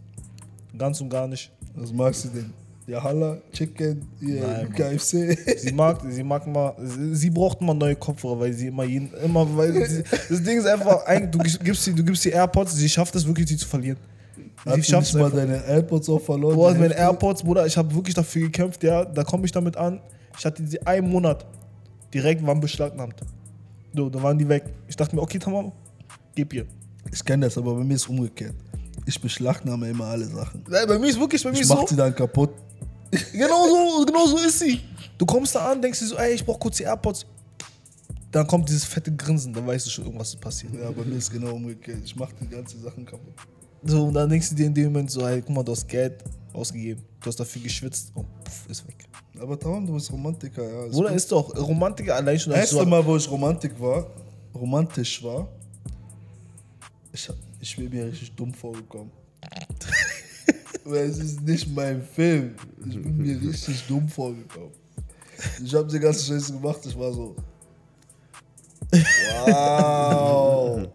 Ganz 0.80 0.98
und 1.02 1.10
gar 1.10 1.28
nicht. 1.28 1.52
Was 1.74 1.92
magst 1.92 2.24
du 2.24 2.28
denn? 2.30 2.52
Ja, 2.86 3.02
Halla, 3.04 3.36
Chicken, 3.52 4.00
hier, 4.18 4.40
Nein. 4.40 4.72
KFC. 4.72 5.36
Sie 5.58 5.72
mag, 5.72 6.00
sie 6.08 6.24
mag 6.24 6.44
mal, 6.46 6.74
sie, 6.82 7.14
sie 7.14 7.30
braucht 7.30 7.60
immer 7.60 7.74
neue 7.74 7.94
Kopfhörer, 7.94 8.40
weil 8.40 8.52
sie 8.54 8.68
immer 8.68 8.84
jeden, 8.84 9.12
immer, 9.22 9.46
weil 9.56 9.86
sie, 9.86 10.02
das 10.28 10.42
Ding 10.42 10.58
ist 10.58 10.66
einfach, 10.66 11.04
ein- 11.06 11.30
du 11.30 11.38
gibst 11.38 11.84
sie, 11.84 11.92
du 11.94 12.02
gibst 12.02 12.24
die 12.24 12.30
AirPods, 12.30 12.74
sie 12.74 12.88
schafft 12.88 13.14
es 13.14 13.24
wirklich, 13.26 13.46
die 13.46 13.56
zu 13.58 13.68
verlieren. 13.68 13.98
Hast 14.64 14.74
Sie 14.74 14.80
du 14.80 14.86
schafft 14.88 15.14
mal 15.14 15.30
deine 15.30 15.62
AirPods 15.66 16.08
auch 16.08 16.18
verloren? 16.20 16.54
Boah, 16.56 16.72
meine? 16.74 16.94
AirPods, 16.94 17.42
Bruder, 17.44 17.64
ich 17.66 17.76
habe 17.76 17.94
wirklich 17.94 18.14
dafür 18.14 18.42
gekämpft, 18.42 18.82
ja, 18.82 19.04
da 19.04 19.22
komme 19.22 19.44
ich 19.44 19.52
damit 19.52 19.76
an. 19.76 20.00
Ich 20.36 20.44
hatte 20.44 20.62
die 20.62 20.84
einen 20.86 21.08
Monat, 21.10 21.44
direkt 22.12 22.44
waren 22.44 22.58
beschlagnahmt. 22.60 23.14
So, 23.94 24.08
da 24.10 24.20
waren 24.22 24.38
die 24.38 24.48
weg. 24.48 24.64
Ich 24.88 24.96
dachte 24.96 25.14
mir, 25.14 25.22
okay, 25.22 25.38
tamam, 25.38 25.70
gib 26.34 26.52
ihr. 26.54 26.64
Ich 27.12 27.24
kenne 27.24 27.46
das, 27.46 27.56
aber 27.56 27.74
bei 27.74 27.84
mir 27.84 27.94
ist 27.94 28.02
es 28.02 28.08
umgekehrt. 28.08 28.54
Ich 29.10 29.20
beschlagnahme 29.20 29.88
immer 29.90 30.04
alle 30.04 30.24
Sachen. 30.26 30.62
Nein, 30.68 30.86
bei 30.86 30.96
mir 30.96 31.08
ist 31.08 31.18
wirklich, 31.18 31.42
bei 31.42 31.50
mir 31.50 31.56
Ich 31.56 31.62
ist 31.62 31.68
mach 31.68 31.80
so. 31.80 31.86
die 31.86 31.96
dann 31.96 32.14
kaputt. 32.14 32.50
Genau 33.32 33.66
so, 33.66 34.04
genau 34.06 34.24
so 34.26 34.36
ist 34.38 34.60
sie. 34.60 34.80
Du 35.18 35.26
kommst 35.26 35.52
da 35.56 35.72
an, 35.72 35.82
denkst 35.82 35.98
dir 35.98 36.06
so, 36.06 36.16
ey, 36.16 36.34
ich 36.34 36.44
brauch 36.46 36.60
kurz 36.60 36.76
die 36.76 36.84
AirPods. 36.84 37.26
Dann 38.30 38.46
kommt 38.46 38.68
dieses 38.68 38.84
fette 38.84 39.10
Grinsen, 39.10 39.52
dann 39.52 39.66
weißt 39.66 39.84
du 39.86 39.90
schon, 39.90 40.04
irgendwas 40.04 40.28
ist 40.28 40.40
passiert. 40.40 40.72
Ja, 40.74 40.92
bei 40.92 41.02
mir 41.04 41.16
ist 41.16 41.28
genau 41.32 41.54
umgekehrt. 41.56 41.98
Ich 42.04 42.14
mach 42.14 42.30
die 42.40 42.46
ganzen 42.46 42.80
Sachen 42.80 43.04
kaputt. 43.04 43.34
So, 43.82 44.04
und 44.04 44.14
dann 44.14 44.30
denkst 44.30 44.50
du 44.50 44.54
dir 44.54 44.66
in 44.66 44.74
dem 44.74 44.84
Moment 44.92 45.10
so, 45.10 45.26
ey, 45.26 45.42
guck 45.42 45.56
mal, 45.56 45.64
du 45.64 45.72
hast 45.72 45.88
Geld 45.88 46.22
ausgegeben. 46.52 47.02
Du 47.20 47.26
hast 47.26 47.40
dafür 47.40 47.62
geschwitzt 47.62 48.12
und 48.14 48.26
puff, 48.44 48.66
ist 48.68 48.86
weg. 48.86 49.08
Aber 49.40 49.58
tamam, 49.58 49.84
du 49.86 49.94
bist 49.94 50.12
Romantiker, 50.12 50.62
ja. 50.62 50.84
Ist 50.86 50.94
Oder 50.94 51.08
gut. 51.08 51.16
ist 51.16 51.32
doch 51.32 51.56
Romantiker 51.56 52.14
allein 52.14 52.38
schon. 52.38 52.52
Das 52.52 52.60
erste 52.60 52.76
so, 52.76 52.86
Mal, 52.86 53.04
wo 53.04 53.16
ich 53.16 53.28
Romantik 53.28 53.72
war, 53.80 54.06
romantisch 54.54 55.20
war, 55.24 55.48
ich, 57.12 57.28
hab- 57.28 57.34
ich 57.60 57.76
bin 57.76 57.90
mir 57.90 58.06
richtig 58.06 58.34
dumm 58.34 58.54
vorgekommen. 58.54 59.10
Weil 60.84 61.10
es 61.10 61.18
ist 61.18 61.40
nicht 61.42 61.68
mein 61.74 62.02
Film. 62.02 62.54
Ich 62.86 63.00
bin 63.00 63.16
mir 63.16 63.40
richtig 63.40 63.86
dumm 63.86 64.08
vorgekommen. 64.08 64.72
Ich 65.62 65.74
habe 65.74 65.90
die 65.90 65.98
ganze 65.98 66.24
Scheiße 66.24 66.52
gemacht, 66.54 66.80
ich 66.84 66.98
war 66.98 67.12
so. 67.12 67.36
Wow. 69.46 70.88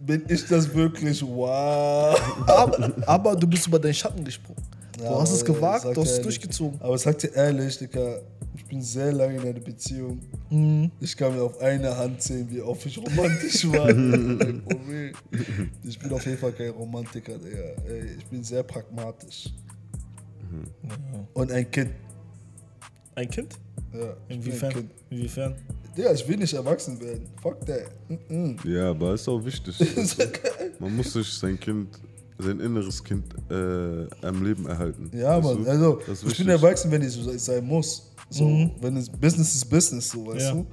bin 0.00 0.24
ich 0.28 0.46
das 0.46 0.72
wirklich? 0.74 1.22
Wow. 1.22 2.18
aber, 2.46 2.92
aber 3.06 3.36
du 3.36 3.46
bist 3.46 3.66
über 3.66 3.78
deinen 3.78 3.94
Schatten 3.94 4.24
gesprungen. 4.24 4.62
Ja, 5.02 5.08
du 5.10 5.20
hast 5.20 5.32
es 5.32 5.44
gewagt, 5.44 5.84
du 5.84 6.00
hast 6.00 6.10
es 6.10 6.22
durchgezogen. 6.22 6.80
Aber 6.80 6.96
sag 6.98 7.18
dir 7.18 7.34
ehrlich, 7.34 7.78
Digga, 7.78 8.20
ich 8.54 8.64
bin 8.66 8.82
sehr 8.82 9.12
lange 9.12 9.36
in 9.36 9.40
einer 9.40 9.60
Beziehung. 9.60 10.20
Mhm. 10.50 10.90
Ich 11.00 11.16
kann 11.16 11.34
mir 11.34 11.42
auf 11.42 11.60
eine 11.60 11.96
Hand 11.96 12.22
sehen, 12.22 12.46
wie 12.50 12.60
oft 12.60 12.84
ich 12.86 12.98
romantisch 12.98 13.66
war. 13.70 13.88
Ich 15.82 15.98
bin 15.98 16.12
auf 16.12 16.24
jeden 16.24 16.38
Fall 16.38 16.52
kein 16.52 16.70
Romantiker, 16.70 17.38
Digga. 17.38 17.58
Ey, 17.88 18.16
Ich 18.18 18.26
bin 18.26 18.42
sehr 18.44 18.62
pragmatisch. 18.62 19.50
Und 21.34 21.52
ein 21.52 21.70
Kind. 21.70 21.90
Ein 23.14 23.28
Kind? 23.30 23.54
Ja, 23.92 24.16
Inwiefern? 24.28 24.72
Kind. 24.72 24.90
Inwiefern? 25.10 25.54
Digga, 25.96 26.12
ich 26.12 26.26
will 26.28 26.36
nicht 26.36 26.54
erwachsen 26.54 27.00
werden. 27.00 27.26
Fuck 27.42 27.64
that. 27.66 27.90
Mm-mm. 28.08 28.56
Ja, 28.68 28.90
aber 28.90 29.14
ist 29.14 29.28
auch 29.28 29.44
wichtig. 29.44 29.76
Man 30.78 30.96
muss 30.96 31.12
sich 31.12 31.28
sein 31.32 31.58
Kind, 31.58 31.88
sein 32.42 32.60
inneres 32.60 33.02
Kind 33.02 33.24
äh, 33.50 34.06
am 34.26 34.42
Leben 34.44 34.66
erhalten. 34.66 35.10
Ja, 35.14 35.42
Weißt 35.42 35.54
Mann. 35.58 35.64
du? 35.64 35.70
Also, 35.70 35.98
ich 36.06 36.24
wichtig. 36.24 36.38
bin 36.38 36.48
erwachsen, 36.48 36.90
wenn 36.90 37.02
ich 37.02 37.12
so 37.12 37.30
sein 37.36 37.64
muss. 37.66 38.06
So, 38.28 38.70
wenn 38.80 38.96
es 38.96 39.08
Business 39.10 39.54
ist 39.54 39.64
Business, 39.68 40.08
so, 40.10 40.26
weißt 40.26 40.40
Ja. 40.48 40.52
du? 40.52 40.66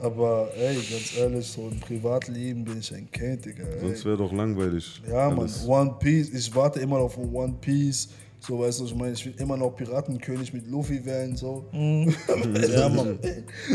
Aber 0.00 0.48
ey, 0.56 0.74
ganz 0.74 1.16
ehrlich, 1.18 1.46
so 1.46 1.68
im 1.70 1.80
Privatleben 1.80 2.64
bin 2.64 2.78
ich 2.78 2.94
ein 2.94 3.10
Kind, 3.10 3.44
Digga. 3.44 3.64
Ey. 3.64 3.80
Sonst 3.80 4.04
wäre 4.04 4.16
doch 4.18 4.32
langweilig. 4.32 5.00
Ja, 5.08 5.28
Mann, 5.30 5.40
alles. 5.40 5.66
One 5.66 5.94
Piece. 5.98 6.30
Ich 6.34 6.54
warte 6.54 6.80
immer 6.80 6.96
noch 6.98 7.04
auf 7.04 7.16
One 7.18 7.54
Piece. 7.60 8.08
So, 8.40 8.58
weißt 8.60 8.80
du, 8.80 8.84
ich 8.84 8.94
meine, 8.94 9.12
ich 9.12 9.24
will 9.24 9.34
immer 9.38 9.56
noch 9.56 9.70
Piratenkönig 9.70 10.52
mit 10.52 10.66
Luffy 10.70 11.02
werden, 11.04 11.34
so. 11.36 11.64
Ja, 11.72 12.88
Mann. 12.90 13.18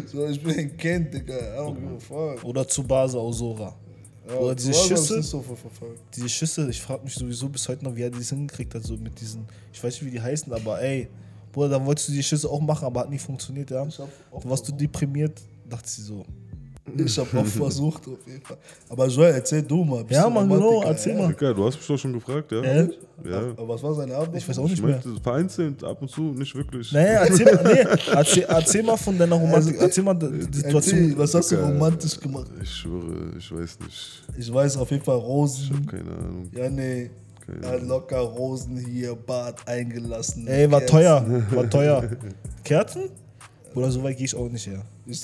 so, 0.06 0.28
ich 0.28 0.42
bin 0.44 0.56
ein 0.60 0.78
Kind, 0.78 1.12
Digga. 1.14 1.34
I 1.36 1.58
don't 1.60 1.76
give 1.76 1.96
a 1.96 2.00
fuck. 2.36 2.44
Oder 2.46 2.68
Tsubasa 2.68 3.18
Osora. 3.18 3.74
Diese 4.56 4.70
hast, 4.72 4.88
glaub 4.88 5.00
ich, 5.00 5.08
Schüsse, 5.08 5.24
so 5.24 5.44
diese 6.16 6.30
Schüsse, 6.30 6.70
ich 6.70 6.82
frage 6.82 7.04
mich 7.04 7.16
sowieso 7.16 7.50
bis 7.50 7.68
heute 7.68 7.84
noch, 7.84 7.96
wie 7.96 8.04
er 8.04 8.10
das 8.12 8.30
hingekriegt 8.30 8.74
hat, 8.76 8.84
so 8.84 8.96
mit 8.98 9.20
diesen, 9.20 9.46
ich 9.74 9.84
weiß 9.84 9.94
nicht, 9.96 10.06
wie 10.06 10.12
die 10.12 10.22
heißen, 10.22 10.52
aber 10.54 10.82
ey, 10.82 11.08
Bruder, 11.52 11.70
dann 11.70 11.86
wolltest 11.86 12.10
du 12.10 12.14
die 12.14 12.24
Schüsse 12.24 12.50
auch 12.50 12.62
machen, 12.62 12.86
aber 12.86 13.02
hat 13.02 13.10
nicht 13.10 13.24
funktioniert, 13.24 13.72
ja. 13.72 13.84
Dann 13.86 14.50
warst 14.50 14.68
du 14.68 14.72
deprimiert, 14.72 15.42
dachte 15.68 15.90
sie 15.90 16.04
so. 16.04 16.26
Ich 16.98 17.18
habe 17.18 17.40
auch 17.40 17.46
versucht, 17.46 18.08
auf 18.08 18.18
jeden 18.28 18.42
Fall. 18.42 18.58
Aber 18.90 19.08
Joel, 19.08 19.34
erzähl 19.34 19.62
du 19.62 19.84
mal. 19.84 20.04
bist 20.04 20.18
Ja, 20.20 20.24
du 20.26 20.30
Mann, 20.32 20.50
genau, 20.50 20.84
erzähl 20.84 21.16
mal. 21.16 21.28
Digga, 21.30 21.54
du 21.54 21.66
hast 21.66 21.78
mich 21.78 21.88
doch 21.88 21.98
schon 21.98 22.14
gefragt, 22.14 22.52
ja? 22.52 22.62
Äh? 22.62 22.90
Ja. 23.30 23.40
Aber 23.58 23.68
was 23.70 23.84
war 23.84 23.94
seine 23.94 24.16
Arbeit? 24.16 24.38
Ich 24.38 24.48
weiß 24.48 24.60
auch 24.60 24.66
Ich 24.66 24.72
nicht 24.72 24.84
mehr. 24.84 24.92
meinte 25.04 25.22
vereinzelt, 25.22 25.84
ab 25.84 26.02
und 26.02 26.10
zu, 26.10 26.22
nicht 26.22 26.56
wirklich. 26.56 26.92
Nee, 26.94 27.00
erzähl 27.06 27.46
mal, 27.54 27.64
nee, 27.64 27.86
erzähl, 28.14 28.44
erzähl 28.48 28.84
mal 28.84 28.98
von 28.98 29.18
deiner 29.18 29.36
Romantik, 29.36 29.76
erzähl 29.80 30.04
mal 30.04 30.14
die 30.14 30.26
Erzähl, 30.26 30.54
Situation. 30.54 31.14
was 31.18 31.34
hast 31.34 31.52
du 31.52 31.56
romantisch 31.58 32.20
gemacht? 32.20 32.48
Ich 32.64 32.70
schwöre, 32.70 33.34
ich 33.38 33.52
weiß 33.52 33.78
nicht. 33.82 34.24
Ich 34.38 34.54
weiß 34.54 34.78
auf 34.78 34.90
jeden 34.92 35.04
Fall 35.04 35.18
Rosen. 35.18 35.86
Keine 35.86 36.12
Ahnung. 36.12 36.50
Ja, 36.56 36.70
nee. 36.70 37.10
Hat 37.66 37.82
locker 37.82 38.20
Rosen 38.20 38.78
hier, 38.78 39.16
Bad 39.16 39.68
eingelassen. 39.68 40.48
Ey, 40.48 40.70
war 40.72 40.80
Kerzen. 40.82 40.92
teuer, 40.96 41.26
war 41.52 41.70
teuer. 41.70 42.04
Kerzen? 42.64 43.02
Bruder, 43.74 43.92
so 43.92 44.04
weit 44.04 44.18
gehe 44.18 44.26
ich 44.28 44.36
auch 44.36 44.48
nicht, 44.50 44.66
ja. 44.68 44.82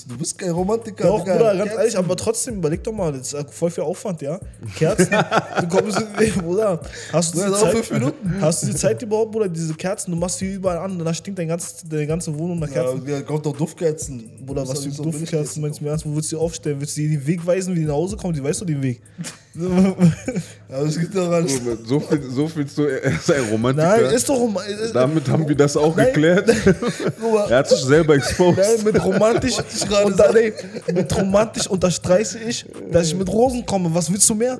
Du 0.08 0.18
bist 0.18 0.36
kein 0.36 0.50
Romantiker. 0.50 1.04
Doch, 1.06 1.20
Digga. 1.20 1.36
Bruder, 1.36 1.50
ganz 1.54 1.62
Kerzen. 1.64 1.78
ehrlich, 1.78 1.96
aber 1.98 2.16
trotzdem, 2.16 2.56
überleg 2.56 2.82
doch 2.82 2.92
mal, 2.92 3.12
das 3.12 3.32
ist 3.32 3.54
voll 3.54 3.70
viel 3.70 3.84
Aufwand, 3.84 4.20
ja. 4.20 4.40
Kerzen, 4.76 5.08
du 5.60 5.68
kommst, 5.68 6.02
ey, 6.18 6.30
Bruder, 6.30 6.80
hast 7.12 7.34
du, 7.34 7.38
Ja, 7.40 7.50
die 7.50 7.54
Zeit, 7.54 7.70
fünf 7.72 7.90
Minuten. 7.92 8.34
hast 8.40 8.62
du 8.62 8.66
die 8.66 8.74
Zeit 8.74 9.00
überhaupt, 9.02 9.30
Bruder, 9.30 9.48
diese 9.48 9.74
Kerzen, 9.74 10.10
du 10.10 10.16
machst 10.16 10.40
die 10.40 10.54
überall 10.54 10.78
an, 10.78 10.98
danach 10.98 11.14
stinkt 11.14 11.38
dein 11.38 11.46
ganz, 11.48 11.84
deine 11.88 12.06
ganze 12.06 12.36
Wohnung 12.36 12.58
nach 12.58 12.70
Kerzen. 12.70 13.06
Ja, 13.06 13.14
ja, 13.16 13.22
kommt 13.22 13.46
doch 13.46 13.56
Duftkerzen. 13.56 14.28
Bruder, 14.44 14.66
was 14.66 14.82
für 14.82 14.90
so 14.90 15.04
Duftkerzen 15.04 15.62
meinst 15.62 15.78
du 15.80 15.84
mir 15.84 15.90
ernst? 15.90 16.04
Wo 16.04 16.16
willst 16.16 16.32
du 16.32 16.36
die 16.36 16.42
aufstellen? 16.42 16.80
Willst 16.80 16.96
du 16.96 17.02
dir 17.02 17.10
den 17.10 17.26
Weg 17.26 17.46
weisen, 17.46 17.74
wie 17.76 17.80
die 17.80 17.86
nach 17.86 17.94
Hause 17.94 18.16
kommen? 18.16 18.34
Die 18.34 18.42
weißt 18.42 18.62
doch 18.62 18.66
den 18.66 18.82
Weg. 18.82 19.00
Aber 20.68 20.84
es 20.86 20.98
gibt 20.98 21.14
doch 21.16 21.30
alles. 21.30 21.60
So 21.86 22.48
viel, 22.48 22.66
so 22.68 22.84
er 22.86 23.04
ist 23.12 23.30
ein 23.32 23.44
Romantiker. 23.50 24.02
Nein, 24.02 24.14
ist 24.14 24.28
doch 24.28 24.34
rom- 24.38 24.58
ist- 24.82 24.94
Damit 24.94 25.28
haben 25.28 25.48
wir 25.48 25.54
das 25.56 25.76
auch 25.76 25.96
Nein. 25.96 26.06
geklärt. 26.08 26.50
Er 27.48 27.58
hat 27.58 27.68
sich 27.68 27.80
selber 27.80 28.14
exposed. 28.16 28.58
Nein, 28.58 28.84
mit 28.84 29.02
romantisch, 29.04 29.56
ich 29.76 29.88
gerade 29.88 30.06
unter, 30.06 30.32
nee, 30.32 30.52
mit 30.92 31.16
romantisch 31.16 31.66
unterstreiche 31.66 32.38
ich, 32.38 32.64
dass 32.90 33.08
ich 33.08 33.14
mit 33.14 33.28
Rosen 33.28 33.64
komme. 33.64 33.92
Was 33.94 34.10
willst 34.10 34.28
du 34.28 34.34
mehr? 34.34 34.58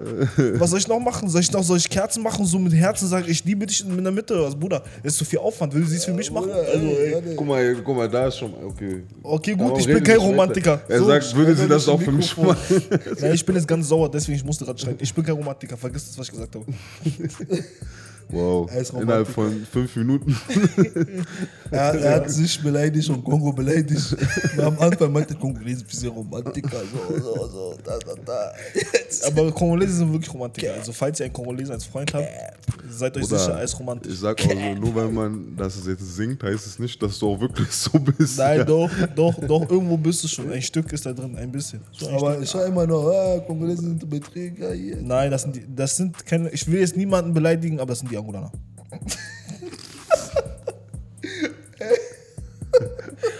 Was 0.54 0.70
soll 0.70 0.78
ich 0.78 0.88
noch 0.88 1.00
machen? 1.00 1.28
Soll 1.28 1.40
ich 1.40 1.52
noch 1.52 1.62
soll 1.62 1.78
ich 1.78 1.88
Kerzen 1.88 2.22
machen, 2.22 2.44
so 2.46 2.58
mit 2.58 2.72
Herzen 2.72 3.08
sagen, 3.08 3.26
ich 3.28 3.44
liebe 3.44 3.66
dich 3.66 3.84
in 3.84 4.02
der 4.02 4.12
Mitte? 4.12 4.40
Was, 4.42 4.54
Bruder, 4.54 4.82
das 5.02 5.12
ist 5.12 5.18
zu 5.18 5.24
viel 5.24 5.38
Aufwand. 5.38 5.74
Will 5.74 5.82
du 5.82 5.88
sie 5.88 5.98
für 5.98 6.12
mich 6.12 6.30
machen? 6.30 6.50
Also, 6.50 6.86
ey, 6.86 7.14
ey. 7.14 7.34
Guck 7.36 7.46
mal, 7.46 7.76
guck 7.84 7.96
mal, 7.96 8.08
da 8.08 8.28
ist 8.28 8.38
schon, 8.38 8.52
okay. 8.64 9.02
Okay, 9.22 9.54
gut, 9.54 9.78
ich 9.80 9.86
bin 9.86 10.02
kein 10.02 10.18
Romantiker. 10.18 10.80
Er 10.88 10.98
So, 10.98 11.06
sagt, 11.06 11.34
würde 11.34 11.54
sie 11.54 11.68
das 11.68 11.88
auch 11.88 12.00
für 12.00 12.10
im 12.10 12.16
mich 12.16 12.36
machen? 12.36 12.56
Nein, 13.20 13.34
ich 13.34 13.44
bin 13.44 13.56
jetzt 13.56 13.68
ganz 13.68 13.88
sauer, 13.88 14.10
deswegen 14.10 14.36
ich 14.36 14.44
musste 14.44 14.64
gerade 14.64 14.78
schreien. 14.78 14.96
Ich 15.00 15.12
bin 15.14 15.24
kein 15.24 15.34
Romantiker, 15.34 15.76
vergiss 15.76 16.06
das, 16.06 16.18
was 16.18 16.26
ich 16.26 16.32
gesagt 16.32 16.54
habe. 16.54 16.66
Wow, 18.28 18.68
Er 18.72 19.00
innerhalb 19.02 19.28
von 19.28 19.64
fünf 19.70 19.94
Minuten. 19.96 20.36
Er, 21.70 21.94
er 21.94 22.14
hat 22.16 22.30
sich 22.30 22.62
beleidigt 22.62 23.08
und 23.10 23.24
Kongo 23.24 23.52
beleidigt. 23.52 24.16
Am 24.56 24.78
Anfang 24.78 25.12
meinte 25.12 25.34
Kongo, 25.34 25.58
das 25.60 25.72
ist 25.72 25.80
ein 25.80 25.86
bisschen 25.86 26.08
Romantiker. 26.10 26.82
So, 26.92 27.18
so, 27.18 27.48
so, 27.48 27.74
da, 27.84 27.98
da, 27.98 28.14
da. 28.24 28.52
Aber 29.26 29.50
Kongolesen 29.50 29.96
sind 29.96 30.12
wirklich 30.12 30.32
Romantiker. 30.32 30.74
Also, 30.74 30.92
falls 30.92 31.18
ihr 31.18 31.26
einen 31.26 31.32
Kongolesen 31.32 31.74
als 31.74 31.84
Freund 31.84 32.14
habt, 32.14 32.28
seid 32.88 33.16
euch 33.16 33.24
Oder 33.24 33.38
sicher, 33.38 33.58
er 33.58 33.64
ist 33.64 33.78
romantisch. 33.78 34.12
Ich 34.12 34.20
sag 34.20 34.40
auch 34.40 34.50
so, 34.50 34.74
nur 34.80 34.94
weil 34.94 35.08
man 35.08 35.56
das 35.56 35.84
jetzt 35.86 36.16
singt, 36.16 36.42
heißt 36.42 36.66
es 36.66 36.78
nicht, 36.78 37.02
dass 37.02 37.18
du 37.18 37.30
auch 37.30 37.40
wirklich 37.40 37.70
so 37.72 37.98
bist. 37.98 38.38
Nein, 38.38 38.58
ja. 38.58 38.64
doch, 38.64 38.90
doch, 39.14 39.34
doch, 39.40 39.70
irgendwo 39.70 39.96
bist 39.96 40.22
du 40.24 40.28
schon. 40.28 40.52
Ein 40.52 40.62
Stück 40.62 40.92
ist 40.92 41.04
da 41.04 41.12
drin, 41.12 41.36
ein 41.36 41.50
bisschen. 41.50 41.80
So 41.92 42.06
ein 42.08 42.14
Aber 42.14 42.40
ich 42.40 42.52
höre 42.54 42.66
immer 42.66 42.86
noch, 42.86 43.08
ah, 43.08 43.40
Kongolesen 43.40 43.98
sind 43.98 44.08
Betrüger 44.08 44.72
hier. 44.72 44.98
Nein, 45.02 45.30
das 45.30 45.42
sind, 45.42 45.56
die, 45.56 45.64
das 45.74 45.96
sind 45.96 46.24
keine. 46.24 46.50
Ich 46.50 46.66
will 46.70 46.80
jetzt 46.80 46.96
niemanden 46.96 47.34
beleidigen, 47.34 47.80
aber 47.80 47.88
das 47.88 48.00
sind 48.00 48.10
die 48.10 48.15
Angolaner. 48.18 48.52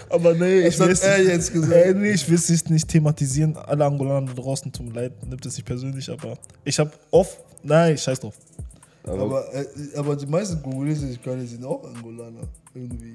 aber 0.09 0.33
nee, 0.33 0.63
Das 0.63 0.73
ich 0.73 0.79
will 0.79 0.85
hat 0.87 0.93
es 0.93 1.01
er 1.01 1.23
jetzt 1.23 1.53
gesagt. 1.53 1.73
Ey, 1.73 1.93
nee, 1.93 2.11
ich 2.11 2.27
will 2.27 2.35
es 2.35 2.69
nicht 2.69 2.87
thematisieren. 2.87 3.55
Alle 3.57 3.85
Angolaner 3.85 4.33
da 4.33 4.41
draußen, 4.41 4.71
tut 4.71 4.87
mir 4.87 4.93
leid, 4.93 5.25
nimmt 5.25 5.45
es 5.45 5.55
nicht 5.55 5.65
persönlich, 5.65 6.09
aber 6.09 6.37
ich 6.63 6.77
habe 6.79 6.91
oft. 7.11 7.39
Nein, 7.63 7.97
scheiß 7.97 8.19
drauf. 8.19 8.35
Aber, 9.03 9.23
Aber, 9.23 9.53
äh, 9.53 9.65
aber 9.95 10.15
die 10.15 10.25
meisten 10.25 10.61
Kongolesen, 10.61 11.07
die 11.07 11.13
ich 11.13 11.21
kenne, 11.21 11.45
sind 11.45 11.63
auch 11.63 11.83
Angolaner. 11.83 12.41
Irgendwie. 12.73 13.13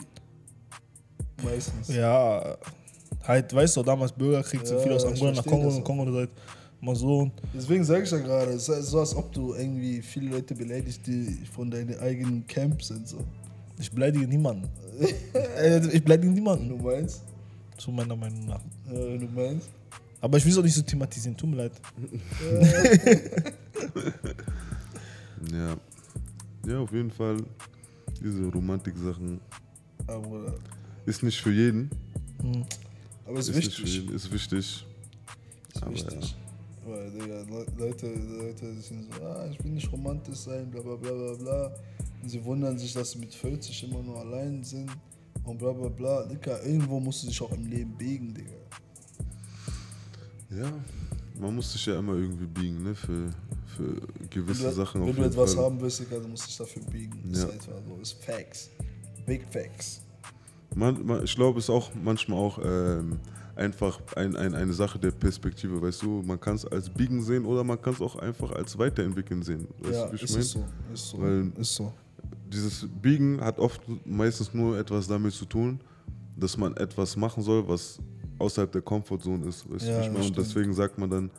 Meistens. 1.44 1.88
Ja, 1.88 2.56
halt, 3.24 3.54
weißt 3.54 3.76
du, 3.76 3.82
damals 3.82 4.12
Bürgerkrieg 4.12 4.66
sind 4.66 4.76
Ja, 4.76 4.82
viele 4.82 4.94
aus 4.94 5.04
Angola 5.04 5.32
nach 5.32 5.44
Kongo 5.44 5.68
und. 5.68 5.84
Kongo 5.84 6.12
seid 6.12 6.30
mal 6.82 6.94
so. 6.96 7.20
und- 7.20 7.32
Deswegen 7.54 7.84
sage 7.84 8.04
ich 8.04 8.10
ja 8.10 8.18
gerade, 8.18 8.52
es 8.52 8.68
ist 8.68 8.88
so, 8.90 9.00
als 9.00 9.14
ob 9.16 9.32
du 9.32 9.54
irgendwie 9.54 10.02
viele 10.02 10.30
Leute 10.30 10.54
beleidigst, 10.54 11.06
die 11.06 11.38
von 11.54 11.70
deinem 11.70 11.98
eigenen 12.00 12.46
Camp 12.46 12.82
sind. 12.82 13.08
So. 13.08 13.18
Ich 13.78 13.90
beleidige 13.90 14.26
niemanden. 14.26 14.68
Äh, 15.56 15.86
ich 15.96 16.02
beleidige 16.04 16.30
niemanden, 16.32 16.68
Du 16.68 16.76
meinst? 16.76 17.22
zu 17.78 17.90
meiner 17.90 18.14
Meinung 18.16 18.46
nach. 18.46 18.60
Ja, 18.92 19.16
du 19.16 19.26
meinst? 19.34 19.70
Aber 20.20 20.36
ich 20.38 20.44
will 20.44 20.52
es 20.52 20.58
auch 20.58 20.62
nicht 20.62 20.74
so 20.74 20.82
thematisieren, 20.82 21.36
tut 21.36 21.50
mir 21.50 21.56
leid. 21.56 21.72
ja. 25.52 25.76
Ja, 26.66 26.78
auf 26.78 26.92
jeden 26.92 27.10
Fall, 27.10 27.38
diese 28.22 28.44
Romantik-Sachen 28.46 29.40
Aber, 30.06 30.54
ist 31.06 31.22
nicht 31.22 31.40
für 31.40 31.52
jeden. 31.52 31.90
aber 33.26 33.38
es 33.40 33.48
ist, 33.48 33.56
Ist 33.56 33.66
wichtig. 33.78 33.94
jeden, 33.96 34.14
ist 34.14 34.32
wichtig. 34.32 34.86
Ist 35.74 35.82
aber 35.82 35.92
wichtig. 35.92 36.36
Weil, 36.84 37.10
Digga, 37.12 37.42
Le- 37.42 37.66
Leute, 37.78 38.06
Leute 38.12 38.74
sind 38.80 39.04
so, 39.04 39.22
ah, 39.24 39.46
ich 39.50 39.62
will 39.62 39.70
nicht 39.72 39.90
romantisch 39.92 40.38
sein, 40.38 40.70
bla 40.70 40.80
bla 40.82 40.96
bla 40.96 41.12
bla 41.12 41.34
bla. 41.34 41.74
Und 42.22 42.28
sie 42.28 42.44
wundern 42.44 42.76
sich, 42.78 42.92
dass 42.92 43.12
sie 43.12 43.18
mit 43.18 43.34
40 43.34 43.84
immer 43.90 44.02
nur 44.02 44.18
allein 44.18 44.62
sind 44.64 44.90
und 45.44 45.58
bla 45.58 45.72
bla 45.72 45.88
bla. 45.88 46.24
Digga, 46.24 46.60
irgendwo 46.62 46.98
musst 47.00 47.22
du 47.22 47.28
dich 47.28 47.40
auch 47.40 47.52
im 47.52 47.66
Leben 47.66 47.92
biegen, 47.96 48.34
Digga. 48.34 48.50
Ja, 50.50 50.70
man 51.40 51.54
muss 51.54 51.72
sich 51.72 51.86
ja 51.86 51.98
immer 51.98 52.14
irgendwie 52.14 52.46
biegen, 52.46 52.82
ne, 52.82 52.94
für, 52.94 53.30
für 53.76 54.00
gewisse 54.28 54.64
wenn 54.64 54.70
du, 54.70 54.76
Sachen. 54.76 55.02
wenn 55.02 55.10
auf 55.10 55.16
du 55.16 55.22
etwas 55.22 55.54
Fall. 55.54 55.64
haben 55.64 55.80
willst, 55.80 56.00
Digga, 56.00 56.18
du 56.18 56.28
musst 56.28 56.46
dich 56.46 56.56
dafür 56.56 56.82
biegen. 56.84 57.22
Das 57.30 57.42
Ja. 57.42 57.48
ist 57.48 57.54
einfach 57.68 57.80
so, 57.88 57.96
ist 58.02 58.12
Facts. 58.24 58.70
Big 59.24 59.46
Facts. 59.50 60.02
Man, 60.74 61.04
man, 61.06 61.24
ich 61.24 61.34
glaube, 61.34 61.58
es 61.58 61.66
ist 61.66 61.70
auch 61.70 61.90
manchmal 62.02 62.38
auch 62.38 62.58
ähm, 62.62 63.18
einfach 63.62 64.00
ein, 64.16 64.36
ein, 64.36 64.54
eine 64.54 64.72
Sache 64.72 64.98
der 64.98 65.12
Perspektive, 65.12 65.80
weißt 65.80 66.02
du, 66.02 66.22
man 66.26 66.38
kann 66.40 66.56
es 66.56 66.64
als 66.66 66.90
Biegen 66.90 67.22
sehen 67.22 67.44
oder 67.44 67.62
man 67.64 67.80
kann 67.80 67.94
es 67.94 68.00
auch 68.00 68.16
einfach 68.16 68.50
als 68.52 68.76
Weiterentwickeln 68.78 69.42
sehen. 69.42 69.66
Weißt 69.80 69.92
ja, 69.94 70.06
du, 70.06 70.12
wie 70.12 70.16
ich 70.16 70.22
ist 70.24 70.30
meine? 70.32 70.42
es 70.42 70.50
so. 70.52 70.64
Ist 70.92 71.08
so. 71.10 71.20
Weil- 71.20 71.52
ist 71.58 71.74
so. 71.74 71.92
Dieses 72.52 72.86
Biegen 73.00 73.40
hat 73.40 73.58
oft 73.58 73.80
meistens 74.04 74.52
nur 74.52 74.78
etwas 74.78 75.06
damit 75.08 75.32
zu 75.32 75.46
tun, 75.46 75.80
dass 76.36 76.56
man 76.56 76.76
etwas 76.76 77.16
machen 77.16 77.42
soll, 77.42 77.66
was 77.66 77.98
außerhalb 78.38 78.70
der 78.70 78.82
Comfortzone 78.82 79.46
ist. 79.46 79.70
Weißt 79.72 79.86
Ja, 79.86 80.00
du, 80.00 80.06
ich 80.06 80.12
meine? 80.12 80.26
Und 80.26 80.36
deswegen 80.36 80.74
sagt 80.74 80.98
man 80.98 81.08
dann, 81.08 81.30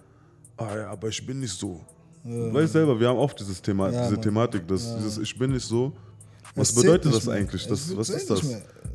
ah 0.57 0.75
ja, 0.75 0.89
aber 0.89 1.09
ich 1.09 1.23
bin 1.25 1.39
nicht 1.39 1.53
so. 1.53 1.81
Du 2.23 2.53
weißt 2.53 2.73
selber, 2.73 2.97
wir 2.99 3.09
haben 3.09 3.19
oft 3.19 3.37
dieses 3.39 3.61
Thema, 3.61 3.91
Ja, 3.91 4.01
diese 4.03 4.13
Mann. 4.13 4.21
Thematik, 4.21 4.67
dass 4.67 4.95
dieses 4.95 5.17
Ich 5.19 5.37
bin 5.37 5.51
nicht 5.51 5.67
so. 5.67 5.91
Was 6.55 6.73
bedeutet 6.73 7.13
das 7.13 7.27
eigentlich? 7.27 7.67
Das, 7.67 7.95
was 7.97 8.09
ist 8.09 8.29
das? 8.29 8.41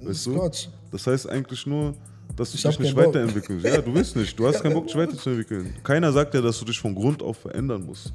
Weißt 0.02 0.26
du? 0.26 0.50
Das 0.90 1.06
heißt 1.06 1.28
eigentlich 1.28 1.66
nur, 1.66 1.94
dass 2.36 2.50
du 2.52 2.56
Ich 2.56 2.62
dich 2.62 2.78
nicht 2.78 2.96
willst. 2.96 3.64
Ja, 3.64 3.80
du 3.80 3.94
willst 3.94 4.16
nicht. 4.16 4.38
Du 4.38 4.46
hast 4.46 4.62
keinen 4.62 4.74
Bock, 4.74 4.86
dich 4.86 4.96
weiterzuentwickeln. 4.96 5.74
Keiner 5.82 6.12
sagt 6.12 6.34
ja, 6.34 6.40
dass 6.40 6.58
du 6.58 6.64
dich 6.64 6.78
von 6.78 6.94
Grund 6.94 7.22
auf 7.22 7.38
verändern 7.38 7.84
musst. 7.84 8.12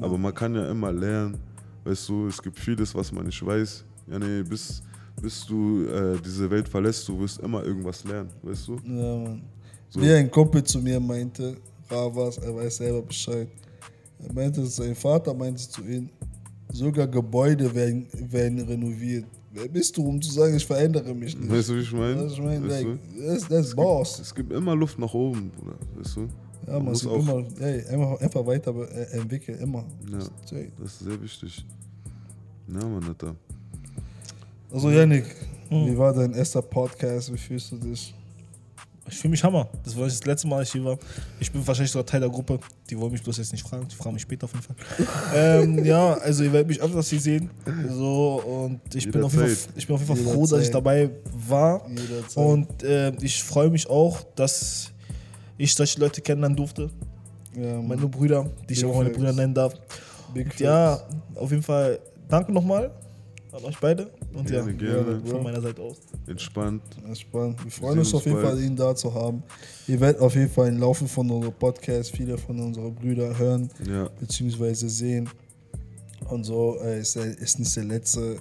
Aber 0.00 0.18
man 0.18 0.34
kann 0.34 0.54
ja 0.54 0.70
immer 0.70 0.92
lernen. 0.92 1.38
Weißt 1.84 2.08
du, 2.08 2.28
es 2.28 2.40
gibt 2.40 2.58
vieles, 2.58 2.94
was 2.94 3.12
man 3.12 3.26
nicht 3.26 3.44
weiß. 3.44 3.84
Ja, 4.06 4.18
nee, 4.18 4.42
bis, 4.42 4.82
bis 5.20 5.44
du 5.46 5.86
äh, 5.86 6.18
diese 6.24 6.50
Welt 6.50 6.68
verlässt, 6.68 7.06
du 7.08 7.20
wirst 7.20 7.40
immer 7.40 7.62
irgendwas 7.62 8.04
lernen. 8.04 8.30
Weißt 8.42 8.68
du? 8.68 8.76
Ja, 8.86 9.16
Mann. 9.16 9.42
So. 9.90 10.00
Wie 10.00 10.10
ein 10.12 10.30
Kumpel 10.30 10.64
zu 10.64 10.80
mir 10.80 10.98
meinte, 10.98 11.56
Ravas, 11.88 12.38
er 12.38 12.54
weiß 12.54 12.76
selber 12.78 13.02
Bescheid. 13.02 13.48
Er 14.18 14.32
meinte, 14.32 14.64
sein 14.66 14.94
Vater 14.94 15.34
meinte 15.34 15.68
zu 15.68 15.82
ihm, 15.82 16.08
sogar 16.72 17.06
Gebäude 17.06 17.72
werden, 17.74 18.06
werden 18.30 18.60
renoviert. 18.60 19.26
Wer 19.56 19.68
bist 19.68 19.96
du, 19.96 20.04
um 20.04 20.20
zu 20.20 20.32
sagen, 20.32 20.56
ich 20.56 20.66
verändere 20.66 21.14
mich 21.14 21.36
nicht? 21.38 21.48
Weißt 21.50 21.68
du, 21.68 21.76
wie 21.76 21.80
ich 21.80 21.92
meine? 21.92 22.24
Das, 22.24 22.32
ich 22.32 22.40
meine, 22.40 22.68
Weißt 22.68 22.82
like, 22.84 22.98
du? 23.16 23.22
das, 23.26 23.48
das 23.48 23.66
ist 23.68 23.76
Boss. 23.76 24.18
Es 24.18 24.34
gibt 24.34 24.52
immer 24.52 24.74
Luft 24.74 24.98
nach 24.98 25.14
oben, 25.14 25.50
Bruder. 25.50 25.76
Weißt 25.96 26.16
du? 26.16 26.20
Ja, 26.66 26.72
Man 26.72 26.76
man 26.76 26.84
muss 26.92 27.06
auch- 27.06 27.18
immer, 27.20 27.44
ey, 27.60 27.86
einfach, 27.86 28.20
einfach 28.20 28.46
weiter 28.46 28.74
äh, 28.90 29.16
entwickeln, 29.18 29.58
immer. 29.60 29.84
Ja. 30.10 30.18
Das 30.80 30.92
ist 30.92 30.98
sehr 31.00 31.22
wichtig. 31.22 31.64
Ja, 32.66 32.84
Mann, 32.84 33.04
Alter. 33.04 33.36
Also, 34.72 34.90
Yannick, 34.90 35.26
wie 35.70 35.96
war 35.96 36.12
dein 36.12 36.32
erster 36.32 36.60
Podcast? 36.62 37.32
Wie 37.32 37.38
fühlst 37.38 37.70
du 37.72 37.76
dich? 37.76 38.12
Ich 39.08 39.18
fühle 39.18 39.32
mich 39.32 39.44
Hammer. 39.44 39.68
Das 39.84 39.96
war 39.96 40.04
das 40.04 40.24
letzte 40.24 40.48
Mal, 40.48 40.58
als 40.58 40.68
ich 40.68 40.72
hier 40.72 40.84
war. 40.84 40.98
Ich 41.38 41.52
bin 41.52 41.66
wahrscheinlich 41.66 41.90
sogar 41.90 42.06
Teil 42.06 42.20
der 42.20 42.30
Gruppe. 42.30 42.58
Die 42.88 42.98
wollen 42.98 43.12
mich 43.12 43.22
bloß 43.22 43.36
jetzt 43.36 43.52
nicht 43.52 43.66
fragen. 43.66 43.86
Die 43.86 43.94
fragen 43.94 44.14
mich 44.14 44.22
später 44.22 44.44
auf 44.44 44.52
jeden 44.52 44.64
Fall. 44.64 44.76
ähm, 45.34 45.84
ja, 45.84 46.14
also 46.14 46.42
ihr 46.42 46.52
werdet 46.52 46.68
mich 46.68 46.80
öfters 46.80 47.10
hier 47.10 47.20
sehen. 47.20 47.50
So, 47.90 48.42
und 48.42 48.94
ich 48.94 49.10
bin, 49.10 49.22
auf 49.22 49.32
jeden 49.34 49.46
Fall, 49.46 49.56
ich 49.76 49.86
bin 49.86 49.94
auf 49.94 50.02
jeden 50.02 50.16
Fall 50.16 50.32
froh, 50.32 50.46
dass 50.46 50.62
ich 50.62 50.70
dabei 50.70 51.10
war. 51.48 51.86
Und 52.34 52.82
äh, 52.82 53.12
ich 53.20 53.42
freue 53.42 53.68
mich 53.68 53.88
auch, 53.88 54.22
dass 54.34 54.90
ich 55.58 55.74
solche 55.74 56.00
Leute 56.00 56.20
kennenlernen 56.22 56.56
durfte. 56.56 56.90
Ja, 57.54 57.76
Mann. 57.76 57.88
meine 57.88 58.08
Brüder, 58.08 58.50
die 58.68 58.72
ich 58.72 58.80
Big 58.80 58.90
auch 58.90 58.96
meine. 58.96 59.10
Brüder 59.10 59.32
nennen 59.32 59.54
darf. 59.54 59.74
Ja, 60.58 61.00
auf 61.36 61.50
jeden 61.50 61.62
Fall 61.62 62.00
danke 62.28 62.52
nochmal 62.52 62.90
an 63.52 63.64
euch 63.64 63.78
beide. 63.78 64.10
Und 64.32 64.48
Gerne, 64.48 64.72
ja, 64.72 64.76
gerne. 64.76 65.20
von 65.24 65.42
meiner 65.42 65.60
Seite 65.60 65.80
aus. 65.80 65.98
Entspannt. 66.26 66.82
Spannend. 67.14 67.62
Wir 67.64 67.70
freuen 67.70 67.98
uns 67.98 68.08
uns 68.08 68.14
auf 68.14 68.24
jeden 68.24 68.40
bald. 68.40 68.54
Fall, 68.54 68.62
ihn 68.62 68.76
da 68.76 68.94
zu 68.94 69.12
haben. 69.12 69.42
Ihr 69.86 70.00
werdet 70.00 70.20
auf 70.22 70.34
jeden 70.34 70.50
Fall 70.50 70.68
im 70.68 70.78
Laufe 70.78 71.06
von 71.06 71.30
unserem 71.30 71.52
Podcast 71.54 72.10
viele 72.16 72.38
von 72.38 72.58
unseren 72.60 72.94
Brüdern 72.94 73.36
hören 73.36 73.70
Ja. 73.86 74.08
beziehungsweise 74.18 74.88
sehen. 74.88 75.28
Und 76.30 76.44
so 76.44 76.78
äh, 76.82 77.00
ist 77.00 77.16
er 77.16 77.26
ist 77.26 77.58
nicht 77.58 77.76
der 77.76 77.84
letzte. 77.84 78.36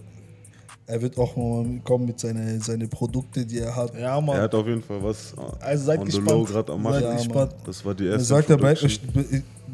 Er 0.85 1.01
wird 1.01 1.17
auch 1.17 1.35
mal 1.35 1.65
kommen 1.83 2.05
mit 2.07 2.19
seinen 2.19 2.59
seine 2.61 2.87
Produkte, 2.87 3.45
die 3.45 3.59
er 3.59 3.75
hat. 3.75 3.93
Ja, 3.95 4.15
Er 4.15 4.21
Mann. 4.21 4.37
hat 4.39 4.53
auf 4.55 4.67
jeden 4.67 4.81
Fall 4.83 5.01
was 5.03 5.33
Also 5.59 5.85
seid 5.85 5.99
on 5.99 6.05
the 6.05 6.17
gespannt. 6.17 6.29
low 6.29 6.43
gerade 6.45 6.71
am 6.73 6.81
machen. 6.83 6.93
Seid 6.95 7.03
Ja, 7.03 7.15
gespannt. 7.17 7.55
Das 7.65 7.85
war 7.85 7.95
die 7.95 8.05
Er 8.05 8.11
erste 8.13 8.25
sagt, 8.27 8.49
er 8.49 8.57
bleibt. 8.57 8.81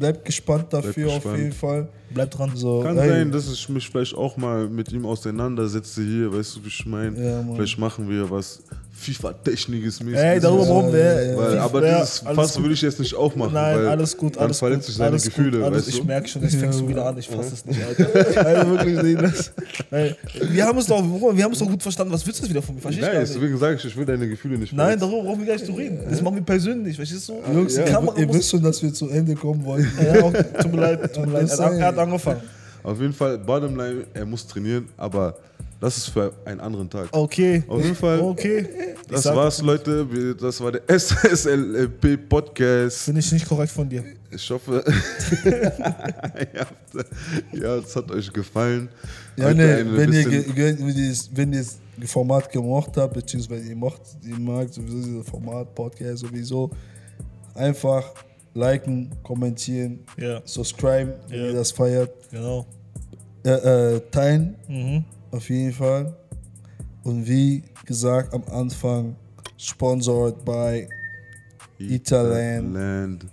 Bleibt 0.00 0.24
gespannt 0.24 0.66
dafür 0.72 1.08
auf 1.08 1.14
gespannt. 1.16 1.38
jeden 1.38 1.52
Fall. 1.52 1.88
Bleibt 2.12 2.36
dran. 2.36 2.50
So, 2.56 2.80
Kann 2.82 2.98
ey, 2.98 3.08
sein, 3.08 3.30
dass 3.30 3.52
ich 3.52 3.68
mich 3.68 3.88
vielleicht 3.88 4.16
auch 4.16 4.36
mal 4.36 4.68
mit 4.68 4.90
ihm 4.90 5.06
auseinandersetze 5.06 6.02
hier, 6.02 6.32
weißt 6.32 6.56
du, 6.56 6.64
wie 6.64 6.68
ich 6.68 6.84
meine? 6.84 7.24
Ja, 7.24 7.44
vielleicht 7.54 7.78
machen 7.78 8.08
wir 8.10 8.28
was 8.28 8.60
FIFA-Techniges 8.92 10.02
mäßig. 10.02 10.18
Ey, 10.18 10.40
darüber 10.40 10.66
brauchen 10.66 10.92
wir. 10.92 10.98
Ja, 11.00 11.22
ja, 11.30 11.36
Weil, 11.36 11.54
ja. 11.54 11.62
aber 11.62 11.86
Ja, 11.86 12.00
dieses 12.00 12.18
Fass 12.18 12.62
will 12.62 12.72
ich 12.72 12.82
jetzt 12.82 12.98
nicht 12.98 13.14
aufmachen. 13.14 13.54
Nein, 13.54 13.76
weil 13.78 13.88
alles 13.88 14.16
gut, 14.16 14.36
Dann 14.36 14.44
alles 14.44 14.58
verletzt 14.58 14.80
gut. 14.82 14.86
sich 14.88 14.96
seine 14.96 15.10
alles 15.10 15.24
Gefühle, 15.24 15.58
gut, 15.58 15.62
alles, 15.66 15.78
weißt 15.86 15.88
Ich 15.88 16.00
du? 16.00 16.04
merke 16.06 16.28
schon, 16.28 16.42
jetzt 16.42 16.56
fängst 16.56 16.80
du 16.80 16.88
wieder 16.88 17.06
an. 17.06 17.16
Ich 17.18 17.28
fasse 17.28 17.54
es 17.54 17.64
nicht, 17.64 17.80
Alter. 17.82 18.44
Also 18.44 18.70
wirklich 18.72 19.00
sehen 19.00 19.18
das. 19.22 19.52
Ey, 19.90 20.14
Wir 20.50 20.66
haben 20.66 20.78
es 20.78 20.86
doch, 20.86 21.02
wir 21.02 21.44
haben 21.44 21.52
es 21.52 21.58
doch 21.60 21.68
gut 21.70 21.82
verstanden. 21.82 22.12
Was 22.12 22.26
willst 22.26 22.40
du 22.40 22.44
jetzt 22.44 22.50
wieder 22.50 22.62
von 22.62 22.74
mir? 22.74 22.80
Verstehst 22.80 23.06
Nein, 23.06 23.20
deswegen 23.20 23.56
sage 23.58 23.76
ich, 23.76 23.84
ich 23.84 23.96
will 23.96 24.04
deine 24.04 24.28
Gefühle 24.28 24.58
nicht 24.58 24.72
Nein, 24.72 24.98
verletzen. 24.98 25.00
darüber 25.12 25.28
brauchen 25.28 25.38
wir 25.40 25.46
gar 25.46 25.54
nicht 25.54 25.66
zu 25.66 25.72
reden. 25.72 25.98
Das 26.10 26.20
machen 26.20 26.34
wir 26.34 26.42
persönlich, 26.42 26.96
verstehst 26.96 27.28
du? 27.28 27.34
Jungs, 27.54 27.74
Die 27.76 27.80
ihr, 28.20 28.34
wisst 28.34 28.50
schon, 28.50 28.62
dass 28.62 28.82
wir 28.82 28.92
zu 28.92 29.08
Ende 29.08 29.34
kommen 29.34 29.64
wollten. 29.64 29.89
Ja, 30.02 30.22
auch, 30.22 30.32
tut 30.32 30.72
mir 30.72 30.80
leid, 30.80 31.14
tut 31.14 31.26
mir 31.26 31.32
leid. 31.32 31.50
Er, 31.50 31.72
er 31.72 31.86
hat 31.86 31.98
angefangen. 31.98 32.40
Auf 32.82 33.00
jeden 33.00 33.12
Fall, 33.12 33.38
bottom 33.38 33.76
line, 33.76 34.04
er 34.14 34.24
muss 34.26 34.46
trainieren, 34.46 34.88
aber 34.96 35.36
das 35.80 35.96
ist 35.98 36.08
für 36.08 36.32
einen 36.44 36.60
anderen 36.60 36.88
Tag. 36.90 37.08
Okay. 37.12 37.62
Auf 37.68 37.82
jeden 37.82 37.94
Fall, 37.96 38.20
Okay. 38.20 38.66
Das 39.08 39.24
war's, 39.24 39.60
Leute. 39.62 40.06
Das 40.40 40.60
war 40.60 40.72
der 40.72 40.82
SSLP 40.88 42.16
Podcast. 42.28 42.98
Finde 42.98 43.20
ich 43.20 43.32
nicht 43.32 43.46
korrekt 43.48 43.72
von 43.72 43.88
dir. 43.88 44.04
Ich 44.30 44.48
hoffe, 44.50 44.84
ja, 47.52 47.76
es 47.76 47.96
hat 47.96 48.10
euch 48.10 48.32
gefallen. 48.32 48.88
Ja, 49.36 49.52
ne, 49.52 49.84
wenn, 49.90 50.12
ihr, 50.12 50.24
bisschen- 50.24 50.54
ge- 50.54 50.74
ge- 50.74 50.76
wenn, 50.78 50.96
ihr, 50.96 51.14
wenn 51.32 51.52
ihr 51.52 51.60
das 51.60 52.10
Format 52.10 52.50
gemocht 52.50 52.96
habt, 52.96 53.14
beziehungsweise 53.14 53.68
ihr 53.68 53.76
macht, 53.76 54.00
ihr 54.22 54.38
mag 54.38 54.72
sowieso 54.72 54.98
dieses 55.02 55.28
Format, 55.28 55.74
Podcast 55.74 56.18
sowieso, 56.18 56.70
einfach 57.54 58.04
liken, 58.54 59.10
kommentieren, 59.22 60.00
Ja, 60.16 60.40
subscriben, 60.44 61.12
wenn 61.28 61.38
Ja. 61.40 61.46
ihr 61.46 61.52
das 61.54 61.70
feiert, 61.72 62.10
genau. 62.30 62.66
äh, 63.44 63.50
äh, 63.96 64.00
teilen, 64.10 64.54
Mhm. 64.68 65.04
auf 65.30 65.48
jeden 65.48 65.72
Fall. 65.72 66.14
Und 67.04 67.26
wie 67.26 67.62
gesagt 67.86 68.34
am 68.34 68.44
Anfang, 68.50 69.16
sponsored 69.56 70.44
by 70.44 70.86
Italand. 71.78 72.74
Land. 72.74 73.26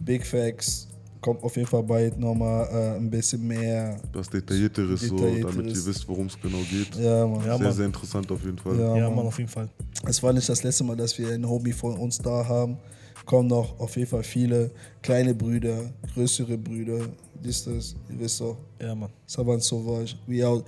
Big 0.00 0.24
Facts. 0.26 0.86
Kommt 1.20 1.42
auf 1.42 1.54
jeden 1.54 1.68
Fall 1.68 1.82
bald 1.82 2.18
nochmal 2.18 2.66
äh, 2.72 2.96
ein 2.96 3.10
bisschen 3.10 3.46
mehr. 3.46 3.98
Was 4.14 4.30
Detaillierteres, 4.30 5.00
so, 5.02 5.16
Detaillierteres. 5.16 5.54
damit 5.56 5.76
ihr 5.76 5.84
wisst, 5.86 6.08
worum 6.08 6.26
es 6.26 6.40
genau 6.40 6.58
geht. 6.70 6.94
Ja, 6.96 7.26
Mann. 7.26 7.44
Ja, 7.44 7.58
sehr, 7.58 7.66
Mann. 7.66 7.72
sehr 7.76 7.86
interessant 7.86 8.32
auf 8.32 8.42
jeden 8.42 8.56
Fall. 8.56 8.78
Ja, 8.78 8.96
Ja, 8.96 9.04
Mann. 9.08 9.16
Mann, 9.16 9.26
auf 9.26 9.36
jeden 9.38 9.50
Fall. 9.50 9.68
Es 10.06 10.22
war 10.22 10.32
nicht 10.32 10.48
das 10.48 10.62
letzte 10.62 10.82
Mal, 10.84 10.96
dass 10.96 11.18
wir 11.18 11.28
einen 11.28 11.46
Homie 11.46 11.72
von 11.72 11.94
uns 11.98 12.16
da 12.16 12.46
haben. 12.48 12.78
Kommen 13.26 13.48
noch 13.48 13.78
auf 13.78 13.96
jeden 13.96 14.08
Fall 14.08 14.22
viele 14.22 14.70
kleine 15.02 15.34
Brüder, 15.34 15.92
größere 16.14 16.58
Brüder. 16.58 17.06
Wisst 17.42 17.66
das? 17.66 17.94
Ihr 18.08 18.18
wisst 18.18 18.40
doch. 18.40 18.56
Ja, 18.80 18.94
Mann. 18.94 19.10
Savan 19.26 19.60
Sauvage. 19.60 20.16
We 20.26 20.46
out. 20.46 20.64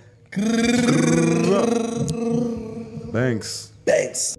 Thanks. 3.12 3.72
Thanks. 3.84 4.36